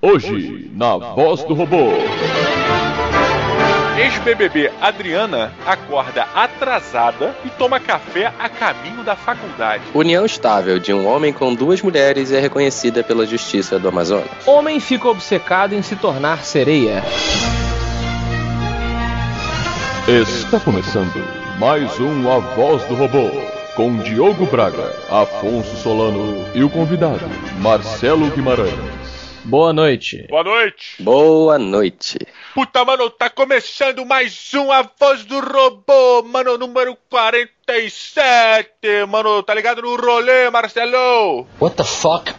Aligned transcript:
Hoje, 0.00 0.70
na 0.76 0.96
voz 0.96 1.42
do 1.42 1.54
robô. 1.54 1.88
Ex-BBB 3.98 4.70
Adriana 4.80 5.52
acorda 5.66 6.22
atrasada 6.36 7.34
e 7.44 7.50
toma 7.50 7.80
café 7.80 8.32
a 8.38 8.48
caminho 8.48 9.02
da 9.02 9.16
faculdade. 9.16 9.82
União 9.92 10.24
estável 10.24 10.78
de 10.78 10.92
um 10.92 11.04
homem 11.04 11.32
com 11.32 11.52
duas 11.52 11.82
mulheres 11.82 12.30
é 12.30 12.38
reconhecida 12.38 13.02
pela 13.02 13.26
justiça 13.26 13.76
do 13.76 13.88
Amazonas. 13.88 14.28
Homem 14.46 14.78
fica 14.78 15.08
obcecado 15.08 15.74
em 15.74 15.82
se 15.82 15.96
tornar 15.96 16.44
sereia. 16.44 17.02
Está 20.06 20.60
começando 20.60 21.20
mais 21.58 21.98
um 21.98 22.30
A 22.30 22.38
Voz 22.38 22.84
do 22.84 22.94
Robô. 22.94 23.30
Com 23.74 23.96
Diogo 23.98 24.46
Braga, 24.46 24.94
Afonso 25.10 25.76
Solano 25.76 26.44
e 26.54 26.62
o 26.62 26.70
convidado, 26.70 27.28
Marcelo 27.60 28.30
Guimarães. 28.30 28.97
Boa 29.48 29.72
noite. 29.72 30.26
Boa 30.28 30.44
noite. 30.44 31.02
Boa 31.02 31.58
noite. 31.58 32.18
Puta, 32.52 32.84
mano, 32.84 33.08
tá 33.08 33.30
começando 33.30 34.04
mais 34.04 34.52
um 34.52 34.70
A 34.70 34.82
Voz 35.00 35.24
do 35.24 35.40
Robô, 35.40 36.22
mano, 36.22 36.58
número 36.58 36.94
47. 37.08 38.68
Mano, 39.08 39.42
tá 39.42 39.54
ligado 39.54 39.80
no 39.80 39.96
rolê, 39.96 40.50
Marcelo? 40.50 41.46
What 41.58 41.76
the 41.76 41.84
fuck? 41.84 42.30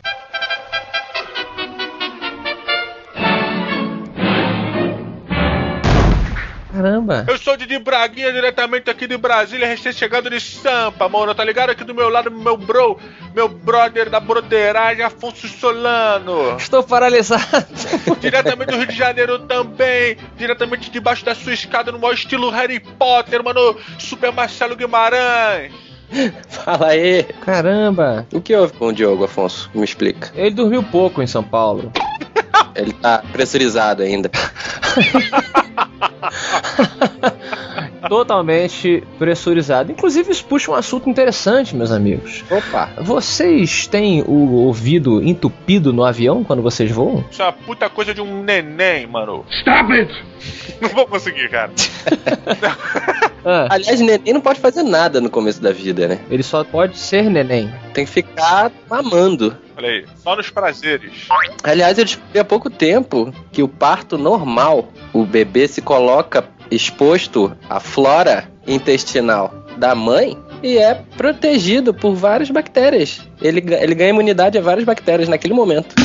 Caramba. 6.80 7.26
Eu 7.28 7.38
sou 7.38 7.56
o 7.56 7.58
Didi 7.58 7.78
Braguinha, 7.78 8.32
diretamente 8.32 8.90
aqui 8.90 9.06
de 9.06 9.18
Brasília, 9.18 9.68
recém-chegado 9.68 10.30
de 10.30 10.40
Sampa, 10.40 11.10
mano. 11.10 11.36
Tá 11.36 11.44
ligado? 11.44 11.72
Aqui 11.72 11.84
do 11.84 11.94
meu 11.94 12.08
lado, 12.08 12.32
meu 12.32 12.56
bro, 12.56 12.98
meu 13.36 13.50
brother 13.50 14.10
da 14.10 14.22
broderagem, 14.22 15.04
Afonso 15.04 15.46
Solano. 15.50 16.56
Estou 16.56 16.82
paralisado. 16.82 17.44
Diretamente 18.22 18.72
do 18.72 18.78
Rio 18.78 18.88
de 18.88 18.96
Janeiro 18.96 19.40
também. 19.40 20.16
Diretamente 20.38 20.90
debaixo 20.90 21.26
da 21.26 21.36
sua 21.36 21.54
escada, 21.54 21.92
no 21.92 22.00
maior 22.00 22.14
estilo 22.14 22.50
Harry 22.50 22.80
Potter, 22.80 23.44
mano. 23.44 23.76
Super 23.98 24.32
Marcelo 24.32 24.78
Guimarães. 24.78 25.74
Fala 26.48 26.88
aí. 26.88 27.24
Caramba. 27.42 28.26
O 28.32 28.40
que 28.40 28.56
houve 28.56 28.72
com 28.72 28.88
o 28.88 28.94
Diogo, 28.94 29.26
Afonso? 29.26 29.70
Me 29.76 29.84
explica. 29.84 30.32
Ele 30.34 30.52
dormiu 30.52 30.82
pouco 30.82 31.22
em 31.22 31.28
São 31.28 31.44
Paulo. 31.44 31.92
Ele 32.74 32.94
tá 32.94 33.22
pressurizado 33.34 34.02
ainda. 34.02 34.32
Totalmente 38.08 39.04
pressurizado. 39.18 39.92
Inclusive, 39.92 40.32
isso 40.32 40.46
puxa 40.46 40.72
um 40.72 40.76
assunto 40.76 41.10
interessante, 41.10 41.76
meus 41.76 41.92
amigos. 41.92 42.44
Opa. 42.50 42.92
Vocês 43.02 43.88
têm 43.88 44.22
o 44.22 44.54
ouvido 44.54 45.22
entupido 45.22 45.92
no 45.92 46.04
avião 46.04 46.44
quando 46.44 46.62
vocês 46.62 46.90
voam? 46.90 47.24
Isso 47.30 47.42
é 47.42 47.46
uma 47.46 47.54
puta 47.54 47.90
coisa 47.90 48.14
de 48.14 48.22
um 48.22 48.44
neném, 48.44 49.06
mano. 49.06 49.46
Stop 49.50 49.94
it! 49.94 50.14
Não 50.82 50.90
vou 50.90 51.08
conseguir, 51.08 51.50
cara. 51.50 51.72
Ah, 53.46 53.68
Aliás, 53.70 54.00
neném 54.00 54.34
não 54.34 54.42
pode 54.42 54.60
fazer 54.60 54.84
nada 54.84 55.22
no 55.22 55.30
começo 55.30 55.62
da 55.62 55.72
vida, 55.72 56.08
né? 56.08 56.20
ele 56.30 56.44
só 56.44 56.64
pode 56.64 56.98
ser 56.98 57.30
neném. 57.30 57.74
Tem 57.94 58.06
que 58.06 58.12
ficar 58.12 58.72
mamando. 58.90 59.56
Olha 59.78 59.90
aí, 59.90 60.06
só 60.18 60.36
nos 60.36 60.50
prazeres. 60.50 61.28
Aliás, 61.64 61.98
eu 61.98 62.06
descobri 62.06 62.40
há 62.40 62.44
pouco 62.44 62.70
tempo 62.70 63.34
que 63.52 63.64
o 63.64 63.68
parto 63.68 64.18
normal, 64.18 64.90
o 65.14 65.26
bebê 65.26 65.68
se 65.68 65.82
coloca 65.82 66.46
exposto 66.70 67.56
à 67.70 67.80
flora 67.80 68.50
intestinal 68.68 69.54
da 69.78 69.96
mãe 69.96 70.38
e 70.62 70.78
é 70.78 70.94
protegido 71.16 71.94
por 71.94 72.14
várias 72.14 72.50
bactérias. 72.52 73.22
Ele, 73.42 73.64
ele 73.74 73.96
ganha 73.96 74.10
imunidade 74.10 74.58
a 74.58 74.62
várias 74.62 74.86
bactérias 74.86 75.30
naquele 75.30 75.54
momento. 75.54 75.96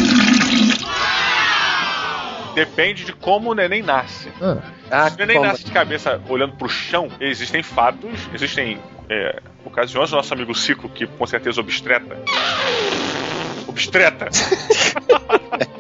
Depende 2.55 3.05
de 3.05 3.13
como 3.13 3.51
o 3.51 3.55
neném 3.55 3.83
nasce. 3.83 4.29
Ah, 4.41 4.59
Ah, 4.95 5.11
Se 5.11 5.17
o 5.17 5.19
neném 5.19 5.37
como- 5.37 5.49
nasce 5.49 5.65
de 5.65 5.71
cabeça 5.73 6.21
olhando 6.29 6.55
pro 6.57 6.69
chão, 6.69 7.09
existem 7.21 7.63
fatos, 7.63 8.11
existem 8.33 8.79
é, 9.09 9.41
ocasiões. 9.65 10.13
O 10.13 10.17
nosso 10.17 10.33
amigo 10.33 10.55
Cico, 10.55 10.89
que 10.89 11.07
com 11.07 11.27
certeza 11.27 11.61
obstreta. 11.61 12.17
Obstreta! 13.67 14.29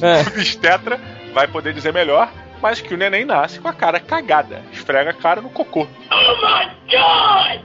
É. 0.00 0.20
Obstetra 0.22 0.98
vai 1.32 1.46
poder 1.46 1.72
dizer 1.74 1.92
melhor, 1.92 2.30
mas 2.62 2.80
que 2.80 2.94
o 2.94 2.96
neném 2.96 3.24
nasce 3.24 3.58
com 3.60 3.68
a 3.68 3.72
cara 3.72 4.00
cagada. 4.00 4.62
Esfrega 4.72 5.10
a 5.10 5.14
cara 5.14 5.40
no 5.40 5.50
cocô. 5.50 5.86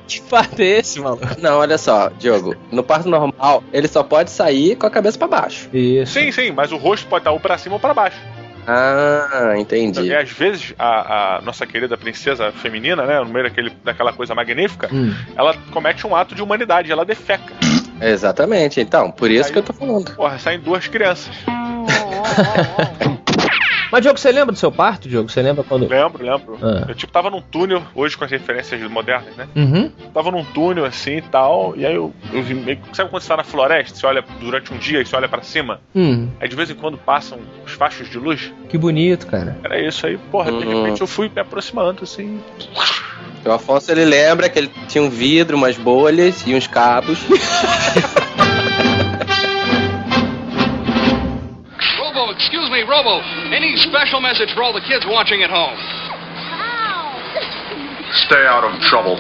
que 0.08 0.22
fato 0.22 0.60
é 0.60 0.66
esse, 0.66 1.00
maluco? 1.00 1.24
Não, 1.40 1.60
olha 1.60 1.78
só, 1.78 2.10
Diogo. 2.10 2.56
No 2.72 2.84
parto 2.84 3.08
normal, 3.10 3.64
ele 3.72 3.88
só 3.88 4.04
pode 4.04 4.32
sair 4.32 4.76
com 4.76 4.86
a 4.88 4.92
cabeça 4.92 5.18
pra 5.18 5.28
baixo. 5.28 5.70
Isso. 5.74 6.14
Sim, 6.14 6.32
sim, 6.32 6.52
mas 6.52 6.72
o 6.72 6.78
rosto 6.78 7.08
pode 7.08 7.22
estar 7.22 7.32
ou 7.32 7.40
pra 7.40 7.58
cima 7.58 7.76
ou 7.76 7.80
pra 7.80 7.94
baixo. 7.94 8.18
Ah, 8.68 9.54
entendi. 9.58 10.02
E 10.02 10.16
às 10.16 10.30
vezes 10.32 10.74
a, 10.78 11.38
a 11.38 11.42
nossa 11.42 11.66
querida 11.66 11.98
princesa 11.98 12.52
feminina, 12.52 13.06
né, 13.06 13.20
no 13.20 13.26
meio 13.30 13.46
daquele, 13.46 13.72
daquela 13.84 14.14
coisa 14.14 14.36
magnífica, 14.36 14.90
Hum. 14.92 15.14
ela 15.36 15.56
comete 15.72 16.06
um 16.06 16.16
ato 16.16 16.36
de 16.36 16.42
humanidade, 16.42 16.92
ela 16.92 17.04
defeca. 17.06 17.54
Exatamente. 18.02 18.80
Então, 18.80 19.12
por 19.12 19.30
isso 19.30 19.48
Aí- 19.48 19.54
que 19.54 19.60
eu 19.60 19.64
tô 19.64 19.74
falando. 19.74 20.16
Porra, 20.16 20.38
saem 20.40 20.60
duas 20.60 20.88
crianças. 20.88 21.34
Mas, 23.92 24.02
Diogo, 24.02 24.20
você 24.20 24.32
lembra 24.32 24.52
do 24.52 24.58
seu 24.58 24.72
parto, 24.72 25.10
Diogo? 25.10 25.30
Você 25.30 25.42
lembra 25.42 25.64
quando. 25.64 25.88
Lembro, 25.88 26.24
lembro. 26.24 26.58
Ah. 26.62 26.86
Eu 26.88 26.96
tipo 26.96 27.12
tava 27.12 27.30
num 27.30 27.42
túnel, 27.42 27.82
hoje 27.96 28.16
com 28.18 28.24
as 28.24 28.32
referências 28.32 28.80
modernas, 28.90 29.36
né? 29.36 29.48
Uhum. 29.56 29.90
Tava 30.14 30.30
num 30.32 30.44
túnel 30.46 30.86
assim 30.86 31.18
e 31.18 31.22
tal, 31.22 31.74
e 31.76 31.86
aí 31.86 31.96
eu, 31.96 32.14
eu 32.32 32.44
vi 32.44 32.54
meio 32.54 32.78
que- 32.78 32.96
Sabe 32.96 33.10
quando 33.10 33.22
você 33.24 33.28
tá 33.30 33.38
na 33.38 33.44
floresta, 33.44 33.98
você 33.98 34.06
olha 34.06 34.24
durante 34.40 34.74
um 34.74 34.78
dia 34.78 35.02
e 35.02 35.06
você 35.06 35.16
olha 35.16 35.28
pra 35.28 35.42
cima? 35.42 35.80
Hum, 35.96 36.30
Aí 36.40 36.48
de 36.48 36.56
vez 36.56 36.70
em 36.70 36.76
quando 36.76 36.98
passam 36.98 37.40
os 37.66 37.72
fachos 37.74 38.10
de 38.10 38.18
luz? 38.20 38.52
que 38.70 38.78
bonito, 38.78 39.26
cara. 39.28 39.58
Era 39.64 39.80
isso 39.82 40.06
aí, 40.06 40.18
porra, 40.32 40.52
de 40.52 40.58
Uhum. 40.66 40.84
repente 40.84 41.02
eu 41.02 41.08
fui 41.08 41.32
me 41.34 41.42
aproximando 41.42 42.04
assim. 42.04 42.40
O 43.46 43.52
Afonso 43.52 43.90
ele 43.92 44.04
lembra 44.06 44.50
que 44.50 44.60
ele 44.60 44.72
tinha 44.88 45.02
um 45.04 45.10
vidro, 45.10 45.56
umas 45.58 45.78
bolhas 45.78 46.46
e 46.46 46.54
uns 46.54 46.68
cabos. 46.68 47.18
Me, 52.80 52.86
Robo. 52.86 53.20
Any 53.52 53.76
special 53.76 54.22
message 54.22 54.54
for 54.54 54.64
all 54.64 54.72
the 54.72 54.80
kids 54.80 55.06
watching 55.06 55.44
at 55.44 55.50
home? 55.50 55.76
Stay 58.26 58.46
out 58.48 58.64
of 58.64 58.80
trouble. 58.90 59.18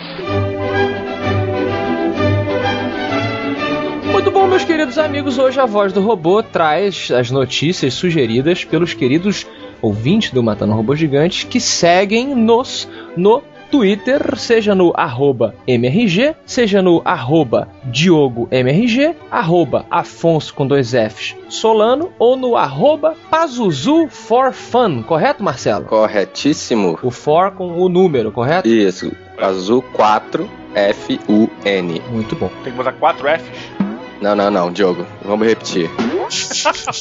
Muito 4.13 4.31
bom, 4.31 4.47
meus 4.47 4.63
queridos 4.63 4.97
amigos. 4.97 5.37
Hoje 5.37 5.59
a 5.59 5.65
voz 5.65 5.91
do 5.91 5.99
robô 5.99 6.41
traz 6.41 7.11
as 7.11 7.29
notícias 7.31 7.95
sugeridas 7.95 8.63
pelos 8.63 8.93
queridos 8.93 9.45
ouvintes 9.81 10.31
do 10.31 10.41
Matando 10.41 10.73
Robô 10.73 10.95
Gigante 10.95 11.45
que 11.45 11.59
seguem 11.59 12.33
nos 12.33 12.87
no 13.17 13.43
Twitter, 13.69 14.37
seja 14.37 14.73
no 14.73 14.91
arroba 14.95 15.55
MRG, 15.67 16.35
seja 16.45 16.81
no 16.81 17.01
arroba 17.05 17.67
DiogoMRG, 17.85 19.15
arroba 19.29 19.85
Afonso 19.89 20.53
com 20.53 20.67
dois 20.67 20.91
Fs 20.91 21.35
Solano 21.49 22.11
ou 22.17 22.35
no 22.35 22.55
arroba 22.55 23.15
Pazuzu 23.29 24.07
for 24.07 24.51
Fun, 24.53 25.03
correto, 25.03 25.43
Marcelo? 25.43 25.85
Corretíssimo. 25.85 26.97
O 27.03 27.11
for 27.11 27.51
com 27.51 27.79
o 27.79 27.89
número, 27.89 28.31
correto? 28.31 28.67
Isso. 28.67 29.11
Azul 29.37 29.81
4 29.93 30.49
F-U-N. 30.75 32.01
Muito 32.11 32.35
bom. 32.35 32.49
Tem 32.63 32.71
que 32.71 32.77
botar 32.77 32.93
quatro 32.93 33.27
Fs. 33.27 33.88
Não, 34.21 34.35
não, 34.35 34.51
não, 34.51 34.71
Diogo. 34.71 35.05
Vamos 35.23 35.47
repetir. 35.47 35.89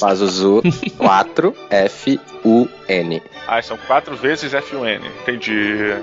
Pazuzu 0.01 0.62
4 0.97 1.55
F-U-N. 1.69 3.23
Ah, 3.47 3.61
são 3.62 3.77
quatro 3.87 4.17
vezes 4.17 4.53
F1N. 4.53 5.01
Entendi. 5.23 5.95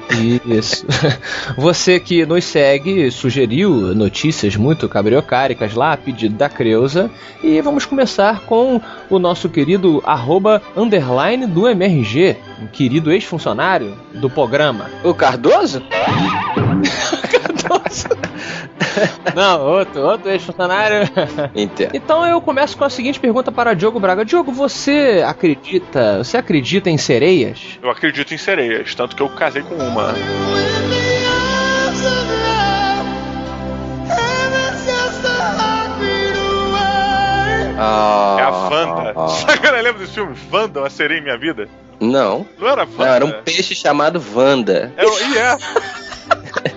Isso. 0.46 0.86
Você 1.58 2.00
que 2.00 2.26
nos 2.26 2.44
segue 2.44 3.10
sugeriu 3.12 3.96
notícias 3.96 4.56
muito 4.56 4.88
cabriocáricas 4.90 5.74
lá, 5.74 5.94
a 5.94 5.98
pedido 5.98 6.36
da 6.36 6.50
Creuza. 6.50 7.10
E 7.44 7.60
vamos 7.62 7.86
começar 7.86 8.42
com 8.42 8.82
o 9.10 9.20
nosso 9.20 9.50
querido 9.50 10.04
arroba 10.06 10.62
underline 10.76 11.48
do 11.48 11.68
MRG, 11.68 12.38
um 12.62 12.68
querido 12.68 13.12
ex-funcionário 13.12 13.96
do 14.14 14.30
programa. 14.30 14.90
O 15.04 15.14
Cardoso? 15.14 15.82
Não, 19.36 19.62
outro, 19.62 20.02
outro 20.02 20.30
ex-funcionário. 20.30 21.10
Entendo. 21.54 21.92
Então 21.94 22.26
eu 22.26 22.40
começo 22.42 22.78
com 22.78 22.84
a 22.84 22.90
seguinte 22.90 23.20
pergunta 23.20 23.52
para 23.52 23.74
Diogo 23.74 24.00
Braga. 24.00 24.24
Diogo, 24.24 24.52
você 24.52 25.24
acredita, 25.26 26.20
você 26.24 26.38
acredita 26.38 26.90
em 26.90 26.98
sereias? 26.98 27.80
Eu 27.82 27.90
acredito 27.90 28.34
em 28.34 28.38
sereias, 28.38 28.96
tanto 28.96 29.16
que 29.16 29.22
eu 29.22 29.30
casei 29.30 29.62
com 29.64 29.76
uma. 29.76 30.14
Ah, 37.78 38.38
É 38.40 38.44
a 38.44 38.50
Wanda. 38.50 39.28
Sabe 39.30 39.60
quando 39.60 39.76
eu 39.76 39.84
lembro 39.84 40.00
desse 40.00 40.14
filme? 40.14 40.36
Wanda, 40.52 40.80
uma 40.80 40.90
sereia 40.90 41.20
em 41.20 41.24
minha 41.24 41.38
vida? 41.38 41.68
Não. 42.00 42.46
Não 42.58 42.68
era 42.68 42.82
Wanda? 42.84 42.98
Não, 42.98 43.14
era 43.14 43.26
um 43.26 43.32
peixe 43.44 43.76
chamado 43.76 44.24
Wanda. 44.34 44.94
É, 44.98 45.06
e 45.06 45.38
é. 45.38 45.58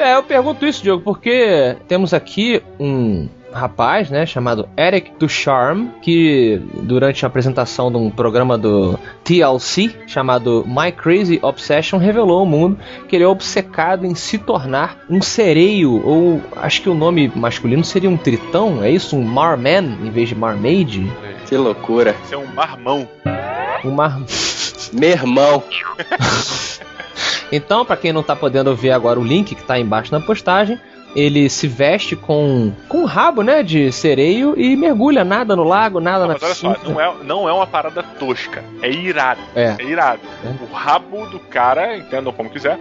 É, 0.00 0.16
eu 0.16 0.22
pergunto 0.22 0.66
isso, 0.66 0.82
Diogo, 0.82 1.02
porque 1.04 1.76
temos 1.86 2.14
aqui 2.14 2.62
um 2.78 3.28
rapaz, 3.52 4.08
né, 4.08 4.24
chamado 4.24 4.66
Eric 4.78 5.12
Ducharme, 5.18 5.90
que 6.00 6.58
durante 6.84 7.24
a 7.24 7.28
apresentação 7.28 7.90
de 7.90 7.98
um 7.98 8.08
programa 8.08 8.56
do 8.56 8.98
TLC 9.24 9.94
chamado 10.06 10.64
My 10.66 10.90
Crazy 10.90 11.38
Obsession 11.42 11.98
revelou 11.98 12.38
ao 12.38 12.46
mundo 12.46 12.78
que 13.08 13.16
ele 13.16 13.24
é 13.24 13.28
obcecado 13.28 14.06
em 14.06 14.14
se 14.14 14.38
tornar 14.38 15.04
um 15.10 15.20
sereio 15.20 16.00
ou 16.06 16.40
acho 16.56 16.80
que 16.80 16.88
o 16.88 16.94
nome 16.94 17.30
masculino 17.34 17.84
seria 17.84 18.08
um 18.08 18.16
tritão, 18.16 18.82
é 18.82 18.90
isso, 18.90 19.16
um 19.16 19.22
marman 19.22 19.98
em 20.02 20.10
vez 20.10 20.30
de 20.30 20.34
marmaid, 20.34 21.12
Que 21.46 21.56
loucura. 21.56 22.14
Você 22.24 22.34
é 22.34 22.38
um 22.38 22.46
marmão. 22.46 23.06
um 23.84 23.90
mar 23.90 24.18
Meu 24.92 25.10
irmão. 25.10 25.62
Então, 27.52 27.84
pra 27.84 27.96
quem 27.96 28.12
não 28.12 28.22
tá 28.22 28.34
podendo 28.36 28.74
ver 28.74 28.92
agora 28.92 29.18
o 29.18 29.24
link 29.24 29.54
que 29.54 29.62
tá 29.64 29.74
aí 29.74 29.82
embaixo 29.82 30.12
na 30.12 30.20
postagem, 30.20 30.78
ele 31.16 31.48
se 31.50 31.66
veste 31.66 32.14
com 32.14 32.72
com 32.88 32.98
um 32.98 33.04
rabo, 33.04 33.42
né, 33.42 33.62
de 33.62 33.90
sereio 33.90 34.54
e 34.56 34.76
mergulha, 34.76 35.24
nada 35.24 35.56
no 35.56 35.64
lago, 35.64 35.98
nada 36.00 36.20
Não, 36.20 36.28
na 36.28 36.32
mas 36.34 36.42
olha 36.44 36.54
só, 36.54 36.74
piscina. 36.74 36.94
não 36.94 37.00
é, 37.00 37.14
não 37.24 37.48
é 37.48 37.52
uma 37.52 37.66
parada 37.66 38.02
tosca. 38.02 38.62
É 38.80 38.90
irado. 38.90 39.40
É. 39.56 39.74
É 39.78 39.84
irado. 39.84 40.20
É. 40.44 40.48
O 40.62 40.72
rabo 40.72 41.26
do 41.26 41.40
cara, 41.40 41.96
entendam 41.96 42.32
como 42.32 42.48
quiser, 42.50 42.78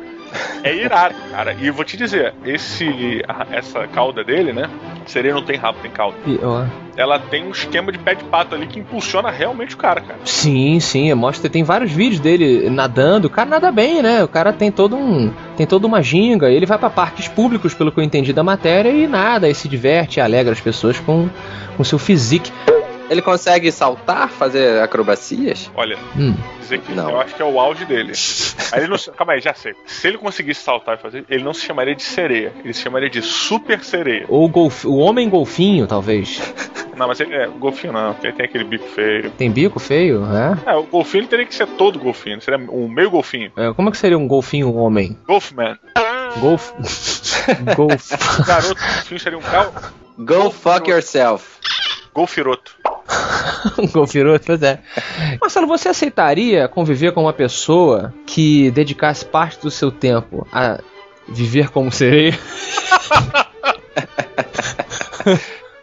é 0.64 0.76
irado, 0.76 1.16
cara. 1.32 1.56
E 1.60 1.68
eu 1.68 1.74
vou 1.74 1.86
te 1.86 1.98
dizer, 1.98 2.34
esse, 2.46 3.22
essa 3.52 3.88
cauda 3.88 4.24
dele, 4.24 4.54
né? 4.54 4.70
Sereia 5.06 5.34
não 5.34 5.44
tem 5.44 5.58
rabo, 5.58 5.80
tem 5.82 5.90
cauda. 5.92 6.18
E, 6.26 6.40
ó, 6.44 6.66
Ela 6.96 7.18
tem 7.20 7.46
um 7.46 7.52
esquema 7.52 7.92
de 7.92 7.98
pé 7.98 8.16
de 8.16 8.24
pato 8.26 8.56
ali 8.56 8.68
que 8.68 8.80
impulsiona 8.80 9.30
realmente 9.32 9.74
o 9.76 9.78
cara, 9.78 10.02
cara. 10.02 10.20
Sim, 10.26 10.80
sim, 10.80 11.14
mostra, 11.14 11.50
tem 11.50 11.64
vários 11.64 11.92
vídeos 11.92 12.20
dele 12.20 12.70
nadando. 12.70 13.28
O 13.28 13.30
cara 13.30 13.50
nada 13.50 13.72
bem, 13.72 14.02
né? 14.02 14.24
O 14.24 14.28
cara 14.28 14.54
tem 14.54 14.72
todo 14.72 14.96
um, 14.96 15.32
tem 15.58 15.66
toda 15.66 15.88
uma 15.88 16.02
ginga. 16.02 16.50
Ele 16.50 16.66
vai 16.66 16.78
pra 16.78 16.90
parques 16.90 17.28
públicos, 17.28 17.74
pelo 17.74 17.92
que 17.92 18.00
eu 18.00 18.04
entendi 18.04 18.34
da 18.34 18.44
matéria, 18.44 18.90
e 18.90 19.08
nada, 19.08 19.50
e 19.50 19.56
se 19.56 19.68
diverte, 19.68 20.20
alegra 20.20 20.54
as 20.54 20.62
pessoas 20.62 21.00
com 21.00 21.30
com 21.80 21.84
seu 21.86 21.98
physique. 21.98 22.52
Ele 23.10 23.22
consegue 23.22 23.72
saltar, 23.72 24.30
fazer 24.30 24.82
acrobacias? 24.82 25.70
Olha, 25.76 25.98
Hum. 26.18 26.36
dizer 26.60 26.80
que 26.82 26.92
Não. 26.94 27.10
eu 27.10 27.20
acho 27.20 27.34
que 27.36 27.42
é 27.42 27.46
o 27.46 27.60
auge 27.60 27.84
dele. 27.86 28.14
Aí 28.72 28.82
ele 28.82 28.88
não, 28.88 28.98
se- 28.98 29.10
calma 29.12 29.34
aí, 29.34 29.42
já 29.42 29.54
sei. 29.54 29.74
Se 29.86 30.08
ele 30.08 30.18
conseguisse 30.18 30.62
saltar 30.62 30.96
e 30.96 31.02
fazer, 31.02 31.26
ele 31.30 31.44
não 31.44 31.54
se 31.54 31.66
chamaria 31.66 31.96
de 31.96 32.04
sereia, 32.04 32.54
ele 32.64 32.74
se 32.74 32.82
chamaria 32.82 33.10
de 33.10 33.22
super 33.22 33.84
sereia. 33.84 34.26
Ou 34.30 34.48
golf, 34.48 34.86
o 34.86 34.98
homem 34.98 35.28
golfinho, 35.30 35.88
talvez. 35.88 36.40
Não, 36.96 37.08
mas 37.08 37.20
ele 37.22 37.34
é 37.34 37.48
golfinho 37.48 37.94
não, 37.94 38.14
porque 38.14 38.28
ele 38.28 38.36
tem 38.36 38.46
aquele 38.46 38.64
bico 38.66 38.86
feio. 38.88 39.32
Tem 39.32 39.50
bico 39.50 39.80
feio, 39.80 40.22
né? 40.26 40.58
É, 40.66 40.76
o 40.76 40.84
golfinho 40.84 41.22
ele 41.22 41.28
teria 41.30 41.46
que 41.46 41.56
ser 41.56 41.66
todo 41.66 41.98
golfinho, 41.98 42.40
seria 42.42 42.60
um 42.60 42.88
meio 42.90 43.10
golfinho. 43.10 43.52
É, 43.58 43.74
como 43.74 43.88
é 43.88 43.92
que 43.92 43.98
seria 43.98 44.18
um 44.18 44.28
golfinho 44.28 44.74
homem? 44.76 45.18
Golfman. 45.26 45.78
Golf. 46.40 46.72
Golf. 47.76 48.12
O 48.40 48.44
garoto 48.46 48.76
golfinho 48.82 49.20
seria 49.20 49.38
um 49.38 49.42
gal... 49.42 49.74
Go 50.20 50.52
fuck 50.52 50.90
yourself. 50.90 51.46
golfiroto. 52.14 52.76
Golfiroto, 53.92 54.46
pois 54.46 54.62
é. 54.62 54.80
Marcelo, 55.42 55.68
você 55.68 55.90
aceitaria 55.90 56.68
conviver 56.68 57.12
com 57.14 57.22
uma 57.24 57.34
pessoa 57.34 58.14
que 58.26 58.70
dedicasse 58.72 59.26
parte 59.26 59.60
do 59.62 59.72
seu 59.72 59.92
tempo 59.92 60.48
a 60.52 60.80
viver 61.28 61.70
como 61.70 61.92
sereia? 61.92 62.38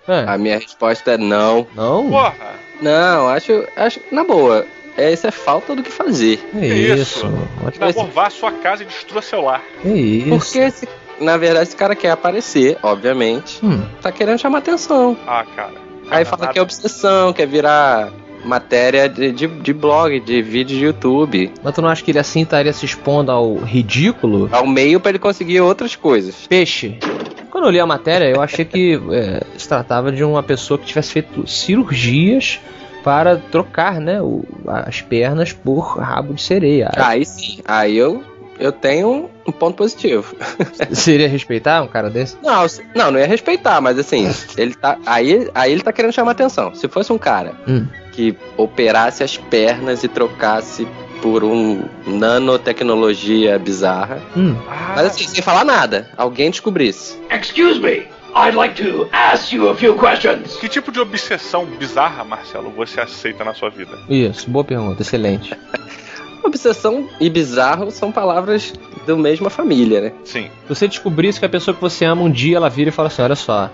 É, 0.09 0.25
A 0.27 0.39
minha 0.39 0.59
resposta 0.59 1.13
é 1.13 1.19
não. 1.19 1.67
não? 1.75 2.09
Porra! 2.11 2.35
Não, 2.81 3.29
acho, 3.29 3.67
acho 3.77 4.01
na 4.13 4.23
boa. 4.25 4.65
É, 4.97 5.13
isso 5.13 5.27
é 5.27 5.31
falta 5.31 5.75
do 5.75 5.83
que 5.83 5.91
fazer. 5.91 6.43
É 6.55 6.67
isso? 6.67 7.27
isso. 7.27 7.71
Que 7.73 7.79
namor 7.79 8.07
vá 8.11 8.27
à 8.29 8.31
sua 8.31 8.53
casa 8.53 8.83
e 8.83 8.87
destrua 8.87 9.21
seu 9.21 9.43
lar. 9.43 9.63
É 9.85 9.89
isso. 9.91 10.29
Porque, 10.31 10.59
esse- 10.59 10.89
na 11.21 11.37
verdade, 11.37 11.69
esse 11.69 11.77
cara 11.77 11.95
quer 11.95 12.11
aparecer, 12.11 12.79
obviamente. 12.83 13.59
Hum, 13.65 13.85
Tá 14.01 14.11
querendo 14.13 14.39
chamar 14.39 14.59
atenção. 14.59 15.17
Ah, 15.27 15.45
cara. 15.55 15.86
Aí 16.11 16.25
fala 16.25 16.43
nada- 16.43 16.53
que 16.53 16.59
é 16.59 16.63
obsessão, 16.63 17.33
quer 17.33 17.47
virar 17.47 18.11
matéria 18.45 19.09
de, 19.09 19.33
de, 19.33 19.47
de 19.49 19.73
blog, 19.73 20.21
de 20.21 20.41
vídeo 20.41 20.77
de 20.79 20.85
YouTube. 20.85 21.51
mas 21.65 21.75
tu 21.75 21.83
não 21.83 21.89
acha 21.89 22.03
que 22.05 22.11
ele 22.13 22.19
assim 22.19 22.43
estaria 22.43 22.73
se 22.73 22.85
expondo 22.85 23.33
ao 23.33 23.57
ridículo? 23.57 24.49
Ao 24.53 24.67
meio 24.67 25.01
pra 25.01 25.11
ele 25.11 25.19
conseguir 25.19 25.61
outras 25.61 25.97
coisas. 25.97 26.47
Peixe. 26.49 26.99
Quando 27.51 27.65
eu 27.65 27.71
li 27.71 27.81
a 27.81 27.87
matéria, 27.87 28.27
eu 28.27 28.41
achei 28.41 28.65
que 28.65 29.01
é, 29.11 29.43
se 29.57 29.67
tratava 29.69 30.13
de 30.13 30.23
uma 30.23 30.43
pessoa 30.43 30.79
que 30.79 30.85
tivesse 30.87 31.13
feito 31.13 31.47
cirurgias 31.49 32.61
para 33.03 33.37
trocar, 33.37 34.01
né, 34.01 34.21
o- 34.21 34.45
as 34.67 35.01
pernas 35.01 35.53
por 35.53 35.97
rabo 35.99 36.35
de 36.35 36.43
sereia. 36.43 36.91
Aí 36.95 37.25
sim, 37.25 37.59
aí 37.65 37.97
eu, 37.97 38.23
eu 38.59 38.73
tenho 38.73 39.31
um 39.47 39.53
ponto 39.53 39.77
positivo. 39.77 40.35
Seria 40.93 41.29
respeitar 41.29 41.83
um 41.83 41.89
cara 41.89 42.09
desse? 42.11 42.37
Não, 42.43 42.67
não, 42.95 43.11
não 43.11 43.19
ia 43.21 43.27
respeitar, 43.27 43.81
mas 43.81 43.99
assim, 43.99 44.29
ele 44.57 44.75
tá. 44.75 44.99
Aí, 45.07 45.49
aí 45.55 45.73
ele 45.73 45.83
tá 45.83 45.93
querendo 45.93 46.13
chamar 46.13 46.33
atenção. 46.33 46.75
Se 46.75 46.89
fosse 46.89 47.13
um 47.13 47.19
cara 47.19 47.55
Hum. 47.69 47.87
que 48.13 48.37
operasse 48.57 49.23
as 49.23 49.37
pernas 49.37 50.03
e 50.05 50.09
trocasse 50.09 50.87
por 51.23 51.43
um 51.45 51.83
nanotecnologia 52.07 53.59
bizarra. 53.59 54.21
Hum. 54.37 54.55
Mas 54.95 55.07
assim, 55.07 55.27
sem 55.29 55.43
falar 55.43 55.65
nada, 55.65 56.09
alguém 56.17 56.51
descobrisse. 56.51 57.19
Excuse 57.31 57.81
me. 57.81 58.07
I'd 58.39 58.55
like 58.55 58.75
to 58.83 59.09
ask 59.13 59.51
you 59.53 59.71
a 59.71 59.75
few 59.75 59.97
questions. 59.99 60.57
Que 60.57 60.69
tipo 60.69 60.93
de 60.93 61.01
obsessão 61.01 61.65
bizarra, 61.65 62.23
Marcelo, 62.23 62.71
você 62.71 63.01
aceita 63.01 63.43
na 63.45 63.55
sua 63.55 63.71
vida? 63.71 63.99
Isso, 64.11 64.51
boa 64.51 64.63
pergunta, 64.65 65.01
excelente. 65.01 65.55
Obsessão 66.47 67.09
e 67.21 67.29
bizarro 67.29 67.91
são 67.91 68.11
palavras 68.13 68.73
da 69.07 69.17
mesma 69.17 69.51
família, 69.51 70.01
né? 70.01 70.13
Sim. 70.25 70.45
Se 70.63 70.69
você 70.75 70.89
descobrisse 70.89 71.39
que 71.41 71.47
a 71.47 71.49
pessoa 71.49 71.75
que 71.75 71.81
você 71.81 72.05
ama 72.05 72.23
um 72.23 72.31
dia 72.31 72.57
ela 72.57 72.69
vira 72.71 72.89
e 72.91 72.93
fala 72.93 73.09
assim: 73.09 73.23
Olha 73.23 73.35
só, 73.37 73.71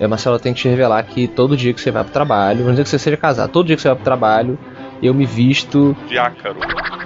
eu, 0.00 0.08
Marcelo, 0.08 0.36
eu 0.36 0.40
tenho 0.40 0.54
que 0.54 0.62
te 0.62 0.68
revelar 0.68 1.02
que 1.04 1.26
todo 1.28 1.56
dia 1.56 1.72
que 1.72 1.80
você 1.80 1.90
vai 1.90 2.02
pro 2.04 2.12
trabalho, 2.12 2.58
vamos 2.58 2.72
dizer 2.72 2.82
que 2.84 2.88
você 2.90 2.98
seja 2.98 3.16
casado, 3.16 3.50
todo 3.50 3.66
dia 3.66 3.76
que 3.76 3.82
você 3.82 3.88
vai 3.88 3.96
pro 3.96 4.04
trabalho, 4.04 4.58
eu 5.02 5.12
me 5.14 5.24
visto 5.26 5.96
De 6.08 6.18
ácaro. 6.18 6.56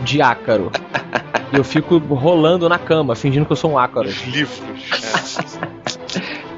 de 0.02 0.22
ácaro. 0.22 0.70
e 1.52 1.56
eu 1.56 1.64
fico 1.64 1.98
rolando 1.98 2.68
na 2.68 2.78
cama, 2.78 3.14
fingindo 3.14 3.46
que 3.46 3.52
eu 3.52 3.56
sou 3.56 3.72
um 3.72 3.78
ácaro. 3.78 4.08
Os 4.08 4.22
livros. 4.26 4.60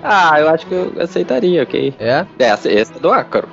Ah, 0.05 0.41
eu 0.41 0.49
acho 0.49 0.67
que 0.67 0.75
eu 0.75 0.93
aceitaria, 1.01 1.63
ok? 1.63 1.95
É? 1.99 2.27
Essa, 2.39 2.69
esse 2.73 2.93
é 2.93 2.99
do 2.99 3.11
ácaro. 3.13 3.49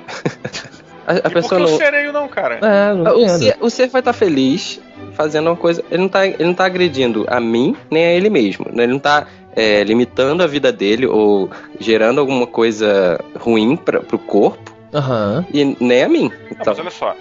a, 1.06 1.12
a 1.12 1.16
E 1.16 1.20
por 1.20 1.28
que 1.28 1.34
pessoa 1.34 1.60
o 1.60 1.64
não. 1.64 1.76
sereio 1.76 2.12
não, 2.12 2.26
cara? 2.26 2.58
É, 2.60 2.92
não 2.92 3.16
O 3.16 3.20
entendo. 3.22 3.38
ser, 3.38 3.56
o 3.60 3.70
ser 3.70 3.86
vai 3.88 4.00
estar 4.00 4.12
feliz 4.12 4.80
fazendo 5.20 5.48
uma 5.48 5.56
coisa. 5.56 5.84
Ele 5.90 6.02
não 6.02 6.08
tá, 6.08 6.26
ele 6.26 6.44
não 6.44 6.54
tá 6.54 6.64
agredindo 6.64 7.26
a 7.28 7.38
mim 7.38 7.76
nem 7.90 8.04
a 8.06 8.12
ele 8.12 8.30
mesmo. 8.30 8.66
Ele 8.72 8.86
não 8.86 8.98
tá 8.98 9.26
é, 9.54 9.84
limitando 9.84 10.42
a 10.42 10.46
vida 10.46 10.72
dele 10.72 11.06
ou 11.06 11.50
gerando 11.78 12.20
alguma 12.20 12.46
coisa 12.46 13.20
ruim 13.38 13.76
pra, 13.76 14.00
pro 14.00 14.18
corpo 14.18 14.72
Aham. 14.94 15.44
e 15.52 15.76
nem 15.78 16.02
a 16.04 16.08
mim. 16.08 16.22
Não, 16.30 16.46
Então, 16.52 16.64
mas 16.74 16.78
olha 16.78 16.90
só. 16.90 17.14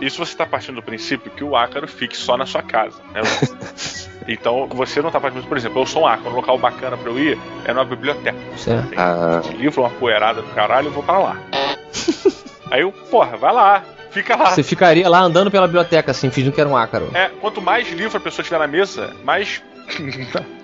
Isso 0.00 0.18
você 0.24 0.36
tá 0.36 0.44
partindo 0.44 0.74
do 0.74 0.82
princípio 0.82 1.30
que 1.30 1.44
o 1.44 1.54
ácaro 1.54 1.86
fique 1.86 2.16
só 2.16 2.36
na 2.36 2.44
sua 2.46 2.62
casa. 2.62 2.96
Né? 3.14 3.20
então 4.26 4.66
você 4.68 5.00
não 5.00 5.10
tá 5.12 5.20
partindo, 5.20 5.46
por 5.46 5.56
exemplo, 5.56 5.80
eu 5.82 5.86
sou 5.86 6.02
um 6.02 6.06
ácaro, 6.06 6.30
um 6.30 6.36
local 6.36 6.58
bacana 6.58 6.96
pra 6.96 7.10
eu 7.12 7.18
ir 7.18 7.38
é 7.64 7.72
numa 7.72 7.84
biblioteca. 7.84 8.36
Certo. 8.56 8.88
Tem 8.88 8.98
Ah. 8.98 9.40
um 9.46 9.52
livro, 9.56 9.82
uma 9.82 9.90
poeirada 9.90 10.42
do 10.42 10.48
caralho, 10.48 10.88
eu 10.88 10.92
vou 10.92 11.02
pra 11.04 11.18
lá. 11.18 11.36
Aí 12.72 12.80
eu, 12.80 12.90
porra, 12.90 13.36
vai 13.36 13.52
lá, 13.52 13.84
fica 14.14 14.36
lá. 14.36 14.46
Você 14.46 14.62
ficaria 14.62 15.08
lá 15.08 15.20
andando 15.20 15.50
pela 15.50 15.66
biblioteca 15.66 16.12
assim, 16.12 16.30
fingindo 16.30 16.54
que 16.54 16.60
era 16.60 16.70
um 16.70 16.76
ácaro. 16.76 17.10
É, 17.12 17.28
quanto 17.40 17.60
mais 17.60 17.90
livro 17.90 18.16
a 18.16 18.20
pessoa 18.20 18.44
tiver 18.44 18.58
na 18.58 18.66
mesa, 18.66 19.14
mais. 19.24 19.62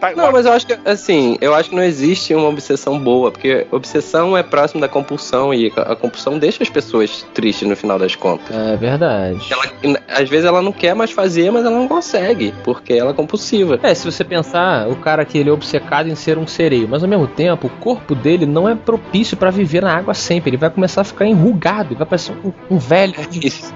Tá, 0.01 0.13
Não, 0.17 0.33
mas 0.33 0.47
eu 0.47 0.53
acho 0.53 0.67
que, 0.67 0.79
assim, 0.85 1.37
eu 1.41 1.55
acho 1.55 1.71
que 1.71 1.77
não 1.77 1.83
existe 1.83 2.35
uma 2.35 2.49
obsessão 2.49 2.99
boa, 2.99 3.31
porque 3.31 3.67
obsessão 3.71 4.37
é 4.37 4.43
próximo 4.43 4.81
da 4.81 4.89
compulsão 4.89 5.53
e 5.53 5.73
a 5.77 5.95
compulsão 5.95 6.39
deixa 6.39 6.63
as 6.63 6.71
pessoas 6.71 7.27
tristes 7.35 7.69
no 7.69 7.77
final 7.77 7.99
das 7.99 8.15
contas. 8.15 8.55
É 8.55 8.77
verdade. 8.77 9.41
Ela, 9.51 10.01
às 10.09 10.29
vezes 10.29 10.45
ela 10.45 10.63
não 10.63 10.73
quer 10.73 10.95
mais 10.95 11.11
fazer, 11.11 11.51
mas 11.51 11.65
ela 11.65 11.77
não 11.77 11.89
consegue, 11.89 12.55
porque 12.65 12.95
ela 12.95 13.11
é 13.11 13.15
compulsiva. 13.15 13.79
É, 13.83 13.95
se 13.95 14.11
você 14.11 14.25
pensar, 14.25 14.89
o 14.89 14.97
cara 14.97 15.25
que 15.25 15.39
ele 15.39 15.51
é 15.51 15.53
obcecado 15.53 16.09
em 16.09 16.15
ser 16.15 16.39
um 16.39 16.47
sereio, 16.47 16.89
mas 16.89 17.03
ao 17.03 17.09
mesmo 17.09 17.27
tempo, 17.27 17.67
o 17.67 17.71
corpo 17.71 18.15
dele 18.15 18.47
não 18.47 18.69
é 18.69 18.75
propício 18.75 19.37
pra 19.37 19.51
viver 19.51 19.83
na 19.83 19.95
água 19.95 20.15
sempre. 20.15 20.51
Ele 20.51 20.57
vai 20.57 20.71
começar 20.71 21.03
a 21.03 21.05
ficar 21.05 21.27
enrugado, 21.27 21.89
ele 21.91 21.99
vai 21.99 22.07
parecer 22.07 22.33
um, 22.45 22.53
um 22.71 22.79
velho. 22.79 23.15
Isso. 23.43 23.73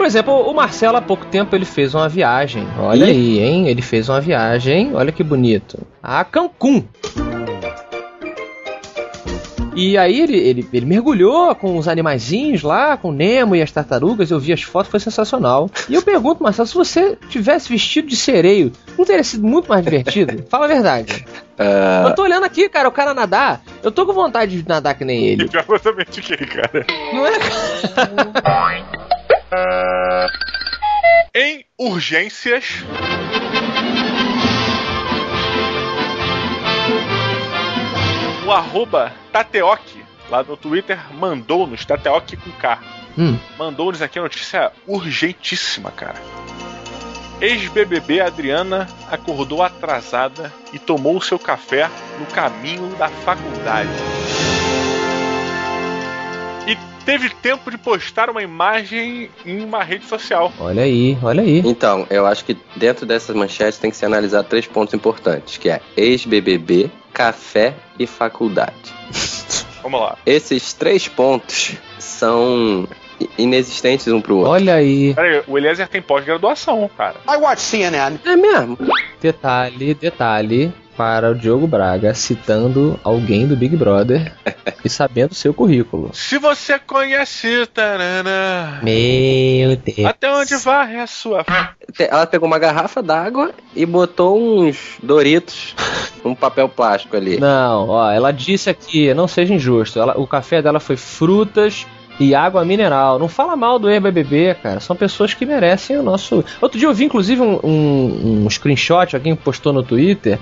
Por 0.00 0.06
exemplo, 0.06 0.32
o 0.32 0.54
Marcelo 0.54 0.96
há 0.96 1.02
pouco 1.02 1.26
tempo 1.26 1.54
ele 1.54 1.66
fez 1.66 1.94
uma 1.94 2.08
viagem. 2.08 2.66
Olha 2.78 3.04
Ih. 3.04 3.10
aí, 3.10 3.38
hein? 3.40 3.68
Ele 3.68 3.82
fez 3.90 4.08
uma 4.08 4.20
viagem, 4.20 4.94
olha 4.94 5.10
que 5.10 5.24
bonito. 5.24 5.84
A 6.00 6.24
Cancún. 6.24 6.84
E 9.74 9.98
aí 9.98 10.20
ele, 10.20 10.36
ele, 10.36 10.68
ele 10.72 10.86
mergulhou 10.86 11.52
com 11.56 11.76
os 11.76 11.88
animaizinhos 11.88 12.62
lá, 12.62 12.96
com 12.96 13.08
o 13.08 13.12
Nemo 13.12 13.56
e 13.56 13.62
as 13.62 13.72
tartarugas, 13.72 14.30
eu 14.30 14.38
vi 14.38 14.52
as 14.52 14.62
fotos, 14.62 14.90
foi 14.90 15.00
sensacional. 15.00 15.68
E 15.88 15.94
eu 15.94 16.02
pergunto, 16.02 16.40
Marcelo, 16.42 16.68
se 16.68 16.74
você 16.74 17.16
tivesse 17.30 17.68
vestido 17.68 18.06
de 18.06 18.14
sereio, 18.16 18.70
não 18.96 19.04
teria 19.04 19.24
sido 19.24 19.44
muito 19.44 19.68
mais 19.68 19.82
divertido? 19.82 20.44
Fala 20.50 20.66
a 20.66 20.68
verdade. 20.68 21.24
Ah, 21.58 22.04
Eu 22.06 22.14
tô 22.14 22.22
olhando 22.22 22.44
aqui, 22.44 22.68
cara, 22.68 22.88
o 22.88 22.92
cara 22.92 23.12
nadar, 23.12 23.60
eu 23.82 23.90
tô 23.90 24.06
com 24.06 24.12
vontade 24.12 24.62
de 24.62 24.68
nadar 24.68 24.94
que 24.94 25.04
nem 25.04 25.24
ele. 25.26 25.48
que 25.48 25.56
eu 25.56 25.80
também 25.80 26.06
fiquei, 26.08 26.36
cara. 26.46 26.86
Não 27.12 27.26
é? 27.26 27.32
Em 31.34 31.64
urgências. 31.78 32.64
O 38.46 38.50
arroba 38.52 39.12
Tateok, 39.32 40.04
lá 40.28 40.42
no 40.42 40.56
Twitter, 40.56 40.98
mandou-nos, 41.14 41.84
Tateok 41.84 42.36
com 42.36 42.50
K, 42.52 42.78
Hum. 43.18 43.38
mandou-nos 43.58 44.00
aqui 44.02 44.18
a 44.18 44.22
notícia 44.22 44.72
urgentíssima, 44.86 45.90
cara. 45.90 46.16
Ex-BBB 47.40 48.20
Adriana 48.20 48.86
acordou 49.10 49.62
atrasada 49.62 50.52
e 50.72 50.78
tomou 50.78 51.20
seu 51.20 51.38
café 51.38 51.88
no 52.18 52.26
caminho 52.26 52.88
da 52.96 53.08
faculdade. 53.08 53.88
Teve 57.04 57.30
tempo 57.30 57.70
de 57.70 57.78
postar 57.78 58.30
uma 58.30 58.42
imagem 58.42 59.30
em 59.44 59.64
uma 59.64 59.82
rede 59.82 60.06
social. 60.06 60.52
Olha 60.58 60.82
aí, 60.82 61.16
olha 61.22 61.42
aí. 61.42 61.62
Então, 61.64 62.06
eu 62.10 62.26
acho 62.26 62.44
que 62.44 62.56
dentro 62.76 63.06
dessas 63.06 63.34
manchetes 63.34 63.78
tem 63.78 63.90
que 63.90 63.96
se 63.96 64.04
analisar 64.04 64.44
três 64.44 64.66
pontos 64.66 64.94
importantes, 64.94 65.56
que 65.56 65.68
é 65.70 65.80
ex-BBB, 65.96 66.90
café 67.12 67.74
e 67.98 68.06
faculdade. 68.06 68.94
Vamos 69.82 70.00
lá. 70.00 70.18
Esses 70.26 70.72
três 70.74 71.08
pontos 71.08 71.74
são 71.98 72.86
inexistentes 73.36 74.06
um 74.08 74.20
pro 74.20 74.36
outro. 74.36 74.52
Olha 74.52 74.74
aí. 74.74 75.14
Peraí, 75.14 75.42
o 75.46 75.58
Eliezer 75.58 75.88
tem 75.88 76.02
pós-graduação, 76.02 76.88
cara. 76.96 77.16
I 77.28 77.36
watch 77.36 77.60
CNN. 77.60 78.18
É 78.24 78.36
mesmo? 78.36 78.78
Detalhe, 79.20 79.94
detalhe 79.94 80.72
para 81.00 81.30
o 81.30 81.34
Diogo 81.34 81.66
Braga 81.66 82.12
citando 82.12 83.00
alguém 83.02 83.46
do 83.46 83.56
Big 83.56 83.74
Brother 83.74 84.34
e 84.84 84.88
sabendo 84.90 85.32
seu 85.34 85.54
currículo. 85.54 86.10
Se 86.12 86.36
você 86.36 86.78
conhece, 86.78 87.64
tarana, 87.72 88.80
Meu 88.82 89.76
Deus. 89.76 90.04
até 90.04 90.30
onde 90.30 90.54
vai 90.56 91.00
a 91.00 91.06
sua. 91.06 91.42
Ela 91.98 92.26
pegou 92.26 92.46
uma 92.46 92.58
garrafa 92.58 93.02
d'água 93.02 93.50
e 93.74 93.86
botou 93.86 94.38
uns 94.62 94.98
Doritos 95.02 95.74
num 96.22 96.34
papel 96.34 96.68
plástico 96.68 97.16
ali. 97.16 97.40
Não, 97.40 97.88
ó, 97.88 98.10
ela 98.12 98.30
disse 98.30 98.68
aqui, 98.68 99.14
não 99.14 99.26
seja 99.26 99.54
injusto. 99.54 99.98
ela- 99.98 100.18
o 100.20 100.26
café 100.26 100.60
dela 100.60 100.80
foi 100.80 100.98
frutas 100.98 101.86
e 102.20 102.34
água 102.34 102.64
mineral. 102.64 103.18
Não 103.18 103.28
fala 103.28 103.56
mal 103.56 103.78
do 103.78 103.88
ex-BBB, 103.90 104.54
cara. 104.62 104.78
São 104.78 104.94
pessoas 104.94 105.32
que 105.34 105.46
merecem 105.46 105.96
o 105.98 106.02
nosso. 106.02 106.44
Outro 106.60 106.78
dia 106.78 106.86
eu 106.86 106.92
vi, 106.94 107.04
inclusive, 107.06 107.40
um, 107.40 107.58
um- 107.64 108.44
um 108.44 108.50
screenshot, 108.50 109.16
alguém 109.16 109.34
postou 109.34 109.72
no 109.72 109.82
Twitter. 109.82 110.38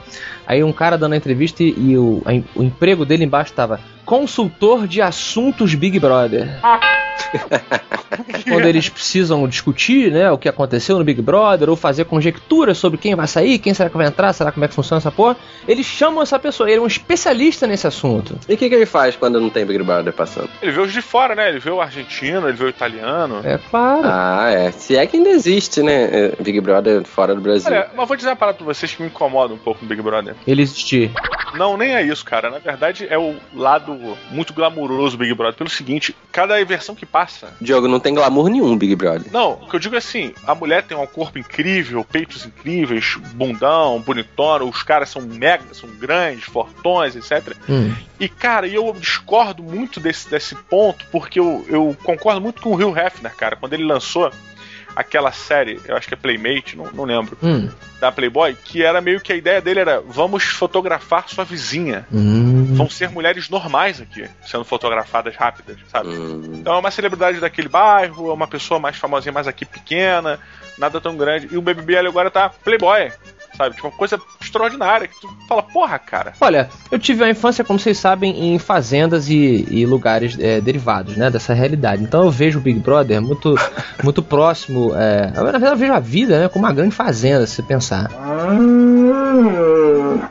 Aí 0.47 0.62
um 0.64 0.73
cara 0.73 0.99
dando 0.99 1.12
a 1.12 1.16
entrevista 1.16 1.62
e, 1.62 1.75
e 1.78 1.97
o, 1.97 2.20
a- 2.26 2.58
o 2.58 2.62
emprego 2.64 3.04
dele 3.06 3.25
embaixo 3.25 3.52
tava 3.52 3.78
consultor 4.04 4.87
de 4.88 5.00
assuntos 5.00 5.75
Big 5.75 5.99
Brother. 6.00 6.49
Quando 8.49 8.67
eles 8.67 8.88
precisam 8.88 9.47
discutir, 9.47 10.11
né, 10.11 10.31
o 10.31 10.38
que 10.38 10.49
aconteceu 10.49 10.99
no 10.99 11.05
Big 11.05 11.21
Brother 11.23 11.69
ou 11.71 11.77
fazer 11.77 12.05
conjecturas 12.05 12.79
sobre 12.79 12.99
quem 12.99 13.15
vai 13.15 13.27
sair, 13.27 13.59
quem 13.59 13.75
será 13.75 13.91
que 13.91 13.97
vai 13.97 14.07
entrar, 14.07 14.33
será 14.33 14.50
como 14.50 14.65
é 14.65 14.69
que 14.69 14.75
funciona 14.75 14.99
essa 14.99 15.12
porra, 15.12 15.37
eles 15.67 15.87
chamam 15.87 16.23
essa 16.23 16.38
pessoa, 16.38 16.69
ele 16.69 16.79
é 16.79 16.83
um 16.83 16.87
especialista 16.87 17.67
nesse 17.67 17.87
assunto. 17.87 18.38
E 18.49 18.55
o 18.55 18.57
que, 18.57 18.69
que 18.69 18.75
ele 18.75 18.87
faz 18.87 19.17
quando 19.17 19.41
não 19.41 19.50
tem 19.50 19.65
Big 19.65 19.83
Brother 19.83 20.12
passando? 20.12 20.50
Ele 20.61 20.73
vê 20.73 20.81
os 20.81 20.93
de 20.93 21.03
fora, 21.03 21.35
né? 21.35 21.49
Ele 21.49 21.59
vê 21.59 21.71
o 21.71 21.81
argentino, 21.81 22.49
ele 22.49 22.57
vê 22.57 22.65
o 22.65 22.69
italiano. 22.69 23.41
É 23.45 23.59
claro. 23.59 24.03
Ah, 24.05 24.50
é. 24.50 24.71
Se 24.73 24.97
é 24.97 25.07
que 25.07 25.17
ainda 25.17 25.31
existe, 25.31 25.83
né? 25.83 26.09
é, 26.09 26.43
Big 26.43 26.61
Brother 26.61 27.05
fora 27.05 27.35
do 27.35 27.41
Brasil. 27.41 27.71
Olha, 27.71 27.91
mas 27.95 28.09
vou 28.09 28.17
dizer 28.17 28.31
uma 28.31 28.37
parada 28.37 28.59
pra 28.59 28.67
vocês 28.67 28.95
que 28.95 29.03
me 29.03 29.09
incomoda 29.09 29.55
um 29.55 29.59
pouco 29.59 29.83
no 29.83 29.88
Big 29.88 30.00
Brother. 30.03 30.35
Ele 30.47 30.62
existir. 30.62 31.12
Não, 31.55 31.77
nem 31.77 31.95
é 31.95 32.03
isso, 32.03 32.25
cara. 32.25 32.50
Na 32.50 32.59
verdade, 32.59 33.07
é 33.09 33.19
o 33.19 33.37
lado 33.55 34.17
muito 34.31 34.53
glamuroso 34.53 35.17
do 35.17 35.21
Big 35.21 35.35
Brother. 35.35 35.57
Pelo 35.57 35.71
seguinte, 35.71 36.15
cada 36.33 36.62
versão 36.65 36.95
que 36.95 37.07
passa. 37.07 37.55
Diogo, 37.61 37.88
não 37.88 37.98
tem 38.00 38.14
glamour 38.14 38.49
nenhum, 38.49 38.76
Big 38.76 38.95
Brother. 38.95 39.31
Não, 39.33 39.52
o 39.52 39.69
que 39.69 39.76
eu 39.76 39.81
digo 39.81 39.95
é 39.95 39.99
assim: 39.99 40.33
a 40.47 40.55
mulher 40.55 40.83
tem 40.83 40.97
um 40.97 41.07
corpo 41.07 41.38
incrível, 41.38 42.05
peitos 42.05 42.45
incríveis, 42.45 43.17
bundão, 43.35 44.00
bonitona, 44.00 44.64
os 44.64 44.83
caras 44.83 45.09
são 45.09 45.23
mega, 45.23 45.73
são 45.73 45.88
grandes, 45.90 46.45
fortões, 46.45 47.17
etc. 47.17 47.57
Hum. 47.69 47.95
E, 48.19 48.28
cara, 48.28 48.67
eu 48.67 48.93
discordo 48.99 49.62
muito 49.62 50.00
desse, 50.00 50.28
desse 50.28 50.55
ponto, 50.55 51.07
porque 51.11 51.38
eu, 51.38 51.64
eu 51.69 51.97
concordo 52.02 52.40
muito 52.40 52.61
com 52.61 52.71
o 52.71 52.75
Hugh 52.75 52.97
Hefner, 52.97 53.35
cara, 53.35 53.57
quando 53.57 53.75
ele 53.75 53.85
lançou 53.85 54.31
aquela 54.97 55.33
série, 55.33 55.80
eu 55.87 55.97
acho 55.97 56.09
que 56.09 56.14
é 56.14 56.16
Playmate, 56.16 56.76
não, 56.76 56.85
não 56.92 57.04
lembro, 57.04 57.37
Hum. 57.42 57.68
da 58.00 58.11
Playboy, 58.12 58.54
que 58.64 58.83
era 58.83 59.00
meio 59.00 59.21
que 59.21 59.33
a 59.33 59.37
ideia 59.37 59.61
dele 59.61 59.80
era: 59.80 60.00
vamos 60.07 60.45
fotografar 60.45 61.28
sua 61.28 61.45
vizinha. 61.45 62.07
Hum. 62.12 62.75
Vão 62.75 62.88
ser 62.88 63.11
mulheres 63.11 63.49
normais 63.49 64.00
aqui, 64.00 64.28
sendo 64.47 64.64
fotografadas 64.64 65.35
rápidas, 65.37 65.76
sabe? 65.88 66.09
Hum, 66.11 66.52
Então 66.54 66.75
é 66.75 66.78
uma 66.78 66.90
celebridade 66.90 67.40
daquele 67.40 67.68
bairro, 67.68 68.30
é 68.30 68.33
uma 68.33 68.47
pessoa 68.47 68.78
mais 68.78 68.97
famosinha, 68.97 69.33
mais 69.33 69.49
aqui 69.49 69.64
pequena, 69.64 70.38
nada 70.76 71.00
tão 71.00 71.16
grande. 71.16 71.49
E 71.50 71.57
o 71.57 71.62
BBB 71.62 71.97
ali 71.99 72.09
agora 72.09 72.30
tá 72.30 72.49
Playboy, 72.49 73.11
sabe? 73.59 73.75
Tipo, 73.75 73.88
uma 73.88 73.93
coisa 73.97 74.19
extraordinária 74.41 75.07
que 75.09 75.21
tu 75.21 75.29
fala, 75.49 75.62
porra, 75.62 75.99
cara. 75.99 76.33
Olha, 76.41 76.71
eu 76.91 76.99
tive 76.99 77.25
a 77.25 77.29
infância, 77.31 77.62
como 77.65 77.79
vocês 77.79 77.99
sabem, 77.99 78.55
em 78.55 78.59
fazendas 78.59 79.29
e, 79.29 79.67
e 79.71 79.85
lugares 79.85 80.38
é, 80.38 80.61
derivados, 80.61 81.17
né, 81.17 81.29
dessa 81.31 81.53
realidade. 81.53 82.03
Então 82.03 82.25
eu 82.25 82.31
vejo 82.31 82.59
o 82.59 82.62
Big 82.62 82.79
Brother 82.79 83.21
muito, 83.21 83.55
muito 84.03 84.23
próximo. 84.23 84.93
É, 84.95 85.31
na 85.35 85.43
verdade, 85.43 85.65
eu 85.67 85.77
vejo 85.77 85.93
a 85.93 86.00
vida, 86.00 86.38
né, 86.41 86.49
como 86.49 86.65
uma 86.65 86.73
grande 86.73 86.95
fazenda, 86.95 87.47
se 87.47 87.57
você 87.57 87.62
pensar. 87.62 88.09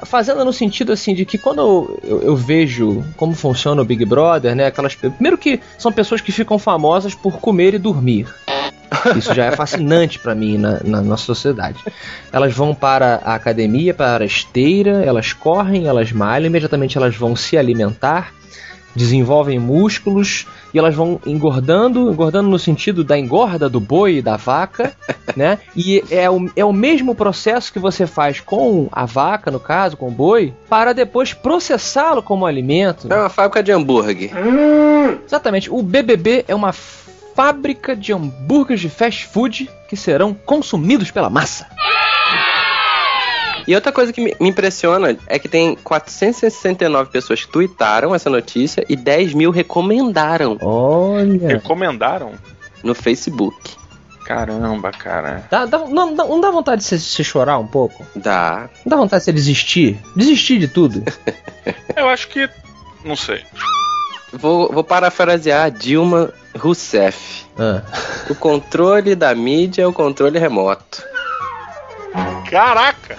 Fazenda 0.05 0.45
no 0.45 0.53
sentido 0.53 0.91
assim 0.93 1.13
de 1.13 1.25
que 1.25 1.37
quando 1.37 1.59
eu, 1.61 1.99
eu- 2.03 2.21
eu 2.21 2.35
vejo 2.35 3.03
como 3.17 3.33
funciona 3.35 3.81
o 3.81 3.85
Big 3.85 4.05
Brother, 4.05 4.55
né? 4.55 4.67
Aquelas. 4.67 4.95
Primeiro 4.95 5.37
que 5.37 5.59
são 5.77 5.91
pessoas 5.91 6.21
que 6.21 6.31
ficam 6.31 6.57
famosas 6.57 7.13
por 7.13 7.39
comer 7.39 7.73
e 7.73 7.77
dormir. 7.77 8.27
Isso 9.15 9.33
já 9.33 9.45
é 9.45 9.51
fascinante 9.51 10.19
pra 10.19 10.35
mim 10.35 10.57
na, 10.57 10.79
na 10.83 11.01
nossa 11.01 11.23
sociedade. 11.23 11.79
Elas 12.31 12.53
vão 12.53 12.73
para 12.73 13.21
a 13.23 13.35
academia, 13.35 13.93
para 13.93 14.23
a 14.23 14.27
esteira, 14.27 15.03
elas 15.03 15.33
correm, 15.33 15.87
elas 15.87 16.11
malham, 16.11 16.47
imediatamente 16.47 16.97
elas 16.97 17.15
vão 17.15 17.35
se 17.35 17.57
alimentar, 17.57 18.33
desenvolvem 18.95 19.59
músculos 19.59 20.47
e 20.73 20.79
elas 20.79 20.95
vão 20.95 21.19
engordando, 21.25 22.11
engordando 22.11 22.49
no 22.49 22.59
sentido 22.59 23.03
da 23.03 23.17
engorda 23.17 23.69
do 23.69 23.79
boi 23.79 24.17
e 24.17 24.21
da 24.21 24.37
vaca, 24.37 24.93
né? 25.35 25.59
E 25.75 26.03
é 26.09 26.29
o, 26.29 26.49
é 26.55 26.65
o 26.65 26.73
mesmo 26.73 27.15
processo 27.15 27.71
que 27.71 27.79
você 27.79 28.05
faz 28.05 28.39
com 28.39 28.87
a 28.91 29.05
vaca, 29.05 29.51
no 29.51 29.59
caso, 29.59 29.95
com 29.95 30.07
o 30.07 30.11
boi, 30.11 30.53
para 30.69 30.93
depois 30.93 31.33
processá-lo 31.33 32.21
como 32.21 32.45
alimento. 32.45 33.11
É 33.11 33.15
uma 33.15 33.29
fábrica 33.29 33.63
de 33.63 33.71
hambúrguer. 33.71 34.31
Exatamente. 35.25 35.69
O 35.71 35.81
BBB 35.81 36.45
é 36.47 36.55
uma 36.55 36.73
fábrica 37.47 37.95
de 37.95 38.11
hambúrgueres 38.11 38.81
de 38.81 38.89
fast 38.89 39.27
food 39.27 39.69
que 39.87 39.95
serão 39.95 40.33
consumidos 40.33 41.11
pela 41.11 41.29
massa. 41.29 41.67
E 43.67 43.75
outra 43.75 43.91
coisa 43.91 44.11
que 44.11 44.19
me 44.21 44.35
impressiona 44.39 45.15
é 45.27 45.37
que 45.37 45.47
tem 45.47 45.75
469 45.75 47.11
pessoas 47.11 47.45
que 47.45 47.51
tweetaram 47.51 48.15
essa 48.15 48.27
notícia 48.27 48.83
e 48.89 48.95
10 48.95 49.35
mil 49.35 49.51
recomendaram 49.51 50.57
Olha. 50.61 51.47
Recomendaram? 51.49 52.31
no 52.83 52.95
Facebook. 52.95 53.55
Caramba, 54.25 54.91
cara. 54.91 55.45
Dá, 55.51 55.65
dá- 55.65 55.79
não, 55.87 56.11
não- 56.15 56.27
não 56.29 56.41
dá 56.41 56.49
vontade 56.49 56.81
de 56.81 56.87
você, 56.87 56.97
você 56.97 57.23
chorar 57.23 57.57
um 57.59 57.67
pouco? 57.67 58.03
Dá. 58.15 58.67
Não 58.85 58.89
dá 58.89 58.95
vontade 58.97 59.21
de 59.21 59.25
você 59.25 59.33
desistir? 59.33 59.99
Desistir 60.15 60.57
de 60.59 60.67
tudo? 60.67 61.03
Eu 61.95 62.09
acho 62.09 62.27
que. 62.29 62.49
Não 63.05 63.15
sei. 63.15 63.43
Vou, 64.33 64.71
vou 64.71 64.83
parafrasear 64.83 65.69
Dilma 65.71 66.31
Rousseff. 66.57 67.45
Ah. 67.57 67.81
O 68.29 68.35
controle 68.35 69.15
da 69.15 69.33
mídia 69.33 69.83
é 69.83 69.87
o 69.87 69.93
controle 69.93 70.37
remoto. 70.37 71.03
Caraca! 72.49 73.15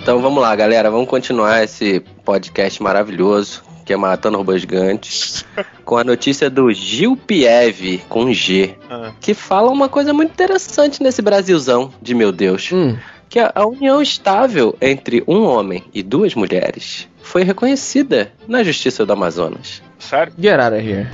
Então 0.00 0.20
vamos 0.20 0.42
lá, 0.42 0.54
galera. 0.54 0.90
Vamos 0.90 1.08
continuar 1.08 1.62
esse 1.62 2.00
podcast 2.24 2.82
maravilhoso 2.82 3.71
que 3.84 3.92
é 3.92 3.96
Matando 3.96 4.38
Robôs 4.38 4.60
Gigantes 4.60 5.44
com 5.84 5.96
a 5.96 6.04
notícia 6.04 6.48
do 6.50 6.72
Gil 6.72 7.16
Pieve 7.16 7.98
com 8.08 8.32
G, 8.32 8.74
Ah. 8.90 9.12
que 9.20 9.34
fala 9.34 9.70
uma 9.70 9.88
coisa 9.88 10.12
muito 10.12 10.30
interessante 10.32 11.02
nesse 11.02 11.20
Brasilzão 11.22 11.92
de 12.00 12.14
meu 12.14 12.30
Deus, 12.32 12.70
Hum. 12.72 12.96
que 13.28 13.38
a 13.38 13.50
a 13.54 13.66
união 13.66 14.00
estável 14.02 14.76
entre 14.80 15.22
um 15.26 15.42
homem 15.44 15.84
e 15.94 16.02
duas 16.02 16.34
mulheres 16.34 17.08
foi 17.22 17.42
reconhecida 17.44 18.32
na 18.48 18.62
Justiça 18.62 19.06
do 19.06 19.12
Amazonas. 19.12 19.82
Sério? 19.98 20.32
Get 20.38 20.58
out 20.58 20.74
of 20.76 20.84
here. 20.86 21.08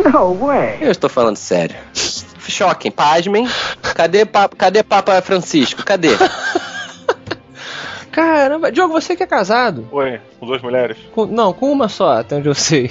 Eu 0.80 0.90
estou 0.90 1.08
falando 1.10 1.36
sério. 1.36 1.76
Choquem, 2.48 2.90
pasmem. 2.90 3.46
Cadê, 3.94 4.24
pa 4.24 4.48
cadê 4.48 4.82
Papa 4.82 5.20
Francisco? 5.20 5.84
Cadê? 5.84 6.08
Caramba, 8.18 8.72
Diogo, 8.72 8.92
você 8.92 9.14
que 9.14 9.22
é 9.22 9.26
casado. 9.26 9.86
Oi, 9.92 10.20
com 10.40 10.46
duas 10.46 10.60
mulheres. 10.60 10.96
Com- 11.14 11.26
não, 11.26 11.52
com 11.52 11.70
uma 11.70 11.88
só, 11.88 12.18
até 12.18 12.34
onde 12.34 12.48
eu 12.48 12.54
sei. 12.54 12.90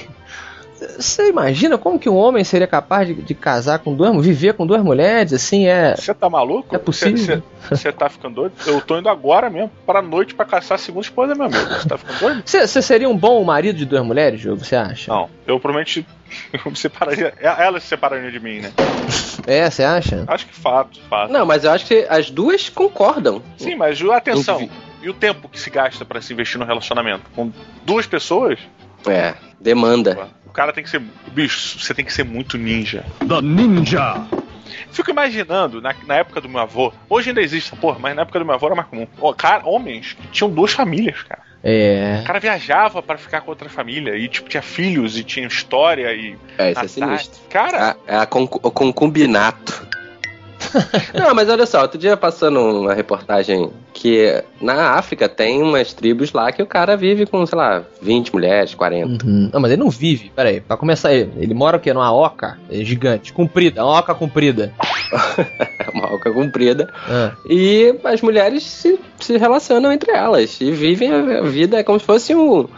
Você 0.98 1.27
imagina 1.29 1.75
como 1.77 1.98
que 2.00 2.07
um 2.07 2.15
homem 2.15 2.43
seria 2.43 2.67
capaz 2.67 3.07
de, 3.07 3.15
de 3.15 3.34
casar 3.34 3.79
com 3.79 3.93
duas, 3.96 4.24
viver 4.24 4.53
com 4.53 4.65
duas 4.65 4.81
mulheres, 4.84 5.34
assim, 5.34 5.67
é... 5.67 5.96
Você 5.96 6.13
tá 6.13 6.29
maluco? 6.29 6.74
É 6.74 6.77
possível. 6.77 7.41
Você 7.69 7.91
tá 7.91 8.07
ficando 8.07 8.36
doido? 8.36 8.53
Eu 8.65 8.79
tô 8.79 8.98
indo 8.98 9.10
agora 9.10 9.50
mesmo, 9.50 9.72
pra 9.86 10.01
noite, 10.01 10.34
pra 10.36 10.46
caçar 10.46 10.75
a 10.75 10.77
segunda 10.77 11.03
esposa, 11.03 11.34
meu 11.36 11.48
amigo. 11.48 11.65
Você 11.65 11.89
tá 11.89 11.98
ficando 11.98 12.19
doido? 12.19 12.43
Você 12.46 12.81
seria 12.81 13.10
um 13.10 13.17
bom 13.17 13.43
marido 13.43 13.75
de 13.75 13.86
duas 13.86 14.05
mulheres, 14.05 14.39
Diogo, 14.39 14.63
você 14.63 14.75
acha? 14.75 15.12
Não, 15.12 15.27
eu 15.48 15.60
provavelmente 15.60 16.05
eu 16.53 16.72
me 16.72 16.77
separaria. 16.77 17.34
Elas 17.41 17.84
se 17.84 17.89
separariam 17.89 18.31
de 18.31 18.39
mim, 18.39 18.60
né? 18.60 18.72
É, 19.48 19.69
você 19.69 19.84
acha? 19.84 20.25
Acho 20.27 20.46
que 20.46 20.53
fato, 20.53 21.00
fato. 21.10 21.34
Não, 21.34 21.46
mas 21.46 21.63
eu 21.63 21.72
acho 21.72 21.86
que 21.88 22.05
as 22.07 22.29
duas 22.29 22.69
concordam. 22.69 23.41
Sim, 23.57 23.75
mas 23.75 24.00
atenção. 24.01 24.69
E 25.08 25.10
o 25.10 25.14
tempo 25.14 25.48
que 25.48 25.58
se 25.58 25.70
gasta 25.70 26.04
pra 26.04 26.20
se 26.22 26.34
investir 26.34 26.60
no 26.60 26.66
relacionamento? 26.66 27.30
Com 27.34 27.50
duas 27.86 28.06
pessoas? 28.06 28.60
É, 29.08 29.36
demanda. 29.58 30.28
O 30.46 30.52
cara 30.52 30.74
tem 30.74 30.84
que 30.84 30.90
ser. 30.90 31.00
Bicho, 31.32 31.80
você 31.80 31.94
tem 31.94 32.04
que 32.04 32.12
ser 32.12 32.26
muito 32.26 32.58
ninja. 32.58 33.06
The 33.26 33.42
Ninja. 33.42 34.28
Fico 34.92 35.10
imaginando, 35.10 35.82
na, 35.82 35.96
na 36.06 36.16
época 36.16 36.42
do 36.42 36.50
meu 36.50 36.60
avô, 36.60 36.92
hoje 37.10 37.30
ainda 37.30 37.42
existe 37.42 37.68
essa 37.72 37.80
porra, 37.80 37.98
mas 38.00 38.14
na 38.18 38.24
época 38.24 38.38
do 38.38 38.44
meu 38.44 38.54
avô 38.56 38.66
era 38.66 38.76
mais 38.76 38.90
comum. 38.90 39.08
Ó, 39.22 39.32
cara, 39.32 39.66
homens 39.66 40.12
que 40.12 40.28
tinham 40.28 40.50
duas 40.52 40.74
famílias, 40.74 41.24
cara. 41.24 41.42
É. 41.64 42.20
O 42.24 42.26
cara 42.26 42.40
viajava 42.42 43.02
pra 43.02 43.18
ficar 43.18 43.40
com 43.40 43.50
outra 43.50 43.70
família 43.70 44.18
e, 44.18 44.28
tipo, 44.28 44.50
tinha 44.50 44.62
filhos 44.62 45.18
e 45.18 45.24
tinha 45.24 45.48
história 45.48 46.12
e. 46.14 46.36
É, 46.58 46.72
isso 46.72 46.82
é 46.84 46.88
sinistro. 46.90 47.40
Cara, 47.50 47.96
É, 48.06 48.16
é 48.16 48.18
a 48.18 48.26
concu- 48.26 48.60
o 48.62 48.70
concubinato. 48.72 49.88
Não, 51.14 51.34
mas 51.34 51.50
olha 51.50 51.66
só, 51.66 51.82
outro 51.82 51.98
dia 51.98 52.18
passando 52.18 52.60
uma 52.60 52.94
reportagem 52.94 53.72
que 53.94 54.44
na 54.62 54.92
África 54.92 55.28
tem 55.30 55.62
umas 55.62 55.94
tribos 55.94 56.32
lá 56.32 56.52
que 56.52 56.62
o 56.62 56.68
cara 56.68 56.96
vive 56.96 57.26
com, 57.26 57.46
sei 57.46 57.58
lá, 57.58 57.84
20 58.02 58.34
mulheres, 58.34 58.74
40. 58.76 59.26
Uhum. 59.26 59.50
Não, 59.54 59.60
mas 59.60 59.72
ele 59.72 59.82
não 59.84 59.90
vive. 59.90 60.32
Pera 60.36 60.50
aí, 60.50 60.62
pra 60.62 60.78
começar 60.78 61.14
ele. 61.14 61.32
Ele 61.38 61.54
mora 61.54 61.78
o 61.78 61.80
quê? 61.80 61.94
Numa 61.94 62.14
oca 62.14 62.58
é 62.70 62.84
gigante, 62.84 63.34
comprida, 63.34 63.84
uma 63.84 64.00
oca 64.00 64.14
comprida. 64.14 64.74
Uma 65.94 66.10
alca 66.10 66.32
comprida. 66.32 66.94
Ah. 67.08 67.32
E 67.50 67.96
as 68.04 68.22
mulheres 68.22 68.64
se, 68.64 69.00
se 69.20 69.38
relacionam 69.38 69.92
entre 69.92 70.12
elas 70.12 70.60
e 70.60 70.70
vivem 70.70 71.12
a 71.12 71.42
vida 71.42 71.82
como 71.82 71.98
se 71.98 72.06
fosse 72.06 72.36
o, 72.36 72.70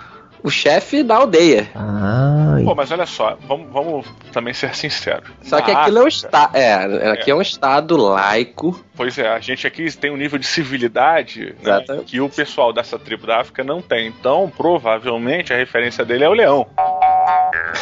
o 0.43 0.49
chefe 0.49 1.03
da 1.03 1.15
aldeia. 1.17 1.69
Ah, 1.75 2.57
pô, 2.63 2.73
mas 2.75 2.91
olha 2.91 3.05
só, 3.05 3.37
vamos, 3.47 3.71
vamos 3.71 4.05
também 4.31 4.53
ser 4.53 4.73
sinceros. 4.75 5.29
Só 5.43 5.57
Na 5.57 5.61
que 5.61 5.71
aquilo 5.71 5.97
é 5.99 6.03
um 6.03 6.07
África- 6.07 6.25
estado. 6.27 6.55
É, 6.57 7.11
aqui 7.11 7.31
é 7.31 7.35
um 7.35 7.41
estado 7.41 7.97
laico. 7.97 8.79
Pois 8.95 9.17
é, 9.17 9.27
a 9.29 9.39
gente 9.39 9.65
aqui 9.65 9.89
tem 9.97 10.11
um 10.11 10.17
nível 10.17 10.37
de 10.39 10.45
civilidade 10.45 11.55
né, 11.63 11.83
que 12.05 12.19
o 12.21 12.29
pessoal 12.29 12.71
dessa 12.73 12.99
tribo 12.99 13.25
da 13.27 13.39
África 13.41 13.63
não 13.63 13.81
tem. 13.81 14.07
Então, 14.07 14.51
provavelmente, 14.55 15.53
a 15.53 15.57
referência 15.57 16.03
dele 16.05 16.23
é 16.23 16.29
o 16.29 16.33
leão. 16.33 16.67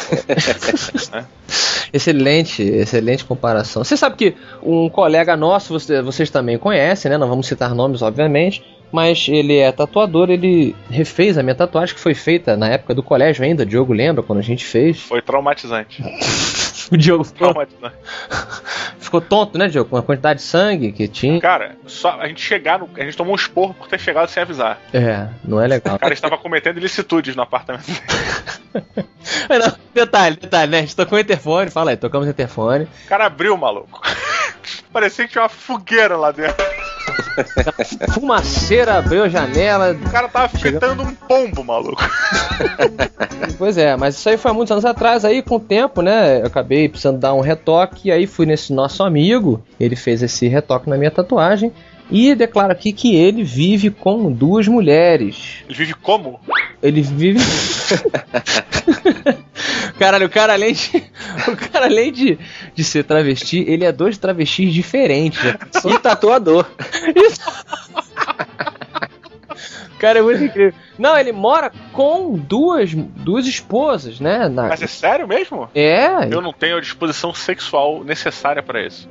excelente, 1.92 2.62
excelente 2.62 3.24
comparação. 3.24 3.82
Você 3.84 3.96
sabe 3.96 4.16
que 4.16 4.34
um 4.62 4.88
colega 4.88 5.36
nosso, 5.36 5.72
você- 5.78 6.02
vocês 6.02 6.30
também 6.30 6.58
conhecem, 6.58 7.10
né? 7.10 7.18
Não 7.18 7.28
vamos 7.28 7.46
citar 7.46 7.74
nomes, 7.74 8.02
obviamente. 8.02 8.64
Mas 8.90 9.26
ele 9.28 9.56
é 9.56 9.70
tatuador, 9.70 10.30
ele 10.30 10.74
refez 10.90 11.36
a 11.36 11.42
minha 11.42 11.54
tatuagem 11.54 11.94
que 11.94 12.00
foi 12.00 12.14
feita 12.14 12.56
na 12.56 12.68
época 12.68 12.94
do 12.94 13.02
colégio 13.02 13.44
ainda. 13.44 13.66
Diogo 13.66 13.92
lembra 13.92 14.22
quando 14.22 14.38
a 14.38 14.42
gente 14.42 14.64
fez? 14.64 15.00
Foi 15.00 15.22
traumatizante. 15.22 16.02
O 16.90 16.96
Diogo 16.96 17.22
ficou, 17.22 17.52
traumatizante. 17.52 17.96
ficou 18.98 19.20
tonto, 19.20 19.58
né, 19.58 19.68
Diogo? 19.68 19.90
Com 19.90 19.98
a 19.98 20.02
quantidade 20.02 20.38
de 20.38 20.44
sangue 20.44 20.90
que 20.90 21.06
tinha. 21.06 21.38
Cara, 21.38 21.76
só 21.86 22.18
a 22.18 22.26
gente 22.26 22.40
chegar 22.40 22.78
no. 22.78 22.88
A 22.96 23.04
gente 23.04 23.14
tomou 23.14 23.34
um 23.34 23.36
esporro 23.36 23.74
por 23.74 23.88
ter 23.88 24.00
chegado 24.00 24.28
sem 24.28 24.42
avisar. 24.42 24.80
É, 24.92 25.28
não 25.44 25.60
é 25.60 25.66
legal. 25.66 25.96
O 25.96 25.98
cara 25.98 26.14
estava 26.14 26.38
cometendo 26.38 26.78
ilicitudes 26.78 27.36
no 27.36 27.42
apartamento 27.42 27.84
não, 29.48 29.76
detalhe, 29.92 30.36
detalhe, 30.36 30.70
né? 30.70 30.78
A 30.78 30.80
gente 30.80 30.96
tocou 30.96 31.18
o 31.18 31.20
interfone, 31.20 31.70
fala 31.70 31.90
aí, 31.90 31.96
tocamos 31.96 32.26
o 32.26 32.30
interfone. 32.30 32.84
O 33.04 33.08
cara 33.08 33.26
abriu, 33.26 33.56
maluco. 33.56 34.00
Parecia 34.92 35.26
que 35.26 35.32
tinha 35.32 35.42
uma 35.42 35.48
fogueira 35.48 36.16
lá 36.16 36.30
dentro. 36.30 36.77
Fumaceira 38.14 38.98
abriu 38.98 39.24
a 39.24 39.28
janela. 39.28 39.92
O 39.92 40.10
cara 40.10 40.28
tava 40.28 40.48
fritando 40.48 41.02
um 41.02 41.14
pombo, 41.14 41.64
maluco. 41.64 42.02
Pois 43.56 43.76
é, 43.76 43.96
mas 43.96 44.16
isso 44.16 44.28
aí 44.28 44.36
foi 44.36 44.50
há 44.50 44.54
muitos 44.54 44.70
anos 44.70 44.84
atrás. 44.84 45.24
Aí, 45.24 45.42
com 45.42 45.56
o 45.56 45.60
tempo, 45.60 46.00
né? 46.00 46.40
Eu 46.40 46.46
acabei 46.46 46.88
precisando 46.88 47.18
dar 47.18 47.34
um 47.34 47.40
retoque. 47.40 48.08
E 48.08 48.12
aí 48.12 48.26
fui 48.26 48.46
nesse 48.46 48.72
nosso 48.72 49.02
amigo. 49.02 49.62
Ele 49.80 49.96
fez 49.96 50.22
esse 50.22 50.46
retoque 50.46 50.88
na 50.88 50.96
minha 50.96 51.10
tatuagem. 51.10 51.72
E 52.10 52.34
declara 52.34 52.72
aqui 52.72 52.92
que 52.92 53.16
ele 53.16 53.42
vive 53.42 53.90
com 53.90 54.30
duas 54.30 54.66
mulheres. 54.66 55.62
Ele 55.68 55.74
vive 55.74 55.94
como? 55.94 56.40
Ele 56.82 57.02
vive. 57.02 57.38
Caralho, 59.98 60.26
o 60.26 60.30
cara 60.30 60.52
além 60.52 60.72
de. 60.72 61.02
O 61.48 61.56
cara, 61.56 61.86
além 61.86 62.12
de, 62.12 62.38
de 62.74 62.84
ser 62.84 63.02
travesti, 63.04 63.64
ele 63.66 63.84
é 63.84 63.90
dois 63.90 64.16
travestis 64.16 64.72
diferentes. 64.72 65.40
já 65.42 65.58
pensou? 65.58 65.90
E 65.92 65.98
tatuador. 65.98 66.66
Cara, 69.98 70.20
é 70.20 70.22
muito 70.22 70.44
incrível. 70.44 70.72
Não, 70.96 71.18
ele 71.18 71.32
mora 71.32 71.72
com 71.92 72.38
duas, 72.38 72.94
duas 72.94 73.46
esposas, 73.48 74.20
né? 74.20 74.48
Na- 74.48 74.68
Mas 74.68 74.80
é 74.80 74.86
sério 74.86 75.26
mesmo? 75.26 75.68
É, 75.74 76.32
Eu 76.32 76.40
não 76.40 76.52
tenho 76.52 76.76
a 76.76 76.80
disposição 76.80 77.34
sexual 77.34 78.04
necessária 78.04 78.62
pra 78.62 78.86
isso. 78.86 79.08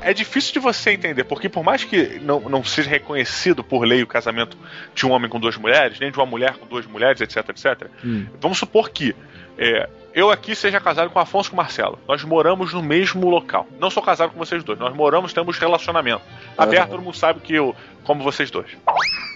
É 0.00 0.12
difícil 0.12 0.52
de 0.52 0.58
você 0.58 0.90
entender, 0.90 1.24
porque 1.24 1.48
por 1.48 1.64
mais 1.64 1.84
que 1.84 2.18
não, 2.20 2.40
não 2.40 2.62
seja 2.62 2.90
reconhecido 2.90 3.64
por 3.64 3.84
lei 3.84 4.02
o 4.02 4.06
casamento 4.06 4.56
de 4.94 5.06
um 5.06 5.10
homem 5.10 5.30
com 5.30 5.40
duas 5.40 5.56
mulheres, 5.56 5.98
nem 5.98 6.10
de 6.10 6.18
uma 6.18 6.26
mulher 6.26 6.54
com 6.56 6.66
duas 6.66 6.86
mulheres, 6.86 7.20
etc, 7.20 7.48
etc, 7.48 7.88
Hum. 8.04 8.26
vamos 8.40 8.58
supor 8.58 8.90
que 8.90 9.14
é, 9.58 9.88
eu 10.14 10.30
aqui 10.30 10.54
seja 10.54 10.80
casado 10.80 11.10
com 11.10 11.18
Afonso 11.18 11.48
e 11.48 11.50
com 11.50 11.56
Marcelo. 11.56 11.98
Nós 12.06 12.22
moramos 12.22 12.72
no 12.72 12.82
mesmo 12.82 13.28
local. 13.28 13.66
Não 13.80 13.90
sou 13.90 14.02
casado 14.02 14.30
com 14.30 14.38
vocês 14.38 14.62
dois. 14.62 14.78
Nós 14.78 14.94
moramos, 14.94 15.32
temos 15.32 15.58
relacionamento. 15.58 16.22
Aberto, 16.56 16.90
todo 16.90 17.02
mundo 17.02 17.16
sabe 17.16 17.40
que 17.40 17.54
eu 17.54 17.74
como 18.04 18.22
vocês 18.22 18.50
dois. 18.50 18.68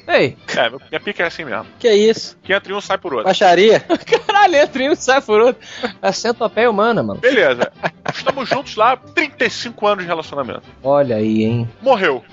Ei, 0.06 0.36
É, 0.56 0.70
minha 0.70 1.00
pica 1.00 1.24
é 1.24 1.26
assim 1.26 1.44
mesmo. 1.44 1.66
Que 1.78 1.90
isso? 1.92 2.38
Que 2.42 2.52
entra 2.52 2.72
em 2.72 2.76
um, 2.76 2.80
sai 2.80 2.96
por 2.96 3.12
outro. 3.12 3.26
Baixaria? 3.26 3.80
caralho, 4.26 4.56
entra 4.56 4.82
em 4.82 4.90
um 4.90 4.94
sai 4.94 5.20
por 5.20 5.40
outro. 5.40 5.66
A 6.00 6.12
centopeia 6.12 6.70
humana, 6.70 7.02
mano. 7.02 7.20
Beleza. 7.20 7.72
Estamos 8.14 8.48
juntos 8.48 8.76
lá, 8.76 8.96
35 8.96 9.86
anos 9.86 10.04
de 10.04 10.08
relacionamento. 10.08 10.62
Olha 10.82 11.16
aí, 11.16 11.44
hein. 11.44 11.68
Morreu. 11.82 12.24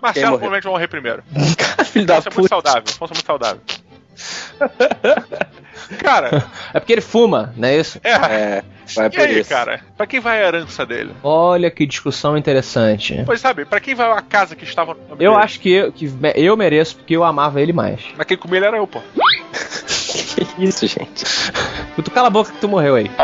Marcelo 0.00 0.26
morreu? 0.26 0.38
provavelmente 0.38 0.64
vai 0.64 0.72
morrer 0.72 0.88
primeiro. 0.88 1.22
Filho 1.86 2.06
da 2.06 2.18
Afonso 2.18 2.28
é 2.28 2.40
muito 2.40 2.50
puta. 2.50 2.70
saudável. 2.70 2.84
Afonso 2.86 3.12
é 3.12 3.16
muito 3.16 3.26
saudável. 3.26 3.60
Cara, 5.98 6.44
É 6.74 6.80
porque 6.80 6.92
ele 6.92 7.00
fuma, 7.00 7.52
não 7.56 7.68
é 7.68 7.76
isso? 7.78 7.98
é. 8.04 8.10
É, 8.12 8.62
vai 8.94 9.06
E 9.06 9.10
por 9.10 9.20
aí, 9.20 9.40
isso. 9.40 9.48
cara? 9.50 9.80
Pra 9.96 10.06
quem 10.06 10.20
vai 10.20 10.42
a 10.42 10.46
herança 10.46 10.84
dele? 10.84 11.12
Olha 11.22 11.70
que 11.70 11.86
discussão 11.86 12.36
interessante. 12.36 13.22
Pois 13.24 13.40
sabe, 13.40 13.64
pra 13.64 13.80
quem 13.80 13.94
vai 13.94 14.10
a 14.10 14.20
casa 14.20 14.54
que 14.54 14.64
estava 14.64 14.94
no 14.94 15.00
nome 15.08 15.24
Eu 15.24 15.32
dele? 15.32 15.44
acho 15.44 15.60
que 15.60 15.72
eu, 15.72 15.92
que 15.92 16.12
eu 16.36 16.56
mereço 16.56 16.96
porque 16.96 17.16
eu 17.16 17.24
amava 17.24 17.60
ele 17.60 17.72
mais. 17.72 18.00
Mas 18.16 18.26
quem 18.26 18.36
comia 18.36 18.58
ele 18.58 18.66
era 18.66 18.76
eu, 18.76 18.86
pô. 18.86 19.00
Que 20.56 20.58
isso, 20.64 20.86
gente? 20.86 21.24
Tu 22.02 22.10
cala 22.10 22.28
a 22.28 22.30
boca 22.30 22.52
que 22.52 22.58
tu 22.58 22.68
morreu 22.68 22.96
aí. 22.96 23.10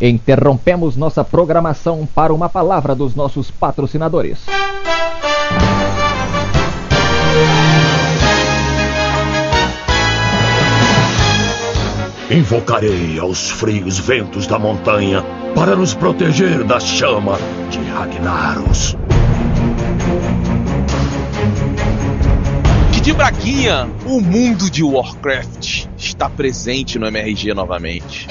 Interrompemos 0.00 0.96
nossa 0.96 1.22
programação 1.22 2.08
para 2.14 2.32
uma 2.32 2.48
palavra 2.48 2.94
dos 2.94 3.14
nossos 3.14 3.50
patrocinadores. 3.50 4.46
Invocarei 12.30 13.18
aos 13.18 13.50
frios 13.50 13.98
ventos 13.98 14.46
da 14.46 14.58
montanha 14.58 15.22
para 15.54 15.74
nos 15.74 15.92
proteger 15.94 16.62
da 16.64 16.78
chama 16.78 17.36
de 17.70 17.80
Ragnaros. 17.90 18.96
Didi 23.00 23.14
Braguinha, 23.14 23.88
o 24.04 24.20
mundo 24.20 24.70
de 24.70 24.84
Warcraft 24.84 25.86
está 25.96 26.28
presente 26.28 26.98
no 26.98 27.06
MRG 27.06 27.54
novamente. 27.54 28.28